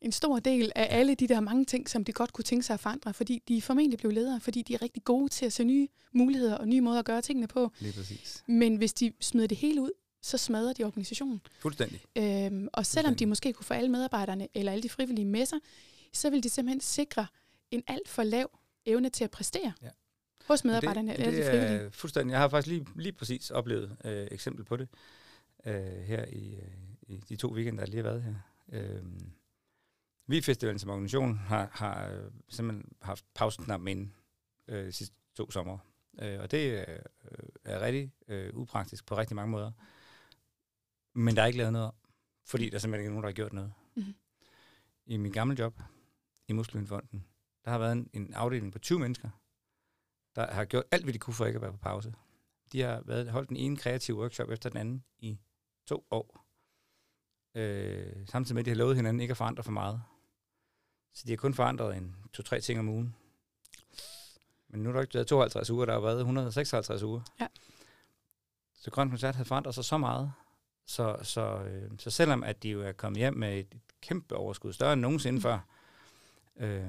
en 0.00 0.12
stor 0.12 0.38
del 0.38 0.72
af 0.74 0.86
alle 0.98 1.14
de 1.14 1.28
der 1.28 1.40
mange 1.40 1.64
ting, 1.64 1.88
som 1.88 2.04
de 2.04 2.12
godt 2.12 2.32
kunne 2.32 2.42
tænke 2.42 2.66
sig 2.66 2.74
at 2.74 2.80
forandre, 2.80 3.14
fordi 3.14 3.42
de 3.48 3.62
formentlig 3.62 3.98
blev 3.98 4.12
ledere, 4.12 4.40
fordi 4.40 4.62
de 4.62 4.74
er 4.74 4.82
rigtig 4.82 5.04
gode 5.04 5.28
til 5.28 5.46
at 5.46 5.52
se 5.52 5.64
nye 5.64 5.88
muligheder 6.12 6.54
og 6.54 6.68
nye 6.68 6.80
måder 6.80 6.98
at 6.98 7.04
gøre 7.04 7.22
tingene 7.22 7.46
på. 7.46 7.72
Lige 7.80 7.92
præcis. 7.92 8.44
Men 8.46 8.76
hvis 8.76 8.92
de 8.92 9.12
smider 9.20 9.46
det 9.46 9.56
hele 9.56 9.82
ud, 9.82 9.90
så 10.24 10.38
smadrer 10.38 10.72
de 10.72 10.84
organisationen. 10.84 11.40
Fuldstændig. 11.58 12.00
Øhm, 12.16 12.68
og 12.72 12.86
selvom 12.86 13.04
de 13.04 13.12
Fuldstændig. 13.12 13.28
måske 13.28 13.52
kunne 13.52 13.64
få 13.64 13.74
alle 13.74 13.88
medarbejderne 13.90 14.48
eller 14.54 14.72
alle 14.72 14.82
de 14.82 14.88
frivillige 14.88 15.24
med 15.24 15.46
sig, 15.46 15.58
så 16.12 16.30
vil 16.30 16.42
de 16.42 16.48
simpelthen 16.48 16.80
sikre 16.80 17.26
en 17.70 17.82
alt 17.86 18.08
for 18.08 18.22
lav 18.22 18.58
evne 18.86 19.08
til 19.08 19.24
at 19.24 19.30
præstere 19.30 19.72
Ja. 19.82 19.88
hos 20.46 20.64
medarbejderne 20.64 21.08
det, 21.12 21.18
eller 21.18 21.30
de 21.30 21.36
det 21.36 21.44
frivillige. 21.50 21.80
er 21.86 21.90
fuldstændig. 21.90 22.32
Jeg 22.32 22.40
har 22.40 22.48
faktisk 22.48 22.66
lige, 22.68 22.86
lige 22.96 23.12
præcis 23.12 23.50
oplevet 23.50 23.96
øh, 24.04 24.28
eksempel 24.30 24.64
på 24.64 24.76
det 24.76 24.88
øh, 25.66 25.74
her 25.84 26.24
i, 26.24 26.54
øh, 26.54 26.68
i 27.08 27.16
de 27.28 27.36
to 27.36 27.52
weekender, 27.52 27.84
der 27.84 27.90
lige 27.90 28.02
har 28.04 28.10
været 28.10 28.22
her. 28.22 28.34
Øh, 28.72 29.02
vi 30.26 30.40
Festivalen 30.40 30.78
som 30.78 30.90
organisation 30.90 31.36
har, 31.38 31.68
har 31.72 32.08
øh, 32.10 32.30
simpelthen 32.48 32.92
haft 33.02 33.24
pauseknap 33.34 33.86
inde 33.86 34.10
øh, 34.68 34.86
de 34.86 34.92
sidste 34.92 35.14
to 35.36 35.50
sommer. 35.50 35.78
Øh, 36.22 36.40
og 36.40 36.50
det 36.50 36.70
øh, 36.88 36.98
er 37.64 37.80
rigtig 37.80 38.12
øh, 38.28 38.50
upraktisk 38.54 39.06
på 39.06 39.16
rigtig 39.16 39.36
mange 39.36 39.50
måder. 39.50 39.72
Men 41.14 41.36
der 41.36 41.42
er 41.42 41.46
ikke 41.46 41.58
lavet 41.58 41.72
noget 41.72 41.88
om, 41.88 41.94
fordi 42.44 42.70
der 42.70 42.78
simpelthen 42.78 43.00
ikke 43.00 43.08
er 43.08 43.12
nogen, 43.12 43.22
der 43.22 43.28
har 43.28 43.34
gjort 43.34 43.52
noget. 43.52 43.72
Mhm. 43.94 44.14
I 45.06 45.16
min 45.16 45.32
gamle 45.32 45.56
job 45.58 45.80
i 46.48 46.52
Muskelfonden, 46.52 47.24
der 47.64 47.70
har 47.70 47.78
været 47.78 47.92
en, 47.92 48.10
en 48.12 48.34
afdeling 48.34 48.72
på 48.72 48.78
20 48.78 48.98
mennesker, 48.98 49.28
der 50.36 50.52
har 50.52 50.64
gjort 50.64 50.84
alt, 50.90 51.04
hvad 51.04 51.12
de 51.12 51.18
kunne 51.18 51.34
for 51.34 51.46
ikke 51.46 51.56
at 51.56 51.62
være 51.62 51.72
på 51.72 51.78
pause. 51.78 52.14
De 52.72 52.80
har 52.80 53.00
været, 53.00 53.30
holdt 53.30 53.48
den 53.48 53.56
ene 53.56 53.76
kreative 53.76 54.16
workshop 54.16 54.50
efter 54.50 54.70
den 54.70 54.78
anden 54.78 55.04
i 55.18 55.38
to 55.86 56.06
år. 56.10 56.44
Øh, 57.54 58.26
samtidig 58.26 58.54
med, 58.54 58.62
at 58.62 58.66
de 58.66 58.70
har 58.70 58.76
lovet 58.76 58.96
hinanden 58.96 59.20
ikke 59.20 59.32
at 59.32 59.36
forandre 59.36 59.62
for 59.62 59.72
meget. 59.72 60.02
Så 61.12 61.24
de 61.26 61.32
har 61.32 61.36
kun 61.36 61.54
forandret 61.54 61.96
en 61.96 62.16
to-tre 62.32 62.60
ting 62.60 62.78
om 62.78 62.88
ugen. 62.88 63.16
Men 64.68 64.82
nu 64.82 64.88
er 64.88 64.92
der 64.92 65.00
ikke 65.00 65.14
været 65.14 65.26
52 65.26 65.70
uger, 65.70 65.84
der 65.84 65.92
har 65.92 66.00
været 66.00 66.18
156 66.18 67.02
uger. 67.02 67.20
Ja. 67.40 67.46
Så 68.74 68.90
Grøn 68.90 69.10
Koncert 69.10 69.34
havde 69.34 69.48
forandret 69.48 69.74
sig 69.74 69.84
så 69.84 69.98
meget, 69.98 70.32
så, 70.86 71.16
så, 71.22 71.58
øh, 71.58 71.90
så 71.98 72.10
selvom 72.10 72.44
at 72.44 72.62
de 72.62 72.68
jo 72.70 72.82
er 72.82 72.92
kommet 72.92 73.18
hjem 73.18 73.34
med 73.36 73.58
et, 73.58 73.74
kæmpe 74.00 74.36
overskud, 74.36 74.72
større 74.72 74.92
end 74.92 75.00
nogensinde 75.00 75.36
Mm. 75.38 75.42
før, 75.42 75.58
øh, 76.56 76.84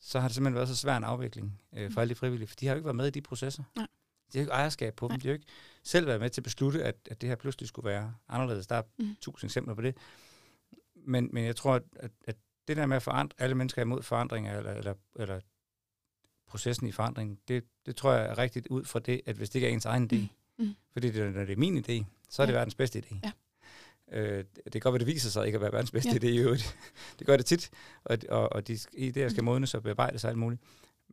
så 0.00 0.20
har 0.20 0.28
det 0.28 0.34
simpelthen 0.34 0.54
været 0.54 0.68
så 0.68 0.76
svær 0.76 0.96
en 0.96 1.04
afvikling 1.04 1.60
øh, 1.74 1.92
for 1.92 2.00
alle 2.00 2.10
de 2.10 2.14
frivillige, 2.14 2.48
for 2.48 2.56
de 2.56 2.66
har 2.66 2.74
jo 2.74 2.76
ikke 2.76 2.84
været 2.86 2.96
med 2.96 3.06
i 3.06 3.10
de 3.10 3.20
processer. 3.20 3.62
Nej. 3.76 3.86
De 4.32 4.38
har 4.38 4.40
jo 4.40 4.42
ikke 4.44 4.52
ejerskab 4.52 4.94
på 4.94 5.08
Nej. 5.08 5.14
dem. 5.16 5.20
De 5.20 5.28
har 5.28 5.32
jo 5.32 5.34
ikke 5.34 5.46
selv 5.84 6.06
været 6.06 6.20
med 6.20 6.30
til 6.30 6.40
at 6.40 6.44
beslutte, 6.44 6.84
at, 6.84 6.96
at 7.10 7.20
det 7.20 7.28
her 7.28 7.36
pludselig 7.36 7.68
skulle 7.68 7.86
være 7.88 8.14
anderledes. 8.28 8.66
Der 8.66 8.76
er 8.76 8.82
Mm. 8.98 9.16
tusind 9.20 9.48
eksempler 9.48 9.74
på 9.74 9.82
det. 9.82 9.96
Men, 10.94 11.28
men 11.32 11.44
jeg 11.44 11.56
tror, 11.56 11.74
at, 11.74 11.82
at, 11.96 12.10
at 12.24 12.36
det 12.68 12.76
der 12.76 12.86
med 12.86 12.96
at 12.96 13.02
forandre, 13.02 13.34
alle 13.38 13.54
mennesker 13.54 13.82
er 13.82 13.84
imod 13.84 14.02
forandringer, 14.02 14.58
eller, 14.58 14.72
eller, 14.72 14.94
eller 15.16 15.40
processen 16.46 16.86
i 16.88 16.92
forandring, 16.92 17.38
det, 17.48 17.64
det 17.86 17.96
tror 17.96 18.12
jeg 18.12 18.26
er 18.26 18.38
rigtigt 18.38 18.66
ud 18.66 18.84
fra 18.84 18.98
det, 18.98 19.20
at 19.26 19.36
hvis 19.36 19.50
det 19.50 19.54
ikke 19.54 19.68
er 19.68 19.72
ens 19.72 19.84
egen 19.84 20.10
idé, 20.12 20.16
Mm. 20.16 20.28
Mm. 20.62 20.74
fordi 20.92 21.10
det, 21.10 21.34
når 21.34 21.44
det 21.44 21.52
er 21.52 21.56
min 21.56 21.78
idé, 21.78 22.04
så 22.30 22.42
er 22.42 22.46
det 22.46 22.52
Ja. 22.52 22.58
verdens 22.58 22.74
bedste 22.74 22.98
idé. 23.06 23.16
Ja. 23.24 23.32
Øh, 24.12 24.44
det 24.64 24.72
kan 24.72 24.80
godt 24.80 24.92
være, 24.92 24.98
det 24.98 25.06
viser 25.06 25.30
sig 25.30 25.46
ikke 25.46 25.56
at 25.56 25.62
være 25.62 25.72
verdens 25.72 25.90
bedste 25.90 26.10
Ja. 26.10 26.16
idé 26.16 26.26
i 26.26 26.38
øvrigt. 26.38 26.76
det 27.18 27.26
gør 27.26 27.36
det 27.36 27.46
tit, 27.46 27.70
og, 28.04 28.18
og, 28.28 28.52
og 28.52 28.68
de 28.68 28.74
idéer 28.74 29.28
skal 29.28 29.40
Mm. 29.40 29.44
modnes 29.44 29.74
og 29.74 29.82
bearbejdes 29.82 30.24
og 30.24 30.30
alt 30.30 30.38
muligt. 30.38 30.62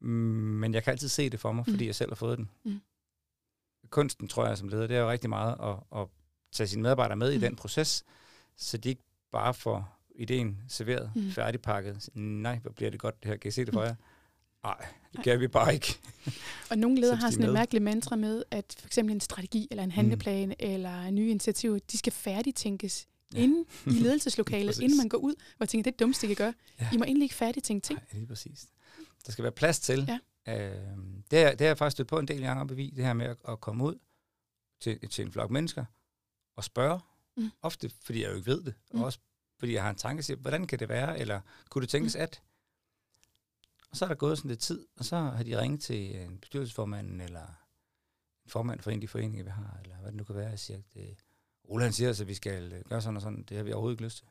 Mm, 0.02 0.08
Men 0.10 0.74
jeg 0.74 0.84
kan 0.84 0.92
altid 0.92 1.08
se 1.10 1.30
det 1.30 1.40
for 1.40 1.52
mig, 1.52 1.66
fordi 1.66 1.84
Mm. 1.84 1.88
jeg 1.88 1.96
selv 1.96 2.10
har 2.10 2.16
fået 2.16 2.38
den. 2.38 2.50
Mm. 2.66 2.82
Kunsten, 3.90 4.28
tror 4.28 4.46
jeg, 4.48 4.58
som 4.58 4.68
leder, 4.68 4.88
det 4.88 4.98
er 4.98 5.02
jo 5.02 5.10
rigtig 5.12 5.30
meget 5.30 5.56
at, 5.64 6.00
at 6.02 6.08
tage 6.52 6.68
sine 6.68 6.82
medarbejdere 6.82 7.16
med 7.18 7.28
mm. 7.30 7.34
i 7.34 7.38
Mm. 7.38 7.42
den 7.42 7.56
proces, 7.56 8.06
så 8.58 8.78
de 8.78 8.90
ikke 8.90 9.04
bare 9.32 9.54
får 9.54 10.00
ideen 10.16 10.58
serveret, 10.68 11.12
mm. 11.16 11.22
Mm. 11.22 11.32
færdigpakket. 11.32 12.10
Nej, 12.16 12.60
hvor 12.60 12.72
bliver 12.72 12.92
det 12.92 13.00
godt 13.00 13.24
det 13.24 13.30
her. 13.32 13.38
Kan 13.38 13.48
I 13.50 13.52
se 13.52 13.66
det 13.66 13.74
for 13.74 13.90
Mm. 13.90 13.96
Nej, 14.64 14.86
det 15.14 15.24
kan 15.24 15.40
vi 15.40 15.48
bare 15.48 15.74
ikke. 15.74 16.00
Og 16.70 16.78
nogle 16.78 17.00
ledere 17.02 17.16
har 17.16 17.32
sådan 17.32 17.46
et 17.46 17.54
mærkeligt 17.54 17.84
mantra 17.84 18.16
med, 18.16 18.44
at 18.52 18.76
for 18.80 18.88
eksempel 18.88 19.14
en 19.16 19.22
strategi 19.22 19.68
eller 19.72 19.84
en 19.84 19.92
handleplan 19.92 20.48
mm. 20.48 20.54
eller 20.60 21.12
nye 21.12 21.30
initiativer, 21.30 21.80
de 21.92 21.98
skal 21.98 22.14
færdigtænkes 22.14 23.08
Ja. 23.34 23.38
ja. 23.38 23.44
inde 23.44 23.66
i 23.86 23.90
ledelseslokalet, 24.04 24.80
inden 24.80 24.98
man 24.98 25.10
går 25.10 25.18
ud, 25.18 25.34
hvor 25.58 25.64
jeg 25.64 25.70
tænker, 25.70 25.84
det 25.84 25.88
er 25.88 25.92
det 25.92 26.00
dummeste, 26.00 26.26
I 26.26 26.28
kan 26.28 26.36
gøre. 26.36 26.54
Ja. 26.82 26.90
I 26.94 26.98
må 26.98 27.04
egentlig 27.04 27.24
ikke 27.26 27.36
færdigtænke 27.36 27.86
ting. 27.86 28.00
Nej, 28.00 28.06
lige 28.14 28.28
præcis. 28.28 28.68
Der 29.26 29.32
skal 29.32 29.44
være 29.44 29.52
plads 29.52 29.80
til. 29.80 30.10
Ja. 30.48 30.70
Øh, 30.70 30.76
det, 31.32 31.40
er, 31.40 31.50
det 31.52 31.60
har 31.62 31.68
jeg 31.68 31.78
faktisk 31.78 31.96
stødt 31.96 32.08
på 32.08 32.20
en 32.20 32.28
del 32.28 32.42
gange 32.42 32.62
op 32.62 32.72
i 32.80 32.94
det 32.96 33.06
her 33.06 33.14
med 33.14 33.26
at, 33.26 33.38
at 33.50 33.60
komme 33.62 33.84
ud 33.84 33.96
til, 34.82 35.10
til 35.10 35.26
en 35.26 35.32
flok 35.32 35.52
mennesker 35.52 35.86
og 36.56 36.64
spørge. 36.64 37.00
Mm. 37.38 37.50
Ofte 37.62 37.92
fordi 38.04 38.22
jeg 38.24 38.32
jo 38.32 38.36
ikke 38.36 38.48
ved 38.52 38.64
det, 38.64 38.74
og 38.90 38.98
Mm. 38.98 39.04
også 39.04 39.20
fordi 39.60 39.74
jeg 39.74 39.84
har 39.84 39.90
en 39.90 39.96
tanke 39.96 40.24
til, 40.24 40.36
hvordan 40.36 40.68
kan 40.68 40.80
det 40.80 40.90
være, 40.90 41.20
eller 41.20 41.42
kunne 41.70 41.82
det 41.82 41.90
tænkes 41.90 42.16
at? 42.16 42.42
Og 43.92 43.98
så 43.98 44.06
er 44.06 44.10
der 44.10 44.16
gået 44.16 44.38
sådan 44.38 44.50
lidt 44.50 44.60
tid, 44.60 44.86
og 44.98 45.06
så 45.06 45.18
har 45.18 45.44
de 45.44 45.62
ringet 45.62 45.82
til 45.82 46.22
en 46.22 46.38
bestyrelsesformand, 46.40 47.22
eller 47.22 47.46
en 48.46 48.50
formand 48.52 48.80
for 48.80 48.92
en 48.92 48.98
af 48.98 49.02
de 49.02 49.08
foreninger, 49.08 49.44
vi 49.44 49.50
har, 49.50 49.80
eller 49.84 49.96
hvad 49.96 50.12
det 50.12 50.18
nu 50.18 50.24
kan 50.24 50.36
være, 50.36 50.54
og 50.54 50.60
siger, 50.60 50.78
at 50.78 50.84
det, 50.94 51.18
Ole 51.64 51.84
han 51.84 51.94
siger, 51.94 52.10
at 52.10 52.28
vi 52.28 52.34
skal 52.34 52.74
øh, 52.74 52.82
gøre 52.90 53.02
sådan 53.02 53.16
og 53.16 53.22
sådan, 53.22 53.44
det 53.44 53.58
har 53.58 53.64
vi 53.64 53.72
overhovedet 53.72 53.94
ikke 53.94 54.04
lyst 54.04 54.18
til. 54.18 54.26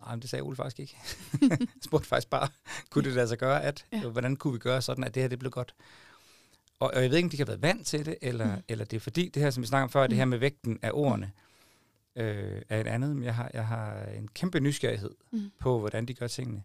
Nej, 0.00 0.14
men 0.14 0.22
det 0.22 0.30
sagde 0.30 0.42
Ole 0.42 0.56
faktisk 0.56 0.80
ikke. 0.80 0.96
jeg 1.50 1.68
spurgte 1.84 2.08
faktisk 2.08 2.30
bare, 2.30 2.48
kunne 2.90 3.04
det 3.04 3.12
lade 3.12 3.28
sig 3.28 3.38
gøre, 3.38 3.62
at, 3.62 3.86
ja. 3.92 4.08
Hvordan 4.08 4.36
kunne 4.36 4.52
vi 4.52 4.58
gøre 4.58 4.82
sådan, 4.82 5.04
at 5.04 5.14
det 5.14 5.22
her 5.22 5.28
det 5.28 5.38
blev 5.38 5.50
godt? 5.50 5.74
Og, 6.78 6.90
og 6.94 7.02
jeg 7.02 7.10
ved 7.10 7.16
ikke, 7.16 7.26
om 7.26 7.30
de 7.30 7.36
kan 7.36 7.46
have 7.46 7.62
været 7.62 7.62
vant 7.76 7.86
til 7.86 8.06
det, 8.06 8.16
eller, 8.22 8.46
mm. 8.46 8.52
Mm. 8.52 8.62
eller 8.68 8.84
det 8.84 8.96
er 8.96 9.00
fordi, 9.00 9.28
det 9.28 9.42
her, 9.42 9.50
som 9.50 9.62
vi 9.62 9.66
snakker 9.66 9.82
om 9.84 9.90
før, 9.90 10.02
mm. 10.06 10.08
det 10.08 10.18
her 10.18 10.24
Mm. 10.24 10.28
med 10.30 10.38
vægten 10.38 10.78
af 10.82 10.90
ordene, 10.94 11.32
øh, 12.16 12.62
er 12.68 12.80
et 12.80 12.86
andet, 12.86 13.16
men 13.16 13.24
jeg 13.24 13.34
har, 13.34 13.50
jeg 13.54 13.66
har 13.66 14.04
en 14.04 14.28
kæmpe 14.28 14.60
nysgerrighed 14.60 15.10
Mm. 15.30 15.50
på, 15.60 15.78
hvordan 15.78 16.06
de 16.06 16.14
gør 16.14 16.26
tingene. 16.26 16.62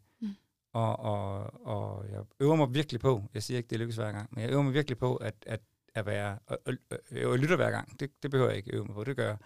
Og, 0.73 0.99
og, 0.99 1.53
og 1.67 2.05
jeg 2.11 2.23
øver 2.39 2.55
mig 2.55 2.73
virkelig 2.73 3.01
på, 3.01 3.23
jeg 3.33 3.43
siger 3.43 3.57
ikke, 3.57 3.67
det 3.67 3.79
lykkes 3.79 3.95
hver 3.95 4.11
gang, 4.11 4.29
men 4.31 4.41
jeg 4.43 4.51
øver 4.51 4.61
mig 4.61 4.73
virkelig 4.73 4.97
på 4.97 5.15
at, 5.15 5.35
at, 5.45 5.61
at 5.93 6.05
være, 6.05 6.39
og, 6.45 6.59
og, 6.65 6.73
og 6.91 6.97
jeg 7.31 7.39
lytter 7.39 7.55
hver 7.55 7.71
gang, 7.71 7.99
det, 7.99 8.23
det 8.23 8.31
behøver 8.31 8.49
jeg 8.49 8.57
ikke 8.57 8.73
øve 8.75 8.85
mig 8.85 8.93
på, 8.95 9.03
det 9.03 9.15
gør 9.15 9.27
jeg. 9.27 9.37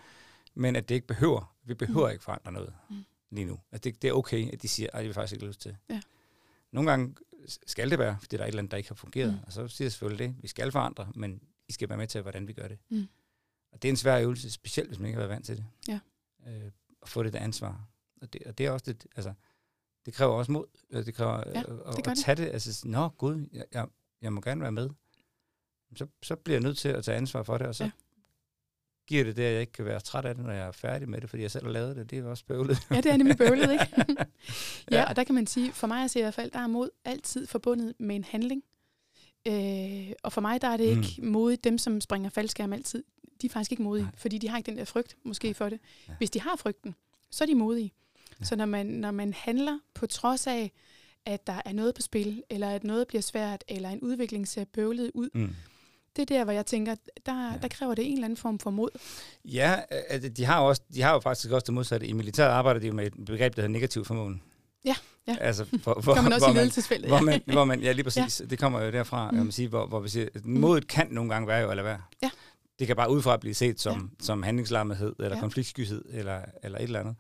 Men 0.54 0.76
at 0.76 0.90
det 0.90 0.96
ikke 0.96 1.08
behøver, 1.08 1.56
vi 1.64 1.74
behøver 1.74 2.08
Mm. 2.08 2.12
ikke 2.12 2.24
forandre 2.24 2.52
noget 2.52 2.74
Mm. 2.90 3.04
lige 3.32 3.46
nu. 3.46 3.60
At 3.72 3.84
det, 3.84 4.02
det 4.02 4.08
er 4.08 4.14
okay, 4.14 4.54
at 4.54 4.62
de 4.62 4.68
siger, 4.68 4.88
at 4.88 4.94
det 4.94 5.02
har 5.02 5.08
vi 5.08 5.14
faktisk 5.14 5.34
ikke 5.34 5.46
lyst 5.48 5.62
til. 5.62 5.78
Ja. 5.90 6.02
Nogle 6.72 6.90
gange 6.90 7.16
skal 7.68 7.90
det 7.92 8.00
være, 8.00 8.18
fordi 8.20 8.38
der 8.38 8.44
er 8.44 8.48
et 8.48 8.50
eller 8.50 8.60
andet, 8.60 8.72
der 8.72 8.78
ikke 8.78 8.90
har 8.90 8.96
fungeret. 8.96 9.34
Mm. 9.34 9.40
Og 9.46 9.54
så 9.54 9.68
siger 9.68 9.86
jeg 9.86 9.92
selvfølgelig 9.92 10.28
det, 10.30 10.36
vi 10.44 10.48
skal 10.48 10.72
forandre, 10.72 11.12
men 11.16 11.42
I 11.68 11.72
skal 11.74 11.90
være 11.90 11.98
med 11.98 12.08
til, 12.08 12.22
hvordan 12.22 12.48
vi 12.48 12.54
gør 12.54 12.68
det. 12.68 12.78
Mm. 12.90 13.08
Og 13.72 13.82
det 13.82 13.88
er 13.88 13.92
en 13.92 13.98
svær 13.98 14.20
øvelse, 14.20 14.52
specielt 14.52 14.90
hvis 14.90 15.00
man 15.00 15.06
ikke 15.08 15.16
har 15.20 15.28
været 15.28 15.36
vant 15.36 15.46
til 15.46 15.58
det. 15.58 15.66
Ja. 15.88 16.00
Øh, 16.48 16.72
at 17.02 17.10
få 17.10 17.24
det 17.24 17.34
der 17.34 17.40
ansvar. 17.40 17.88
Og 18.22 18.34
det, 18.34 18.42
og 18.46 18.58
det 18.58 18.66
er 18.66 18.72
også 18.72 18.84
det, 18.94 19.08
altså, 19.16 19.34
det 20.06 20.14
kræver 20.14 20.34
også 20.34 20.52
mod. 20.52 20.66
Øh, 20.92 21.06
Det 21.06 21.14
kræver 21.14 21.44
Ja, 21.56 21.60
øh, 21.60 21.80
at, 21.88 21.96
det 21.98 22.08
at 22.08 22.18
tage 22.18 22.36
det. 22.36 22.50
Altså, 22.50 22.82
nå 22.88 23.08
gud, 23.10 23.48
jeg, 23.54 23.66
jeg, 23.74 23.88
jeg 24.22 24.34
må 24.34 24.42
gerne 24.42 24.62
være 24.62 24.72
med. 24.72 24.90
Så, 25.96 26.08
så 26.24 26.36
bliver 26.36 26.56
jeg 26.56 26.64
nødt 26.64 26.78
til 26.78 26.90
at 26.90 27.04
tage 27.04 27.18
ansvar 27.18 27.44
for 27.44 27.58
det, 27.58 27.68
og 27.68 27.76
så 27.76 27.84
Ja. 27.84 27.92
giver 29.08 29.24
det 29.24 29.36
det, 29.38 29.44
at 29.44 29.52
jeg 29.54 29.62
ikke 29.62 29.74
kan 29.74 29.86
være 29.86 30.00
træt 30.00 30.26
af 30.26 30.36
det, 30.36 30.44
når 30.46 30.52
jeg 30.54 30.68
er 30.68 30.72
færdig 30.72 31.10
med 31.10 31.22
det, 31.22 31.30
fordi 31.30 31.42
jeg 31.44 31.52
selv 31.52 31.66
har 31.66 31.72
lavet 31.72 31.96
det. 31.96 32.10
Det 32.10 32.18
er 32.18 32.22
jo 32.24 32.30
også 32.30 32.46
bøvlet. 32.46 32.78
Ja, 32.92 32.96
det 32.98 33.06
er 33.06 33.18
nemlig 33.18 33.38
bøvlet, 33.38 33.72
ikke? 33.72 33.86
ja, 34.08 34.26
Ja. 34.92 35.10
og 35.10 35.16
der 35.16 35.24
kan 35.24 35.36
man 35.36 35.48
sige, 35.48 35.74
for 35.74 35.88
mig 35.88 36.04
at 36.04 36.12
se 36.12 36.20
i 36.20 36.22
hvert 36.22 36.34
fald, 36.34 36.52
der 36.52 36.60
er 36.60 36.68
mod 36.68 36.90
altid 37.06 37.48
forbundet 37.48 37.94
med 38.00 38.16
en 38.16 38.24
handling. 38.24 38.64
Øh, 39.48 40.12
og 40.24 40.34
for 40.34 40.42
mig, 40.42 40.62
der 40.62 40.68
er 40.68 40.78
det 40.78 40.98
Mm. 40.98 41.04
ikke 41.04 41.22
modigt, 41.26 41.64
dem 41.64 41.78
som 41.78 42.02
springer 42.02 42.30
faldskærm 42.30 42.74
altid. 42.74 43.04
De 43.42 43.48
er 43.48 43.52
faktisk 43.52 43.72
ikke 43.72 43.84
modige, 43.84 44.04
Nej. 44.04 44.16
fordi 44.18 44.38
de 44.38 44.50
har 44.50 44.58
ikke 44.58 44.70
den 44.72 44.78
der 44.78 44.86
frygt, 44.86 45.18
måske 45.24 45.54
for 45.54 45.70
det. 45.70 45.80
Ja. 46.08 46.14
Hvis 46.18 46.30
de 46.30 46.42
har 46.42 46.56
frygten, 46.56 46.96
så 47.32 47.44
er 47.44 47.46
de 47.46 47.56
modige. 47.56 47.94
Ja. 48.44 48.48
Så 48.48 48.56
når 48.56 48.66
man, 48.66 48.86
når 48.86 49.12
man 49.12 49.34
handler 49.34 49.80
på 49.94 50.08
trods 50.08 50.48
af, 50.48 50.72
at 51.26 51.48
der 51.48 51.62
er 51.66 51.74
noget 51.74 51.96
på 51.96 52.02
spil, 52.02 52.44
eller 52.50 52.70
at 52.70 52.84
noget 52.84 53.08
bliver 53.08 53.22
svært, 53.22 53.64
eller 53.68 53.90
en 53.90 54.00
udvikling 54.02 54.48
ser 54.48 54.66
bøvlet 54.74 55.12
ud, 55.14 55.30
Mm. 55.34 55.56
det 56.16 56.22
er 56.22 56.26
der, 56.26 56.44
hvor 56.44 56.54
jeg 56.54 56.66
tænker, 56.66 56.96
der, 57.26 57.52
Ja. 57.52 57.58
der 57.62 57.68
kræver 57.68 57.96
det 57.96 58.06
en 58.08 58.14
eller 58.14 58.26
anden 58.26 58.38
form 58.38 58.60
for 58.60 58.70
mod. 58.70 58.90
Ja, 59.46 59.80
altså, 60.10 60.30
de 60.30 60.46
har 60.46 60.60
også, 60.60 60.82
de 60.94 61.02
har 61.02 61.14
jo 61.14 61.20
faktisk 61.20 61.52
også 61.52 61.66
det 61.66 61.74
modsatte. 61.74 62.08
I 62.08 62.14
militæret 62.14 62.50
arbejder 62.50 62.80
de 62.80 62.88
jo 62.88 62.94
med 62.94 63.06
et 63.08 63.14
begreb, 63.26 63.56
der 63.56 63.62
hedder 63.62 63.74
negativ 63.74 64.06
formåen. 64.06 64.42
Ja, 64.86 64.96
ja. 65.28 65.36
Altså, 65.42 65.64
hvor, 65.84 65.94
Det 65.94 66.14
kan 66.14 66.24
man 66.24 66.34
også 66.34 66.46
hvor 66.46 66.54
i 66.54 66.58
ledelsesfeltet. 66.58 67.10
hvor 67.10 67.20
man, 67.22 67.42
hvor 67.46 67.66
man, 67.66 67.80
ja, 67.80 67.92
lige 67.92 68.04
præcis, 68.10 68.40
ja. 68.40 68.46
det 68.46 68.60
kommer 68.60 68.82
jo 68.82 68.92
derfra, 68.92 69.32
Mm. 69.32 69.38
mm. 69.38 69.44
man 69.44 69.52
sige, 69.52 69.68
hvor, 69.68 69.86
hvor 69.88 70.00
vi 70.00 70.10
siger, 70.10 70.28
at 70.36 70.46
modet 70.46 70.88
kan 70.88 71.08
nogle 71.12 71.30
gange 71.34 71.48
være 71.48 71.60
jo, 71.62 71.70
eller 71.70 71.84
være. 71.84 72.02
Ja. 72.24 72.30
Det 72.80 72.88
kan 72.88 72.96
bare 72.96 73.12
udefra 73.12 73.38
blive 73.38 73.54
set 73.54 73.80
som, 73.82 74.12
ja. 74.20 74.26
som 74.26 74.44
handlingslammethed, 74.44 75.16
eller 75.20 75.30
Ja. 75.30 75.36
ja. 75.36 75.40
konfliktskyhed, 75.42 76.06
eller, 76.10 76.42
eller 76.64 76.78
et 76.78 76.84
eller 76.84 77.00
andet. 77.00 77.16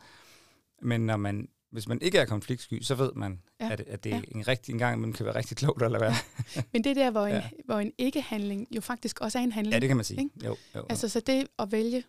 Men 0.81 1.05
når 1.05 1.17
man, 1.17 1.47
hvis 1.71 1.87
man 1.87 2.01
ikke 2.01 2.17
er 2.17 2.25
konfliktsky, 2.25 2.81
så 2.81 2.95
ved 2.95 3.11
man, 3.15 3.41
Ja. 3.59 3.65
ja. 3.65 3.71
at, 3.73 3.79
at 3.79 4.03
det 4.03 4.09
Ja. 4.09 4.15
ja. 4.15 4.21
en 4.35 4.47
rigtig 4.47 4.71
en 4.71 4.77
gang, 4.77 5.01
man 5.01 5.13
kan 5.13 5.25
være 5.25 5.35
rigtig 5.35 5.57
klogt 5.57 5.81
lade 5.81 6.01
være. 6.01 6.13
Men 6.73 6.83
det 6.83 6.89
er 6.89 6.93
der, 6.93 7.11
hvor 7.11 7.25
en, 7.25 7.33
Ja. 7.33 7.49
hvor 7.65 7.79
en 7.79 7.91
ikke-handling 7.97 8.67
jo 8.75 8.81
faktisk 8.81 9.19
også 9.21 9.39
er 9.39 9.43
en 9.43 9.51
handling. 9.51 9.73
Ja, 9.73 9.79
det 9.79 9.87
kan 9.87 9.97
man 9.97 10.05
sige. 10.05 10.19
Ikke? 10.19 10.31
Jo, 10.45 10.49
jo, 10.49 10.55
jo. 10.75 10.85
Altså, 10.89 11.09
så 11.09 11.19
det 11.19 11.47
at 11.59 11.71
vælge 11.71 12.03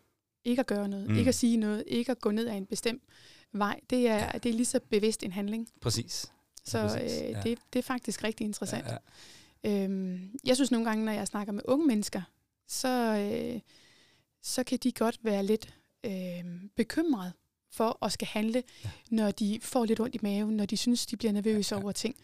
ikke 0.45 0.61
at 0.61 0.67
gøre 0.67 0.89
noget, 0.89 1.11
mm. 1.11 1.19
Ikke 1.19 1.29
at 1.29 1.35
sige 1.35 1.57
noget, 1.57 1.85
ikke 1.87 2.13
at 2.13 2.21
gå 2.21 2.31
ned 2.31 2.49
ad 2.49 2.57
en 2.57 2.67
bestemt 2.67 3.03
vej, 3.53 3.81
det 3.91 4.09
er, 4.09 4.33
det 4.33 4.49
er 4.49 4.55
lige 4.55 4.65
så 4.67 4.81
bevidst 4.91 5.23
en 5.23 5.33
handling. 5.33 5.69
præcis. 5.81 6.27
Så 6.65 6.81
præcis, 6.83 7.21
øh, 7.23 7.31
ja. 7.31 7.41
det, 7.45 7.59
det 7.73 7.79
er 7.79 7.83
faktisk 7.83 8.25
rigtig 8.25 8.45
interessant. 8.45 8.87
Ja, 8.87 8.97
ja. 9.65 9.85
Øhm, 9.85 10.31
jeg 10.45 10.57
synes 10.57 10.71
nogle 10.71 10.87
gange, 10.89 11.05
når 11.05 11.13
jeg 11.13 11.27
snakker 11.27 11.53
med 11.53 11.63
unge 11.65 11.87
mennesker, 11.87 12.23
så, 12.69 12.89
øh, 13.19 13.61
så 14.43 14.65
kan 14.65 14.79
de 14.83 14.93
godt 14.93 15.19
være 15.23 15.45
lidt 15.45 15.75
øh, 16.07 16.45
bekymrede 16.77 17.33
for 17.75 17.99
at 18.05 18.13
skal 18.13 18.29
handle, 18.29 18.63
ja. 18.85 18.91
når 19.11 19.31
de 19.31 19.59
får 19.63 19.85
lidt 19.85 20.01
ondt 20.01 20.15
i 20.15 20.19
maven, 20.23 20.57
når 20.57 20.67
de 20.67 20.77
synes, 20.77 21.07
de 21.07 21.17
bliver 21.17 21.33
nervøse 21.33 21.75
ja, 21.75 21.79
Ja, 21.79 21.83
over 21.85 21.93
ting. 21.93 22.17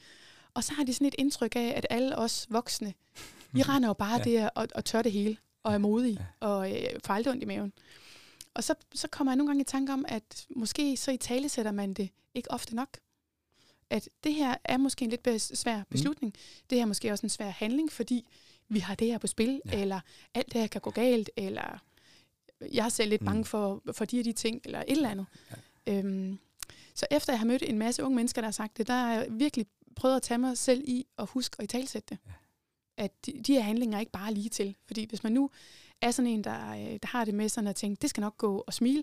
Og 0.54 0.64
så 0.64 0.74
har 0.74 0.84
de 0.84 0.94
sådan 0.94 1.06
et 1.06 1.14
indtryk 1.18 1.56
af, 1.56 1.72
at 1.76 1.86
alle 1.90 2.18
os 2.18 2.46
voksne, 2.50 2.94
vi 3.52 3.62
render 3.62 3.88
jo 3.88 3.92
bare 3.92 4.18
ja. 4.26 4.30
Der 4.32 4.48
og, 4.48 4.68
og 4.74 4.84
tør 4.84 5.02
det 5.02 5.12
hele, 5.12 5.36
og 5.62 5.74
er 5.74 5.78
modige, 5.78 6.18
Ja. 6.42 6.46
og 6.46 6.70
øh, 6.72 6.86
får 7.04 7.14
aldrig 7.14 7.32
ondt 7.32 7.42
i 7.42 7.46
maven. 7.46 7.72
Og 8.54 8.64
så, 8.64 8.74
så 8.94 9.08
kommer 9.08 9.32
jeg 9.32 9.36
nogle 9.36 9.48
gange 9.48 9.60
i 9.60 9.64
tanke 9.64 9.92
om, 9.92 10.04
at 10.08 10.46
måske 10.56 10.96
så 10.96 11.10
i 11.10 11.16
tale 11.16 11.48
sætter 11.48 11.72
man 11.72 11.94
det 11.94 12.10
ikke 12.34 12.50
ofte 12.50 12.76
nok. 12.76 12.98
At 13.90 14.08
det 14.24 14.34
her 14.34 14.54
er 14.64 14.76
måske 14.76 15.02
en 15.04 15.10
lidt 15.10 15.28
bes- 15.28 15.54
svær 15.56 15.82
beslutning. 15.90 16.32
Mm. 16.36 16.40
Det 16.70 16.78
her 16.78 16.82
er 16.82 16.86
måske 16.86 17.12
også 17.12 17.26
en 17.26 17.30
svær 17.30 17.48
handling, 17.50 17.92
fordi 17.92 18.26
vi 18.68 18.78
har 18.78 18.94
det 18.94 19.06
her 19.06 19.18
på 19.18 19.26
spil. 19.26 19.60
Ja. 19.66 19.80
eller 19.82 20.00
alt 20.34 20.52
det 20.52 20.60
her 20.60 20.68
kan 20.68 20.80
gå 20.80 20.90
galt, 20.90 21.30
eller 21.36 21.82
jeg 22.72 22.84
er 22.84 22.88
selv 22.88 23.10
lidt 23.10 23.22
Mm. 23.22 23.26
bange 23.26 23.44
for, 23.44 23.82
for 23.92 24.04
de 24.04 24.18
og 24.18 24.24
de 24.24 24.32
ting, 24.32 24.60
eller 24.64 24.78
et 24.78 24.84
eller 24.88 25.10
andet. 25.10 25.26
Ja. 25.86 25.98
Øhm, 25.98 26.38
så 26.94 27.06
efter 27.10 27.32
jeg 27.32 27.38
har 27.40 27.46
mødt 27.46 27.62
en 27.66 27.78
masse 27.78 28.04
unge 28.04 28.16
mennesker, 28.16 28.40
der 28.40 28.46
har 28.46 28.52
sagt 28.52 28.76
det, 28.78 28.86
der 28.86 28.94
har 28.94 29.12
jeg 29.12 29.26
virkelig 29.30 29.66
prøvet 29.96 30.16
at 30.16 30.22
tage 30.22 30.38
mig 30.38 30.58
selv 30.58 30.82
i 30.86 31.06
og 31.16 31.26
huske 31.26 31.56
at 31.58 31.64
i 31.64 31.66
talsætte 31.66 32.14
det. 32.14 32.18
Ja. 32.26 32.32
At 33.04 33.26
de, 33.26 33.32
de 33.46 33.52
her 33.52 33.60
handlinger 33.60 33.96
er 33.96 34.00
ikke 34.00 34.12
bare 34.12 34.34
lige 34.34 34.48
til. 34.48 34.76
Fordi 34.86 35.06
hvis 35.08 35.22
man 35.22 35.32
nu 35.32 35.50
er 36.00 36.10
sådan 36.10 36.30
en, 36.30 36.44
der, 36.44 36.70
øh, 36.70 36.98
der 37.02 37.06
har 37.06 37.24
det 37.24 37.34
med 37.34 37.48
sådan 37.48 37.68
at 37.68 37.76
tænke, 37.76 38.00
det 38.02 38.10
skal 38.10 38.20
nok 38.20 38.36
gå 38.36 38.64
og 38.66 38.74
smile, 38.74 39.02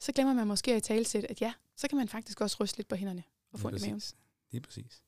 så 0.00 0.12
glemmer 0.12 0.34
man 0.34 0.46
måske 0.46 0.72
at 0.74 0.78
i 0.78 0.80
talsætte, 0.80 1.30
at 1.30 1.40
ja, 1.40 1.52
så 1.76 1.88
kan 1.88 1.98
man 1.98 2.08
faktisk 2.08 2.40
også 2.40 2.56
ryste 2.60 2.78
lidt 2.78 2.88
på 2.88 2.94
hænderne 2.96 3.22
og 3.52 3.60
få 3.60 3.68
ondt 3.68 3.82
i 3.82 3.86
maven. 3.86 3.94
præcis. 4.00 4.14
Lige 4.52 4.60
præcis. 4.60 5.02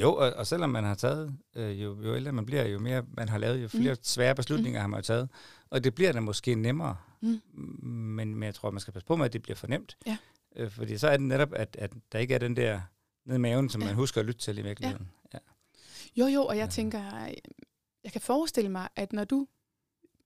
Jo, 0.00 0.14
og, 0.14 0.32
og 0.32 0.46
selvom 0.46 0.70
man 0.70 0.84
har 0.84 0.94
taget, 0.94 1.34
øh, 1.54 1.82
jo, 1.82 2.02
jo 2.02 2.16
ældre 2.16 2.32
man 2.32 2.46
bliver, 2.46 2.64
jo 2.66 2.78
mere 2.78 3.04
man 3.12 3.28
har 3.28 3.38
lavet, 3.38 3.62
jo 3.62 3.68
flere 3.68 3.94
mm. 3.94 4.00
svære 4.02 4.34
beslutninger 4.34 4.80
mm. 4.80 4.82
har 4.82 4.88
man 4.88 4.98
jo 4.98 5.02
taget. 5.02 5.28
Og 5.70 5.84
det 5.84 5.94
bliver 5.94 6.12
da 6.12 6.20
måske 6.20 6.54
nemmere, 6.54 6.96
Mm. 7.22 7.40
men, 7.88 8.34
men 8.34 8.42
jeg 8.42 8.54
tror, 8.54 8.70
man 8.70 8.80
skal 8.80 8.92
passe 8.92 9.06
på 9.06 9.16
med, 9.16 9.24
at 9.26 9.32
det 9.32 9.42
bliver 9.42 9.56
for 9.56 9.66
nemt. 9.66 9.96
Ja. 10.06 10.16
Øh, 10.56 10.70
fordi 10.70 10.98
så 10.98 11.08
er 11.08 11.16
det 11.16 11.26
netop, 11.26 11.52
at, 11.54 11.76
at 11.78 11.92
der 12.12 12.18
ikke 12.18 12.34
er 12.34 12.38
den 12.38 12.56
der 12.56 12.80
nede 13.24 13.36
i 13.36 13.40
maven, 13.40 13.68
som 13.70 13.80
Ja. 13.82 13.86
man 13.86 13.94
husker 13.96 14.20
at 14.20 14.26
lytte 14.26 14.40
til 14.40 14.58
i 14.58 14.62
virkeligheden. 14.62 15.08
Ja. 15.34 15.38
Jo, 16.16 16.26
jo, 16.26 16.44
og 16.46 16.56
jeg 16.56 16.64
Ja. 16.64 16.70
tænker, 16.70 17.24
øh, 17.26 17.32
jeg 18.04 18.12
kan 18.12 18.20
forestille 18.20 18.70
mig, 18.70 18.88
at 18.96 19.12
når 19.12 19.24
du 19.24 19.46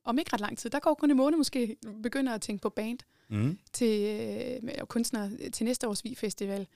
om 0.04 0.18
ikke 0.18 0.32
ret 0.32 0.40
lang 0.40 0.58
tid, 0.58 0.70
der 0.70 0.80
går 0.80 0.94
kun 0.94 1.10
en 1.10 1.16
måned 1.16 1.38
måske, 1.38 1.76
begynder 2.02 2.34
at 2.34 2.40
tænke 2.42 2.62
på 2.62 2.68
band 2.68 2.98
Mm. 3.28 3.58
til 3.72 4.20
øh, 4.64 4.86
kunstnere 4.86 5.50
til 5.50 5.64
næste 5.66 5.88
års 5.88 6.04
Vi 6.04 6.14
Festival, 6.14 6.66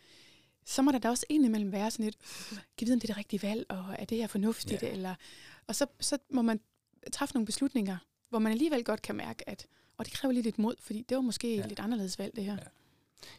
så 0.66 0.82
må 0.82 0.92
der 0.92 0.98
da 0.98 1.08
også 1.08 1.26
indimellem 1.28 1.72
være 1.72 1.90
sådan 1.90 2.06
et, 2.06 2.16
kan 2.78 2.86
vide, 2.86 2.92
om 2.94 3.00
det 3.00 3.08
er 3.10 3.12
det 3.14 3.16
rigtige 3.18 3.42
valg, 3.48 3.66
og 3.68 3.84
er 3.98 4.04
det 4.04 4.18
her 4.18 4.26
fornuftigt, 4.26 4.82
Ja. 4.82 4.90
eller, 4.92 5.14
og 5.66 5.74
så, 5.74 5.86
så 6.00 6.18
må 6.30 6.42
man 6.42 6.60
træffe 7.12 7.34
nogle 7.34 7.46
beslutninger, 7.46 7.96
hvor 8.28 8.38
man 8.38 8.52
alligevel 8.52 8.84
godt 8.84 9.02
kan 9.02 9.14
mærke, 9.16 9.48
at 9.48 9.66
og 9.98 10.04
det 10.04 10.12
kræver 10.12 10.32
lige 10.32 10.42
lidt 10.42 10.58
mod, 10.58 10.74
fordi 10.80 11.04
det 11.08 11.14
var 11.14 11.20
måske 11.20 11.54
ja. 11.54 11.62
Et 11.62 11.68
lidt 11.68 11.80
anderledes 11.80 12.18
valg, 12.18 12.36
det 12.36 12.44
her. 12.44 12.56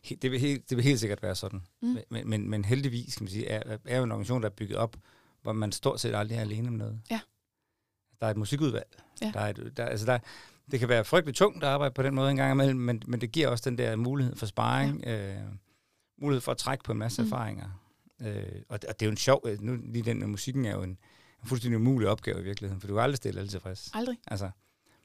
Ja. 0.09 0.15
Det 0.15 0.31
vil, 0.31 0.39
helt, 0.39 0.69
det 0.69 0.77
vil 0.77 0.85
helt 0.85 0.99
sikkert 0.99 1.23
være 1.23 1.35
sådan. 1.35 1.61
Mm. 1.81 1.97
Men, 2.09 2.29
men, 2.29 2.49
men 2.49 2.65
heldigvis, 2.65 3.15
kan 3.15 3.23
man 3.23 3.31
sige, 3.31 3.47
er, 3.47 3.77
er 3.85 3.97
jo 3.97 4.03
en 4.03 4.11
organisation, 4.11 4.41
der 4.41 4.49
er 4.49 4.53
bygget 4.53 4.77
op 4.77 4.97
hvor 5.41 5.53
man 5.53 5.71
stort 5.71 5.99
set 5.99 6.15
aldrig 6.15 6.37
er 6.37 6.41
alene 6.41 6.69
med 6.69 6.77
noget. 6.77 7.01
Ja. 7.11 7.19
Der 8.19 8.27
er 8.27 8.31
et 8.31 8.37
musikudvalg. 8.37 9.01
Ja. 9.21 9.31
Der 9.33 9.39
er 9.39 9.49
et, 9.49 9.73
der, 9.77 9.85
altså 9.85 10.05
der, 10.05 10.19
det 10.71 10.79
kan 10.79 10.89
være 10.89 11.05
frygteligt 11.05 11.37
tungt 11.37 11.63
at 11.63 11.69
arbejde 11.69 11.93
på 11.93 12.03
den 12.03 12.15
måde 12.15 12.31
en 12.31 12.37
gang 12.37 12.51
imellem, 12.51 12.79
men, 12.79 13.03
men 13.07 13.21
det 13.21 13.31
giver 13.31 13.47
også 13.47 13.69
den 13.69 13.77
der 13.77 13.95
mulighed 13.95 14.35
for 14.35 14.45
sparring, 14.45 15.03
ja. 15.03 15.35
øh, 15.35 15.43
mulighed 16.17 16.41
for 16.41 16.51
at 16.51 16.57
trække 16.57 16.83
på 16.83 16.91
en 16.91 16.97
masse 16.97 17.21
mm. 17.21 17.27
erfaringer. 17.27 17.69
Øh, 18.21 18.43
og, 18.69 18.79
og 18.87 18.99
det 18.99 19.01
er 19.01 19.05
jo 19.05 19.11
en 19.11 19.17
sjov, 19.17 19.41
øh, 19.45 19.61
nu 19.61 19.77
lige 19.83 20.03
den 20.03 20.19
med 20.19 20.27
musikken 20.27 20.65
er 20.65 20.71
jo 20.71 20.83
en, 20.83 20.89
en 21.43 21.47
fuldstændig 21.47 21.77
umulig 21.77 22.07
opgave 22.07 22.39
i 22.39 22.43
virkeligheden, 22.43 22.81
for 22.81 22.87
du 22.87 22.93
kan 22.93 23.03
aldrig 23.03 23.17
stille 23.17 23.39
alle 23.39 23.51
tilfreds. 23.51 23.91
Aldrig. 23.93 24.17
Altså, 24.27 24.49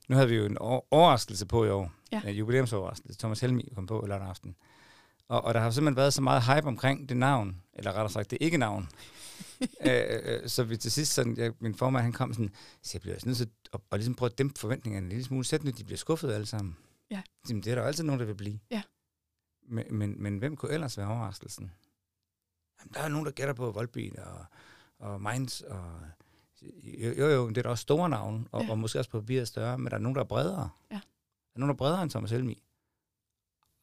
nu 0.08 0.16
havde 0.16 0.28
vi 0.28 0.34
jo 0.34 0.44
en 0.44 0.58
overraskelse 0.58 1.46
på 1.46 1.64
i 1.64 1.70
år, 1.70 1.92
ja. 2.12 2.22
en 2.22 2.34
jubilæumsoverraskelse. 2.34 3.18
Thomas 3.18 3.40
Helmi 3.40 3.72
kom 3.74 3.86
på 3.86 4.04
lørdag 4.08 4.28
aften. 4.28 4.56
Og, 5.28 5.44
og 5.44 5.54
der 5.54 5.60
har 5.60 5.70
simpelthen 5.70 5.96
været 5.96 6.14
så 6.14 6.22
meget 6.22 6.42
hype 6.42 6.66
omkring 6.68 7.08
det 7.08 7.16
navn, 7.16 7.62
eller 7.74 7.90
rettere 7.90 8.10
sagt, 8.10 8.30
det 8.30 8.38
ikke 8.40 8.58
navn. 8.58 8.88
øh, 9.60 10.04
øh, 10.22 10.48
så 10.48 10.64
vi 10.64 10.76
til 10.76 10.92
sidst, 10.92 11.14
sådan, 11.14 11.36
jeg, 11.36 11.52
min 11.60 11.74
formand, 11.74 12.02
han 12.02 12.12
kom 12.12 12.32
sådan, 12.32 12.54
så 12.82 12.90
jeg 12.94 13.00
bliver 13.00 13.16
nødt 13.24 13.36
til 13.36 13.48
at, 13.72 13.80
og 13.90 13.98
ligesom 13.98 14.14
prøve 14.14 14.30
at 14.30 14.38
dæmpe 14.38 14.60
forventningerne 14.60 15.04
en 15.04 15.08
lille 15.08 15.24
smule. 15.24 15.44
Sæt 15.44 15.64
nu, 15.64 15.70
de 15.70 15.84
bliver 15.84 15.98
skuffet 15.98 16.32
alle 16.32 16.46
sammen. 16.46 16.76
Ja. 17.10 17.22
Jamen, 17.48 17.62
det 17.62 17.70
er 17.70 17.74
der 17.74 17.82
altid 17.82 18.04
nogen, 18.04 18.20
der 18.20 18.26
vil 18.26 18.34
blive. 18.34 18.58
Ja. 18.70 18.82
Men, 19.68 19.84
men, 19.90 20.22
men 20.22 20.38
hvem 20.38 20.56
kunne 20.56 20.72
ellers 20.72 20.98
være 20.98 21.08
overraskelsen? 21.08 21.72
Jamen, 22.80 22.94
der 22.94 23.00
er 23.00 23.08
nogen, 23.08 23.26
der 23.26 23.32
gætter 23.32 23.54
på 23.54 23.70
Voldby 23.70 24.18
og, 24.18 24.44
og 24.98 25.20
Mainz 25.20 25.60
og 25.60 26.00
jo, 26.82 27.12
jo, 27.18 27.26
jo, 27.28 27.48
det 27.48 27.58
er 27.58 27.62
da 27.62 27.68
også 27.68 27.82
store 27.82 28.08
navne, 28.08 28.44
og, 28.52 28.62
ja. 28.62 28.70
og 28.70 28.78
måske 28.78 28.98
også 28.98 29.10
på 29.10 29.20
papiret 29.20 29.48
større, 29.48 29.78
men 29.78 29.90
der 29.90 29.96
er 29.96 30.00
nogen, 30.00 30.14
der 30.14 30.22
er 30.22 30.26
bredere. 30.26 30.68
Ja. 30.90 30.96
Er 31.54 31.58
nogen, 31.58 31.68
der 31.68 31.74
er 31.74 31.76
bredere 31.76 32.02
end 32.02 32.10
Thomas 32.10 32.30
Helmi? 32.30 32.62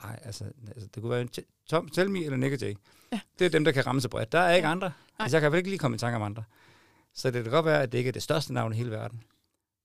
Nej, 0.04 0.20
altså, 0.24 0.44
altså, 0.67 0.88
det 0.96 1.02
kunne 1.02 1.10
være 1.10 1.22
en 1.22 1.30
Tom 1.70 1.89
Helmi 1.96 2.24
eller 2.24 2.38
Nick 2.38 2.62
J. 2.62 2.65
Ja. 3.12 3.20
Det 3.39 3.46
er 3.46 3.50
dem, 3.50 3.63
der 3.63 3.72
kan 3.72 3.88
ramme 3.88 4.02
sig 4.02 4.10
bredt. 4.10 4.32
Der 4.32 4.39
er 4.39 4.56
ikke 4.56 4.67
ja. 4.67 4.72
andre. 4.72 4.94
Altså, 5.20 5.38
jeg 5.38 5.41
kan 5.41 5.52
vel 5.52 5.58
ikke 5.58 5.70
lige 5.70 5.80
komme 5.80 5.96
i 5.96 5.98
tanke 5.98 6.15
om 6.15 6.22
andre. 6.22 6.44
Så 7.13 7.32
det 7.32 7.44
kan 7.44 7.52
godt 7.52 7.65
være, 7.65 7.82
at 7.82 7.91
det 7.91 7.98
ikke 7.98 8.08
er 8.08 8.12
det 8.12 8.24
største 8.24 8.54
navn 8.54 8.74
i 8.74 8.76
hele 8.76 8.91
verden. 8.91 9.24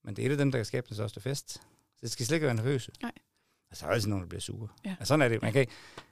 Men 0.05 0.17
det 0.17 0.23
er 0.23 0.27
et 0.27 0.33
af 0.33 0.39
dem, 0.39 0.51
der 0.53 0.59
kan 0.59 0.65
skabe 0.65 0.87
den 0.89 0.95
største 0.95 1.21
fest. 1.21 1.53
Så 1.53 2.01
det 2.03 2.11
skal 2.11 2.27
slet 2.27 2.37
ikke 2.37 2.47
være 2.47 2.55
nervøse. 2.55 2.93
Nej. 3.03 3.13
Altså, 3.71 3.85
der 3.85 3.91
er 3.91 3.95
altid 3.95 4.09
nogen, 4.09 4.23
der 4.23 4.29
bliver 4.29 4.41
sure. 4.41 4.69
Ja. 4.85 4.91
Altså, 4.91 5.05
sådan 5.05 5.23
er 5.23 5.29
det. 5.29 5.43
Man 5.43 5.53
kan 5.53 5.67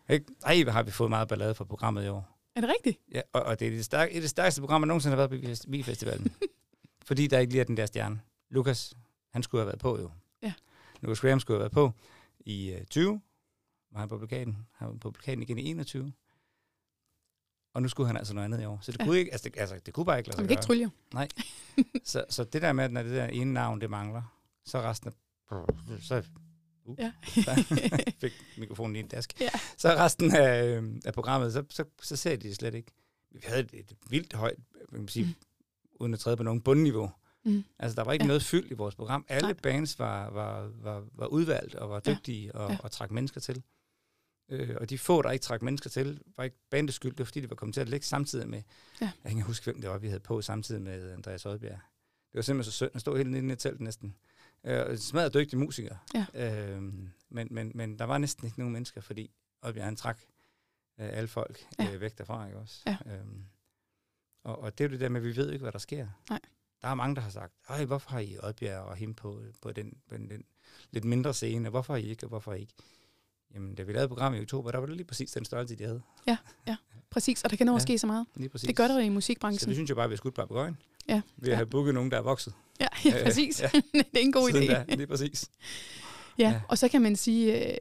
ikke. 0.08 0.24
Ej, 0.44 0.64
har 0.68 0.82
vi 0.82 0.90
fået 0.90 1.10
meget 1.10 1.28
ballade 1.28 1.54
fra 1.54 1.64
programmet 1.64 2.04
i 2.04 2.08
år. 2.08 2.34
Er 2.56 2.60
det 2.60 2.70
rigtigt? 2.70 2.98
Ja, 3.12 3.20
og, 3.32 3.42
og 3.42 3.60
det 3.60 3.66
er 3.66 3.70
det, 3.70 3.84
stærk, 3.84 4.08
et 4.10 4.14
af 4.14 4.20
det 4.20 4.30
stærkeste 4.30 4.60
program, 4.60 4.80
der 4.80 4.86
nogensinde 4.86 5.16
har 5.16 5.26
været 5.26 5.30
på 5.30 5.70
Vi-festivalen. 5.70 6.32
fordi 7.04 7.26
der 7.26 7.38
ikke 7.38 7.52
lige 7.52 7.60
er 7.60 7.64
den 7.64 7.76
der 7.76 7.86
stjerne. 7.86 8.20
Lukas, 8.50 8.94
han 9.30 9.42
skulle 9.42 9.60
have 9.60 9.66
været 9.66 9.78
på 9.78 10.00
jo. 10.00 10.10
Ja. 10.42 10.52
Lukas 11.00 11.20
Graham 11.20 11.40
skulle 11.40 11.54
have 11.56 11.60
været 11.60 11.72
på 11.72 11.92
i 12.40 12.74
uh, 12.74 12.86
20, 12.90 13.20
var 13.90 14.00
han 14.00 14.08
på 14.08 14.18
plakaten. 14.18 14.66
Han 14.72 14.88
var 14.88 14.94
på 14.94 15.10
plakaten 15.10 15.42
igen 15.42 15.58
i 15.58 15.70
21. 15.70 16.12
Og 17.74 17.82
nu 17.82 17.88
skulle 17.88 18.06
han 18.06 18.16
altså 18.16 18.34
noget 18.34 18.44
andet 18.44 18.62
i 18.62 18.64
år. 18.64 18.78
Så 18.82 18.92
det 18.92 18.98
ja. 18.98 19.04
kunne 19.04 19.18
ikke, 19.18 19.32
altså 19.32 19.48
det, 19.48 19.60
altså, 19.60 19.78
det 19.86 19.94
kunne 19.94 20.06
bare 20.06 20.18
ikke 20.18 20.28
lade 20.28 20.36
sig 20.36 20.42
Man 20.42 20.48
kan 20.48 20.52
ikke 20.52 20.62
trylle. 20.62 20.90
Nej. 21.14 21.28
så, 22.04 22.24
så 22.28 22.44
det 22.44 22.62
der 22.62 22.72
med, 22.72 22.84
at 22.84 22.92
når 22.92 23.02
det 23.02 23.12
der 23.12 23.26
ene 23.26 23.52
navn, 23.52 23.80
det 23.80 23.90
mangler, 23.90 24.22
så 24.64 24.80
resten 24.80 25.08
af, 25.08 25.14
så, 26.00 26.22
uh, 26.84 26.98
ja. 26.98 27.12
så 27.26 27.64
fik 28.20 28.32
mikrofonen 28.58 28.96
i 28.96 29.00
en 29.00 29.08
dask. 29.08 29.40
Ja. 29.40 29.48
Så 29.76 29.88
resten 29.88 30.36
af, 30.36 30.82
af 31.04 31.14
programmet, 31.14 31.52
så, 31.52 31.64
så, 31.70 31.84
så 32.02 32.16
ser 32.16 32.36
de 32.36 32.48
det 32.48 32.56
slet 32.56 32.74
ikke. 32.74 32.92
Vi 33.30 33.40
havde 33.44 33.60
et, 33.60 33.70
et 33.72 33.96
vildt 34.08 34.32
højt, 34.32 34.58
man 34.92 35.00
kan 35.00 35.08
sige, 35.08 35.26
mm. 35.26 35.34
Uden 35.94 36.14
at 36.14 36.20
træde 36.20 36.36
på 36.36 36.42
nogen 36.42 36.60
bundniveau. 36.60 37.10
Mm. 37.44 37.64
Altså, 37.78 37.96
der 37.96 38.04
var 38.04 38.12
ikke 38.12 38.22
ja. 38.22 38.26
noget 38.26 38.42
fyldt 38.42 38.70
i 38.70 38.74
vores 38.74 38.94
program. 38.94 39.24
Alle 39.28 39.48
Nej. 39.48 39.56
bands 39.62 39.98
var, 39.98 40.30
var, 40.30 40.70
var, 40.82 41.04
var 41.12 41.26
udvalgt 41.26 41.74
og 41.74 41.90
var 41.90 42.00
dygtige 42.00 42.46
ja. 42.54 42.58
og, 42.58 42.70
ja. 42.70 42.78
og 42.80 42.90
trak 42.90 43.10
mennesker 43.10 43.40
til. 43.40 43.62
Øh, 44.48 44.76
og 44.80 44.90
de 44.90 44.98
få, 44.98 45.22
der 45.22 45.30
ikke 45.30 45.42
trak 45.42 45.62
mennesker 45.62 45.90
til, 45.90 46.20
var 46.36 46.44
ikke 46.44 46.56
bandets 46.70 46.96
skyld. 46.96 47.12
Det 47.12 47.18
var, 47.18 47.24
fordi 47.24 47.40
de 47.40 47.50
var 47.50 47.56
kommet 47.56 47.74
til 47.74 47.80
at 47.80 47.88
ligge 47.88 48.06
samtidig 48.06 48.48
med... 48.48 48.62
Ja. 49.00 49.04
Jeg 49.04 49.12
kan 49.30 49.30
ikke 49.30 49.46
huske, 49.46 49.64
hvem 49.64 49.80
det 49.80 49.90
var, 49.90 49.98
vi 49.98 50.08
havde 50.08 50.20
på 50.20 50.42
samtidig 50.42 50.82
med 50.82 51.12
Andreas 51.12 51.46
Oddbjerg. 51.46 51.80
Det 52.32 52.38
var 52.38 52.42
simpelthen 52.42 52.72
så 52.72 52.76
synd 52.76 52.90
at 52.94 53.00
stå 53.00 53.16
helt 53.16 53.36
inde 53.36 53.52
i 53.52 53.56
teltet 53.56 53.80
næsten. 53.80 54.14
Øh, 54.64 54.98
smadret 54.98 55.34
dygtige 55.34 55.60
musikere. 55.60 55.98
Ja. 56.14 56.26
Øh, 56.34 56.82
men, 57.28 57.48
men, 57.50 57.72
men 57.74 57.98
der 57.98 58.04
var 58.04 58.18
næsten 58.18 58.46
ikke 58.46 58.58
nogen 58.58 58.72
mennesker, 58.72 59.00
fordi 59.00 59.30
Oddbjerg 59.62 59.84
han 59.84 59.96
trak 59.96 60.18
øh, 61.00 61.08
alle 61.12 61.28
folk 61.28 61.66
ja. 61.78 61.92
øh, 61.92 62.00
væk 62.00 62.18
derfra. 62.18 62.46
Ikke 62.46 62.58
også? 62.58 62.82
Ja. 62.86 62.96
Øh, 63.06 63.24
og, 64.44 64.58
og 64.58 64.78
det 64.78 64.84
er 64.84 64.88
jo 64.88 64.92
det 64.92 65.00
der 65.00 65.08
med, 65.08 65.20
at 65.20 65.26
vi 65.26 65.36
ved 65.36 65.52
ikke, 65.52 65.62
hvad 65.62 65.72
der 65.72 65.78
sker. 65.78 66.06
Nej. 66.30 66.40
Der 66.82 66.88
er 66.88 66.94
mange, 66.94 67.16
der 67.16 67.22
har 67.22 67.30
sagt, 67.30 67.52
Ej, 67.68 67.84
hvorfor 67.84 68.10
har 68.10 68.20
I 68.20 68.36
Oddbjerg 68.42 68.80
og 68.80 68.96
hende 68.96 69.14
på, 69.14 69.42
på, 69.62 69.72
den, 69.72 69.96
på 70.08 70.16
den, 70.16 70.30
den 70.30 70.44
lidt 70.90 71.04
mindre 71.04 71.34
scene? 71.34 71.68
Hvorfor 71.68 71.92
har 71.92 71.98
I 71.98 72.04
ikke, 72.04 72.26
og 72.26 72.28
hvorfor 72.28 72.52
ikke? 72.52 72.72
Jamen, 73.54 73.74
da 73.74 73.82
vi 73.82 73.92
lavede 73.92 74.08
programmet 74.08 74.38
i 74.38 74.42
oktober, 74.42 74.70
der 74.70 74.78
var 74.78 74.86
det 74.86 74.96
lige 74.96 75.06
præcis 75.06 75.30
den 75.30 75.44
størrelse, 75.44 75.76
de 75.76 75.84
havde. 75.84 76.02
Ja, 76.26 76.36
ja. 76.66 76.76
Præcis, 77.10 77.44
og 77.44 77.50
der 77.50 77.56
kan 77.56 77.66
nå 77.66 77.76
at 77.76 77.82
ske 77.82 77.98
så 77.98 78.06
meget. 78.06 78.26
Lige 78.34 78.48
præcis. 78.48 78.66
Det 78.66 78.76
gør 78.76 78.88
der 78.88 78.98
i 78.98 79.08
musikbranchen. 79.08 79.58
Så 79.58 79.66
det 79.66 79.74
synes 79.76 79.88
jeg 79.88 79.96
bare, 79.96 80.08
vi 80.08 80.12
har 80.12 80.16
skudt 80.16 80.34
bare 80.34 80.46
på 80.46 80.54
gøjen. 80.54 80.76
Ja. 81.08 81.20
Vi 81.36 81.50
har 81.50 81.58
ja. 81.58 81.64
booket 81.64 81.94
nogen, 81.94 82.10
der 82.10 82.16
er 82.16 82.22
vokset. 82.22 82.54
Ja, 82.80 82.86
ja 83.04 83.24
præcis. 83.24 83.62
ja. 83.62 83.70
det 83.92 84.14
er 84.14 84.18
en 84.20 84.32
god 84.32 84.50
idé. 84.50 84.66
Da, 84.66 84.84
lige 84.88 85.06
præcis. 85.06 85.50
Ja, 86.38 86.48
ja, 86.48 86.60
og 86.68 86.78
så 86.78 86.88
kan 86.88 87.02
man 87.02 87.16
sige, 87.16 87.70
øh, 87.70 87.76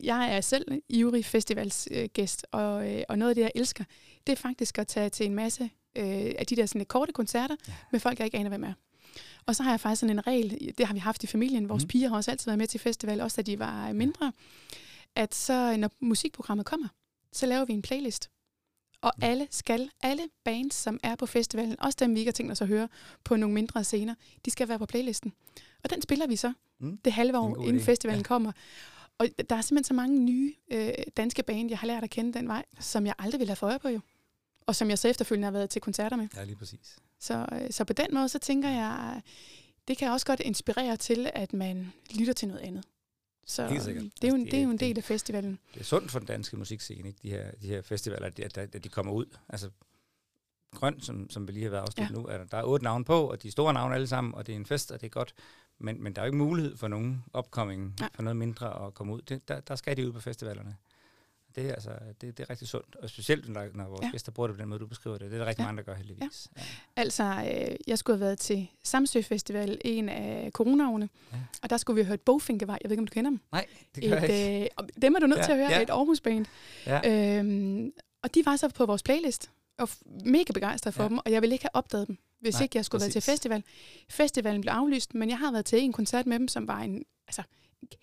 jeg 0.00 0.36
er 0.36 0.40
selv 0.40 0.82
ivrig 0.88 1.24
festivalsgæst, 1.24 2.46
og, 2.52 2.92
øh, 2.92 3.02
og 3.08 3.18
noget 3.18 3.30
af 3.30 3.34
det, 3.34 3.42
jeg 3.42 3.52
elsker, 3.54 3.84
det 4.26 4.32
er 4.32 4.36
faktisk 4.36 4.78
at 4.78 4.86
tage 4.86 5.08
til 5.08 5.26
en 5.26 5.34
masse 5.34 5.70
øh, 5.96 6.34
af 6.38 6.46
de 6.46 6.56
der 6.56 6.66
sådan, 6.66 6.84
korte 6.86 7.12
koncerter 7.12 7.56
ja. 7.68 7.72
med 7.92 8.00
folk, 8.00 8.18
jeg 8.18 8.24
ikke 8.24 8.38
aner, 8.38 8.48
hvem 8.48 8.64
er. 8.64 8.72
Og 9.46 9.56
så 9.56 9.62
har 9.62 9.70
jeg 9.70 9.80
faktisk 9.80 10.00
sådan 10.00 10.18
en 10.18 10.26
regel, 10.26 10.74
det 10.78 10.86
har 10.86 10.94
vi 10.94 10.98
haft 10.98 11.24
i 11.24 11.26
familien, 11.26 11.68
vores 11.68 11.84
mm. 11.84 11.88
piger 11.88 12.08
har 12.08 12.16
også 12.16 12.30
altid 12.30 12.46
været 12.46 12.58
med 12.58 12.66
til 12.66 12.80
festival, 12.80 13.20
også 13.20 13.36
da 13.36 13.42
de 13.42 13.58
var 13.58 13.92
mindre, 13.92 14.32
at 15.14 15.34
så 15.34 15.76
når 15.76 15.90
musikprogrammet 16.00 16.66
kommer, 16.66 16.88
så 17.32 17.46
laver 17.46 17.64
vi 17.64 17.72
en 17.72 17.82
playlist. 17.82 18.30
Og 19.00 19.12
mm. 19.16 19.22
alle 19.22 19.48
skal, 19.50 19.90
alle 20.02 20.22
bands, 20.44 20.74
som 20.74 21.00
er 21.02 21.14
på 21.14 21.26
festivalen, 21.26 21.80
også 21.80 21.96
dem, 22.00 22.14
vi 22.14 22.18
ikke 22.18 22.28
har 22.28 22.32
tænkt 22.32 22.52
os 22.52 22.60
at 22.60 22.68
høre 22.68 22.88
på 23.24 23.36
nogle 23.36 23.54
mindre 23.54 23.84
scener, 23.84 24.14
de 24.44 24.50
skal 24.50 24.68
være 24.68 24.78
på 24.78 24.86
playlisten. 24.86 25.32
Og 25.84 25.90
den 25.90 26.02
spiller 26.02 26.26
vi 26.26 26.36
så 26.36 26.52
mm. 26.80 26.98
det 27.04 27.12
halve 27.12 27.38
år, 27.38 27.56
inden 27.56 27.82
idé. 27.82 27.84
festivalen 27.84 28.20
ja. 28.20 28.26
kommer. 28.26 28.52
Og 29.18 29.26
der 29.50 29.56
er 29.56 29.60
simpelthen 29.60 29.84
så 29.84 29.94
mange 29.94 30.20
nye 30.20 30.54
øh, 30.72 30.92
danske 31.16 31.42
band, 31.42 31.68
jeg 31.68 31.78
har 31.78 31.86
lært 31.86 32.04
at 32.04 32.10
kende 32.10 32.32
den 32.38 32.48
vej, 32.48 32.64
som 32.80 33.06
jeg 33.06 33.14
aldrig 33.18 33.38
ville 33.38 33.50
have 33.50 33.56
fået 33.56 33.70
øje 33.70 33.78
på 33.78 33.88
jo. 33.88 34.00
Og 34.66 34.76
som 34.76 34.90
jeg 34.90 34.98
så 34.98 35.08
efterfølgende 35.08 35.46
har 35.46 35.52
været 35.52 35.70
til 35.70 35.82
koncerter 35.82 36.16
med. 36.16 36.28
Ja, 36.36 36.44
lige 36.44 36.56
præcis. 36.56 36.96
Så, 37.20 37.46
øh, 37.52 37.70
så 37.70 37.84
på 37.84 37.92
den 37.92 38.06
måde, 38.12 38.28
så 38.28 38.38
tænker 38.38 38.68
jeg, 38.68 39.22
det 39.88 39.98
kan 39.98 40.10
også 40.10 40.26
godt 40.26 40.40
inspirere 40.40 40.96
til, 40.96 41.30
at 41.34 41.52
man 41.52 41.92
lytter 42.14 42.32
til 42.32 42.48
noget 42.48 42.60
andet. 42.60 42.84
Så 43.46 43.66
Helt 43.66 43.82
sikkert. 43.82 44.04
det 44.04 44.24
er 44.24 44.28
jo, 44.28 44.34
altså, 44.34 44.50
det 44.50 44.58
er 44.58 44.62
jo 44.62 44.70
en 44.70 44.78
del 44.78 44.98
af 44.98 45.04
festivalen. 45.04 45.58
Det 45.74 45.80
er 45.80 45.84
sundt 45.84 46.10
for 46.10 46.18
den 46.18 46.28
danske 46.28 46.56
musikscene, 46.56 47.08
ikke? 47.08 47.18
De, 47.22 47.30
her, 47.30 47.50
de 47.62 47.66
her 47.66 47.82
festivaler, 47.82 48.26
at, 48.26 48.58
at 48.58 48.84
de 48.84 48.88
kommer 48.88 49.12
ud. 49.12 49.26
Altså, 49.48 49.70
Grøn, 50.74 51.00
som, 51.00 51.30
som 51.30 51.48
vi 51.48 51.52
lige 51.52 51.62
har 51.62 51.70
været 51.70 51.82
afstillet 51.82 52.10
ja. 52.10 52.14
nu, 52.14 52.26
er 52.26 52.38
der, 52.38 52.44
der 52.44 52.58
er 52.58 52.62
otte 52.62 52.84
navne 52.84 53.04
på, 53.04 53.30
og 53.30 53.42
de 53.42 53.48
er 53.48 53.52
store 53.52 53.72
navne 53.72 53.94
alle 53.94 54.06
sammen, 54.06 54.34
og 54.34 54.46
det 54.46 54.52
er 54.52 54.56
en 54.56 54.66
fest, 54.66 54.92
og 54.92 55.00
det 55.00 55.06
er 55.06 55.10
godt. 55.10 55.34
Men, 55.78 56.02
men 56.02 56.12
der 56.12 56.22
er 56.22 56.26
jo 56.26 56.28
ikke 56.28 56.38
mulighed 56.38 56.76
for 56.76 56.88
nogen 56.88 57.24
opkomming, 57.32 57.96
ja. 58.00 58.08
for 58.14 58.22
noget 58.22 58.36
mindre 58.36 58.86
at 58.86 58.94
komme 58.94 59.12
ud. 59.12 59.20
Det, 59.20 59.48
der, 59.48 59.60
der 59.60 59.76
skal 59.76 59.96
de 59.96 60.06
ud 60.06 60.12
på 60.12 60.20
festivalerne. 60.20 60.76
Det 61.56 61.66
er, 61.66 61.72
altså, 61.72 61.90
det, 62.20 62.38
det 62.38 62.40
er 62.40 62.50
rigtig 62.50 62.68
sundt, 62.68 62.96
og 62.96 63.10
specielt 63.10 63.48
når, 63.48 63.66
når 63.74 63.84
vores 63.84 64.02
ja. 64.02 64.10
gæster 64.10 64.32
bruger 64.32 64.46
det 64.46 64.56
på 64.56 64.60
den 64.60 64.68
måde, 64.68 64.80
du 64.80 64.86
beskriver 64.86 65.18
det. 65.18 65.30
Det 65.30 65.36
er 65.36 65.38
der 65.38 65.46
rigtig 65.46 65.62
ja. 65.62 65.66
mange, 65.66 65.76
der 65.76 65.82
gør 65.82 65.94
heldigvis. 65.94 66.48
Ja. 66.56 66.62
Ja. 66.62 66.66
Altså, 67.02 67.24
øh, 67.24 67.76
jeg 67.86 67.98
skulle 67.98 68.16
have 68.16 68.26
været 68.26 68.38
til 68.38 68.68
Samsø 68.84 69.22
Festival, 69.22 69.78
en 69.84 70.08
af 70.08 70.50
coronaårene, 70.52 71.08
ja. 71.32 71.38
og 71.62 71.70
der 71.70 71.76
skulle 71.76 71.94
vi 71.94 72.02
have 72.02 72.08
hørt 72.08 72.20
Bogfinkevej. 72.20 72.78
Jeg 72.82 72.90
ved 72.90 72.92
ikke, 72.92 73.00
om 73.00 73.06
du 73.06 73.12
kender 73.12 73.30
dem? 73.30 73.40
Nej, 73.52 73.66
det 73.94 74.10
gør 74.10 74.16
et, 74.16 74.22
jeg 74.22 74.30
ikke. 74.30 74.70
Øh, 74.82 74.88
dem 75.02 75.14
er 75.14 75.18
du 75.18 75.26
nødt 75.26 75.38
ja. 75.38 75.44
til 75.44 75.52
at 75.52 75.58
høre, 75.58 75.70
ja. 75.70 75.82
et 75.82 75.90
Aarhus-band. 75.90 76.46
Ja. 76.86 77.38
Øhm, 77.38 77.92
og 78.22 78.34
de 78.34 78.46
var 78.46 78.56
så 78.56 78.68
på 78.68 78.86
vores 78.86 79.02
playlist, 79.02 79.50
og 79.78 79.88
mega 80.24 80.52
begejstret 80.52 80.94
for 80.94 81.02
ja. 81.02 81.08
dem, 81.08 81.18
og 81.18 81.32
jeg 81.32 81.42
ville 81.42 81.54
ikke 81.54 81.64
have 81.64 81.74
opdaget 81.74 82.08
dem, 82.08 82.18
hvis 82.40 82.54
Nej, 82.54 82.62
ikke 82.62 82.76
jeg 82.76 82.84
skulle 82.84 83.00
præcis. 83.00 83.14
være 83.14 83.20
til 83.20 83.32
festival. 83.32 83.64
Festivalen 84.08 84.60
blev 84.60 84.72
aflyst, 84.72 85.14
men 85.14 85.28
jeg 85.28 85.38
har 85.38 85.52
været 85.52 85.64
til 85.64 85.82
en 85.82 85.92
koncert 85.92 86.26
med 86.26 86.38
dem, 86.38 86.48
som 86.48 86.68
var 86.68 86.80
en... 86.80 87.04
Altså, 87.28 87.42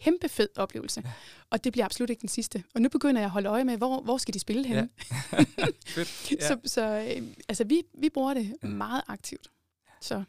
kæmpe 0.04 0.30
fed 0.30 0.50
oplevelse. 0.56 1.02
Ja. 1.06 1.12
Og 1.50 1.63
det 1.63 1.72
bliver 1.72 1.86
absolut 1.86 2.10
ikke 2.10 2.22
den 2.22 2.30
sidste. 2.30 2.63
Og 2.76 2.82
nu 2.82 2.89
begynder 2.89 3.22
jeg 3.22 3.26
at 3.26 3.32
holde 3.32 3.50
øje 3.50 3.63
med, 3.63 3.78
hvor, 3.78 4.02
hvor 4.02 4.17
skal 4.17 4.34
de 4.34 4.39
spille 4.39 4.67
henne? 4.67 4.89
Ja. 5.12 5.44
Fedt. 5.86 6.32
Ja. 6.39 6.48
så 6.48 6.58
så 6.65 7.15
øh, 7.17 7.28
altså, 7.50 7.64
vi, 7.64 7.84
vi 7.93 8.10
bruger 8.10 8.34
det 8.34 8.55
ja. 8.64 8.68
meget 8.68 9.01
aktivt. 9.08 9.51
Så 10.01 10.24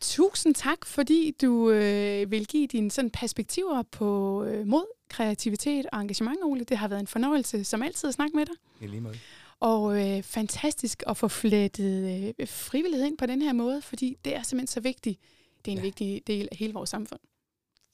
tusind 0.00 0.54
tak, 0.54 0.86
fordi 0.86 1.36
du 1.40 1.70
øh, 1.70 2.30
vil 2.30 2.46
give 2.46 2.66
dine 2.66 2.90
sådan, 2.90 3.10
perspektiver 3.10 3.82
på 3.82 4.44
øh, 4.44 4.66
mod, 4.66 4.84
kreativitet 5.08 5.86
og 5.92 6.00
engagement, 6.00 6.38
Ole. 6.42 6.64
Det 6.64 6.76
har 6.76 6.88
været 6.88 7.00
en 7.00 7.06
fornøjelse, 7.06 7.64
som 7.64 7.82
altid, 7.82 8.08
at 8.08 8.14
snakke 8.14 8.36
med 8.36 8.46
dig. 8.46 8.54
I 8.80 8.86
lige 8.86 9.00
måde. 9.00 9.18
Og 9.60 10.08
øh, 10.08 10.22
fantastisk 10.22 11.02
at 11.06 11.16
få 11.16 11.28
flettet 11.28 12.34
øh, 12.38 12.48
frivillighed 12.48 13.06
ind 13.06 13.18
på 13.18 13.26
den 13.26 13.42
her 13.42 13.52
måde, 13.52 13.82
fordi 13.82 14.16
det 14.24 14.36
er 14.36 14.42
simpelthen 14.42 14.66
så 14.66 14.80
vigtigt. 14.80 15.20
Det 15.64 15.70
er 15.70 15.72
en 15.72 15.78
ja. 15.78 15.84
vigtig 15.84 16.22
del 16.26 16.48
af 16.52 16.56
hele 16.56 16.72
vores 16.72 16.90
samfund 16.90 17.20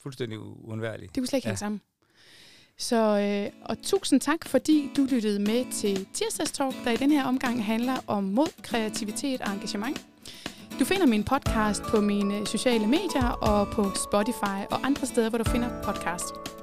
fuldstændig 0.06 0.38
uundværligt. 0.38 1.14
Det 1.14 1.20
kunne 1.20 1.26
slet 1.26 1.38
ikke 1.38 1.46
ja. 1.46 1.50
hænge 1.50 1.58
sammen. 1.58 1.80
Så, 2.78 2.96
øh, 2.96 3.60
og 3.62 3.82
tusind 3.82 4.20
tak, 4.20 4.48
fordi 4.48 4.90
du 4.96 5.06
lyttede 5.10 5.38
med 5.38 5.72
til 5.72 6.06
Tirsdagstalk, 6.12 6.74
der 6.84 6.90
i 6.90 6.96
den 6.96 7.10
her 7.10 7.24
omgang 7.24 7.64
handler 7.64 7.96
om 8.06 8.24
mod, 8.24 8.62
kreativitet 8.62 9.40
og 9.40 9.52
engagement. 9.52 10.06
Du 10.78 10.84
finder 10.84 11.06
min 11.06 11.24
podcast 11.24 11.82
på 11.82 12.00
mine 12.00 12.46
sociale 12.46 12.86
medier 12.86 13.28
og 13.28 13.68
på 13.72 13.84
Spotify 13.94 14.58
og 14.70 14.86
andre 14.86 15.06
steder, 15.06 15.28
hvor 15.28 15.38
du 15.38 15.44
finder 15.44 15.82
podcast. 15.82 16.55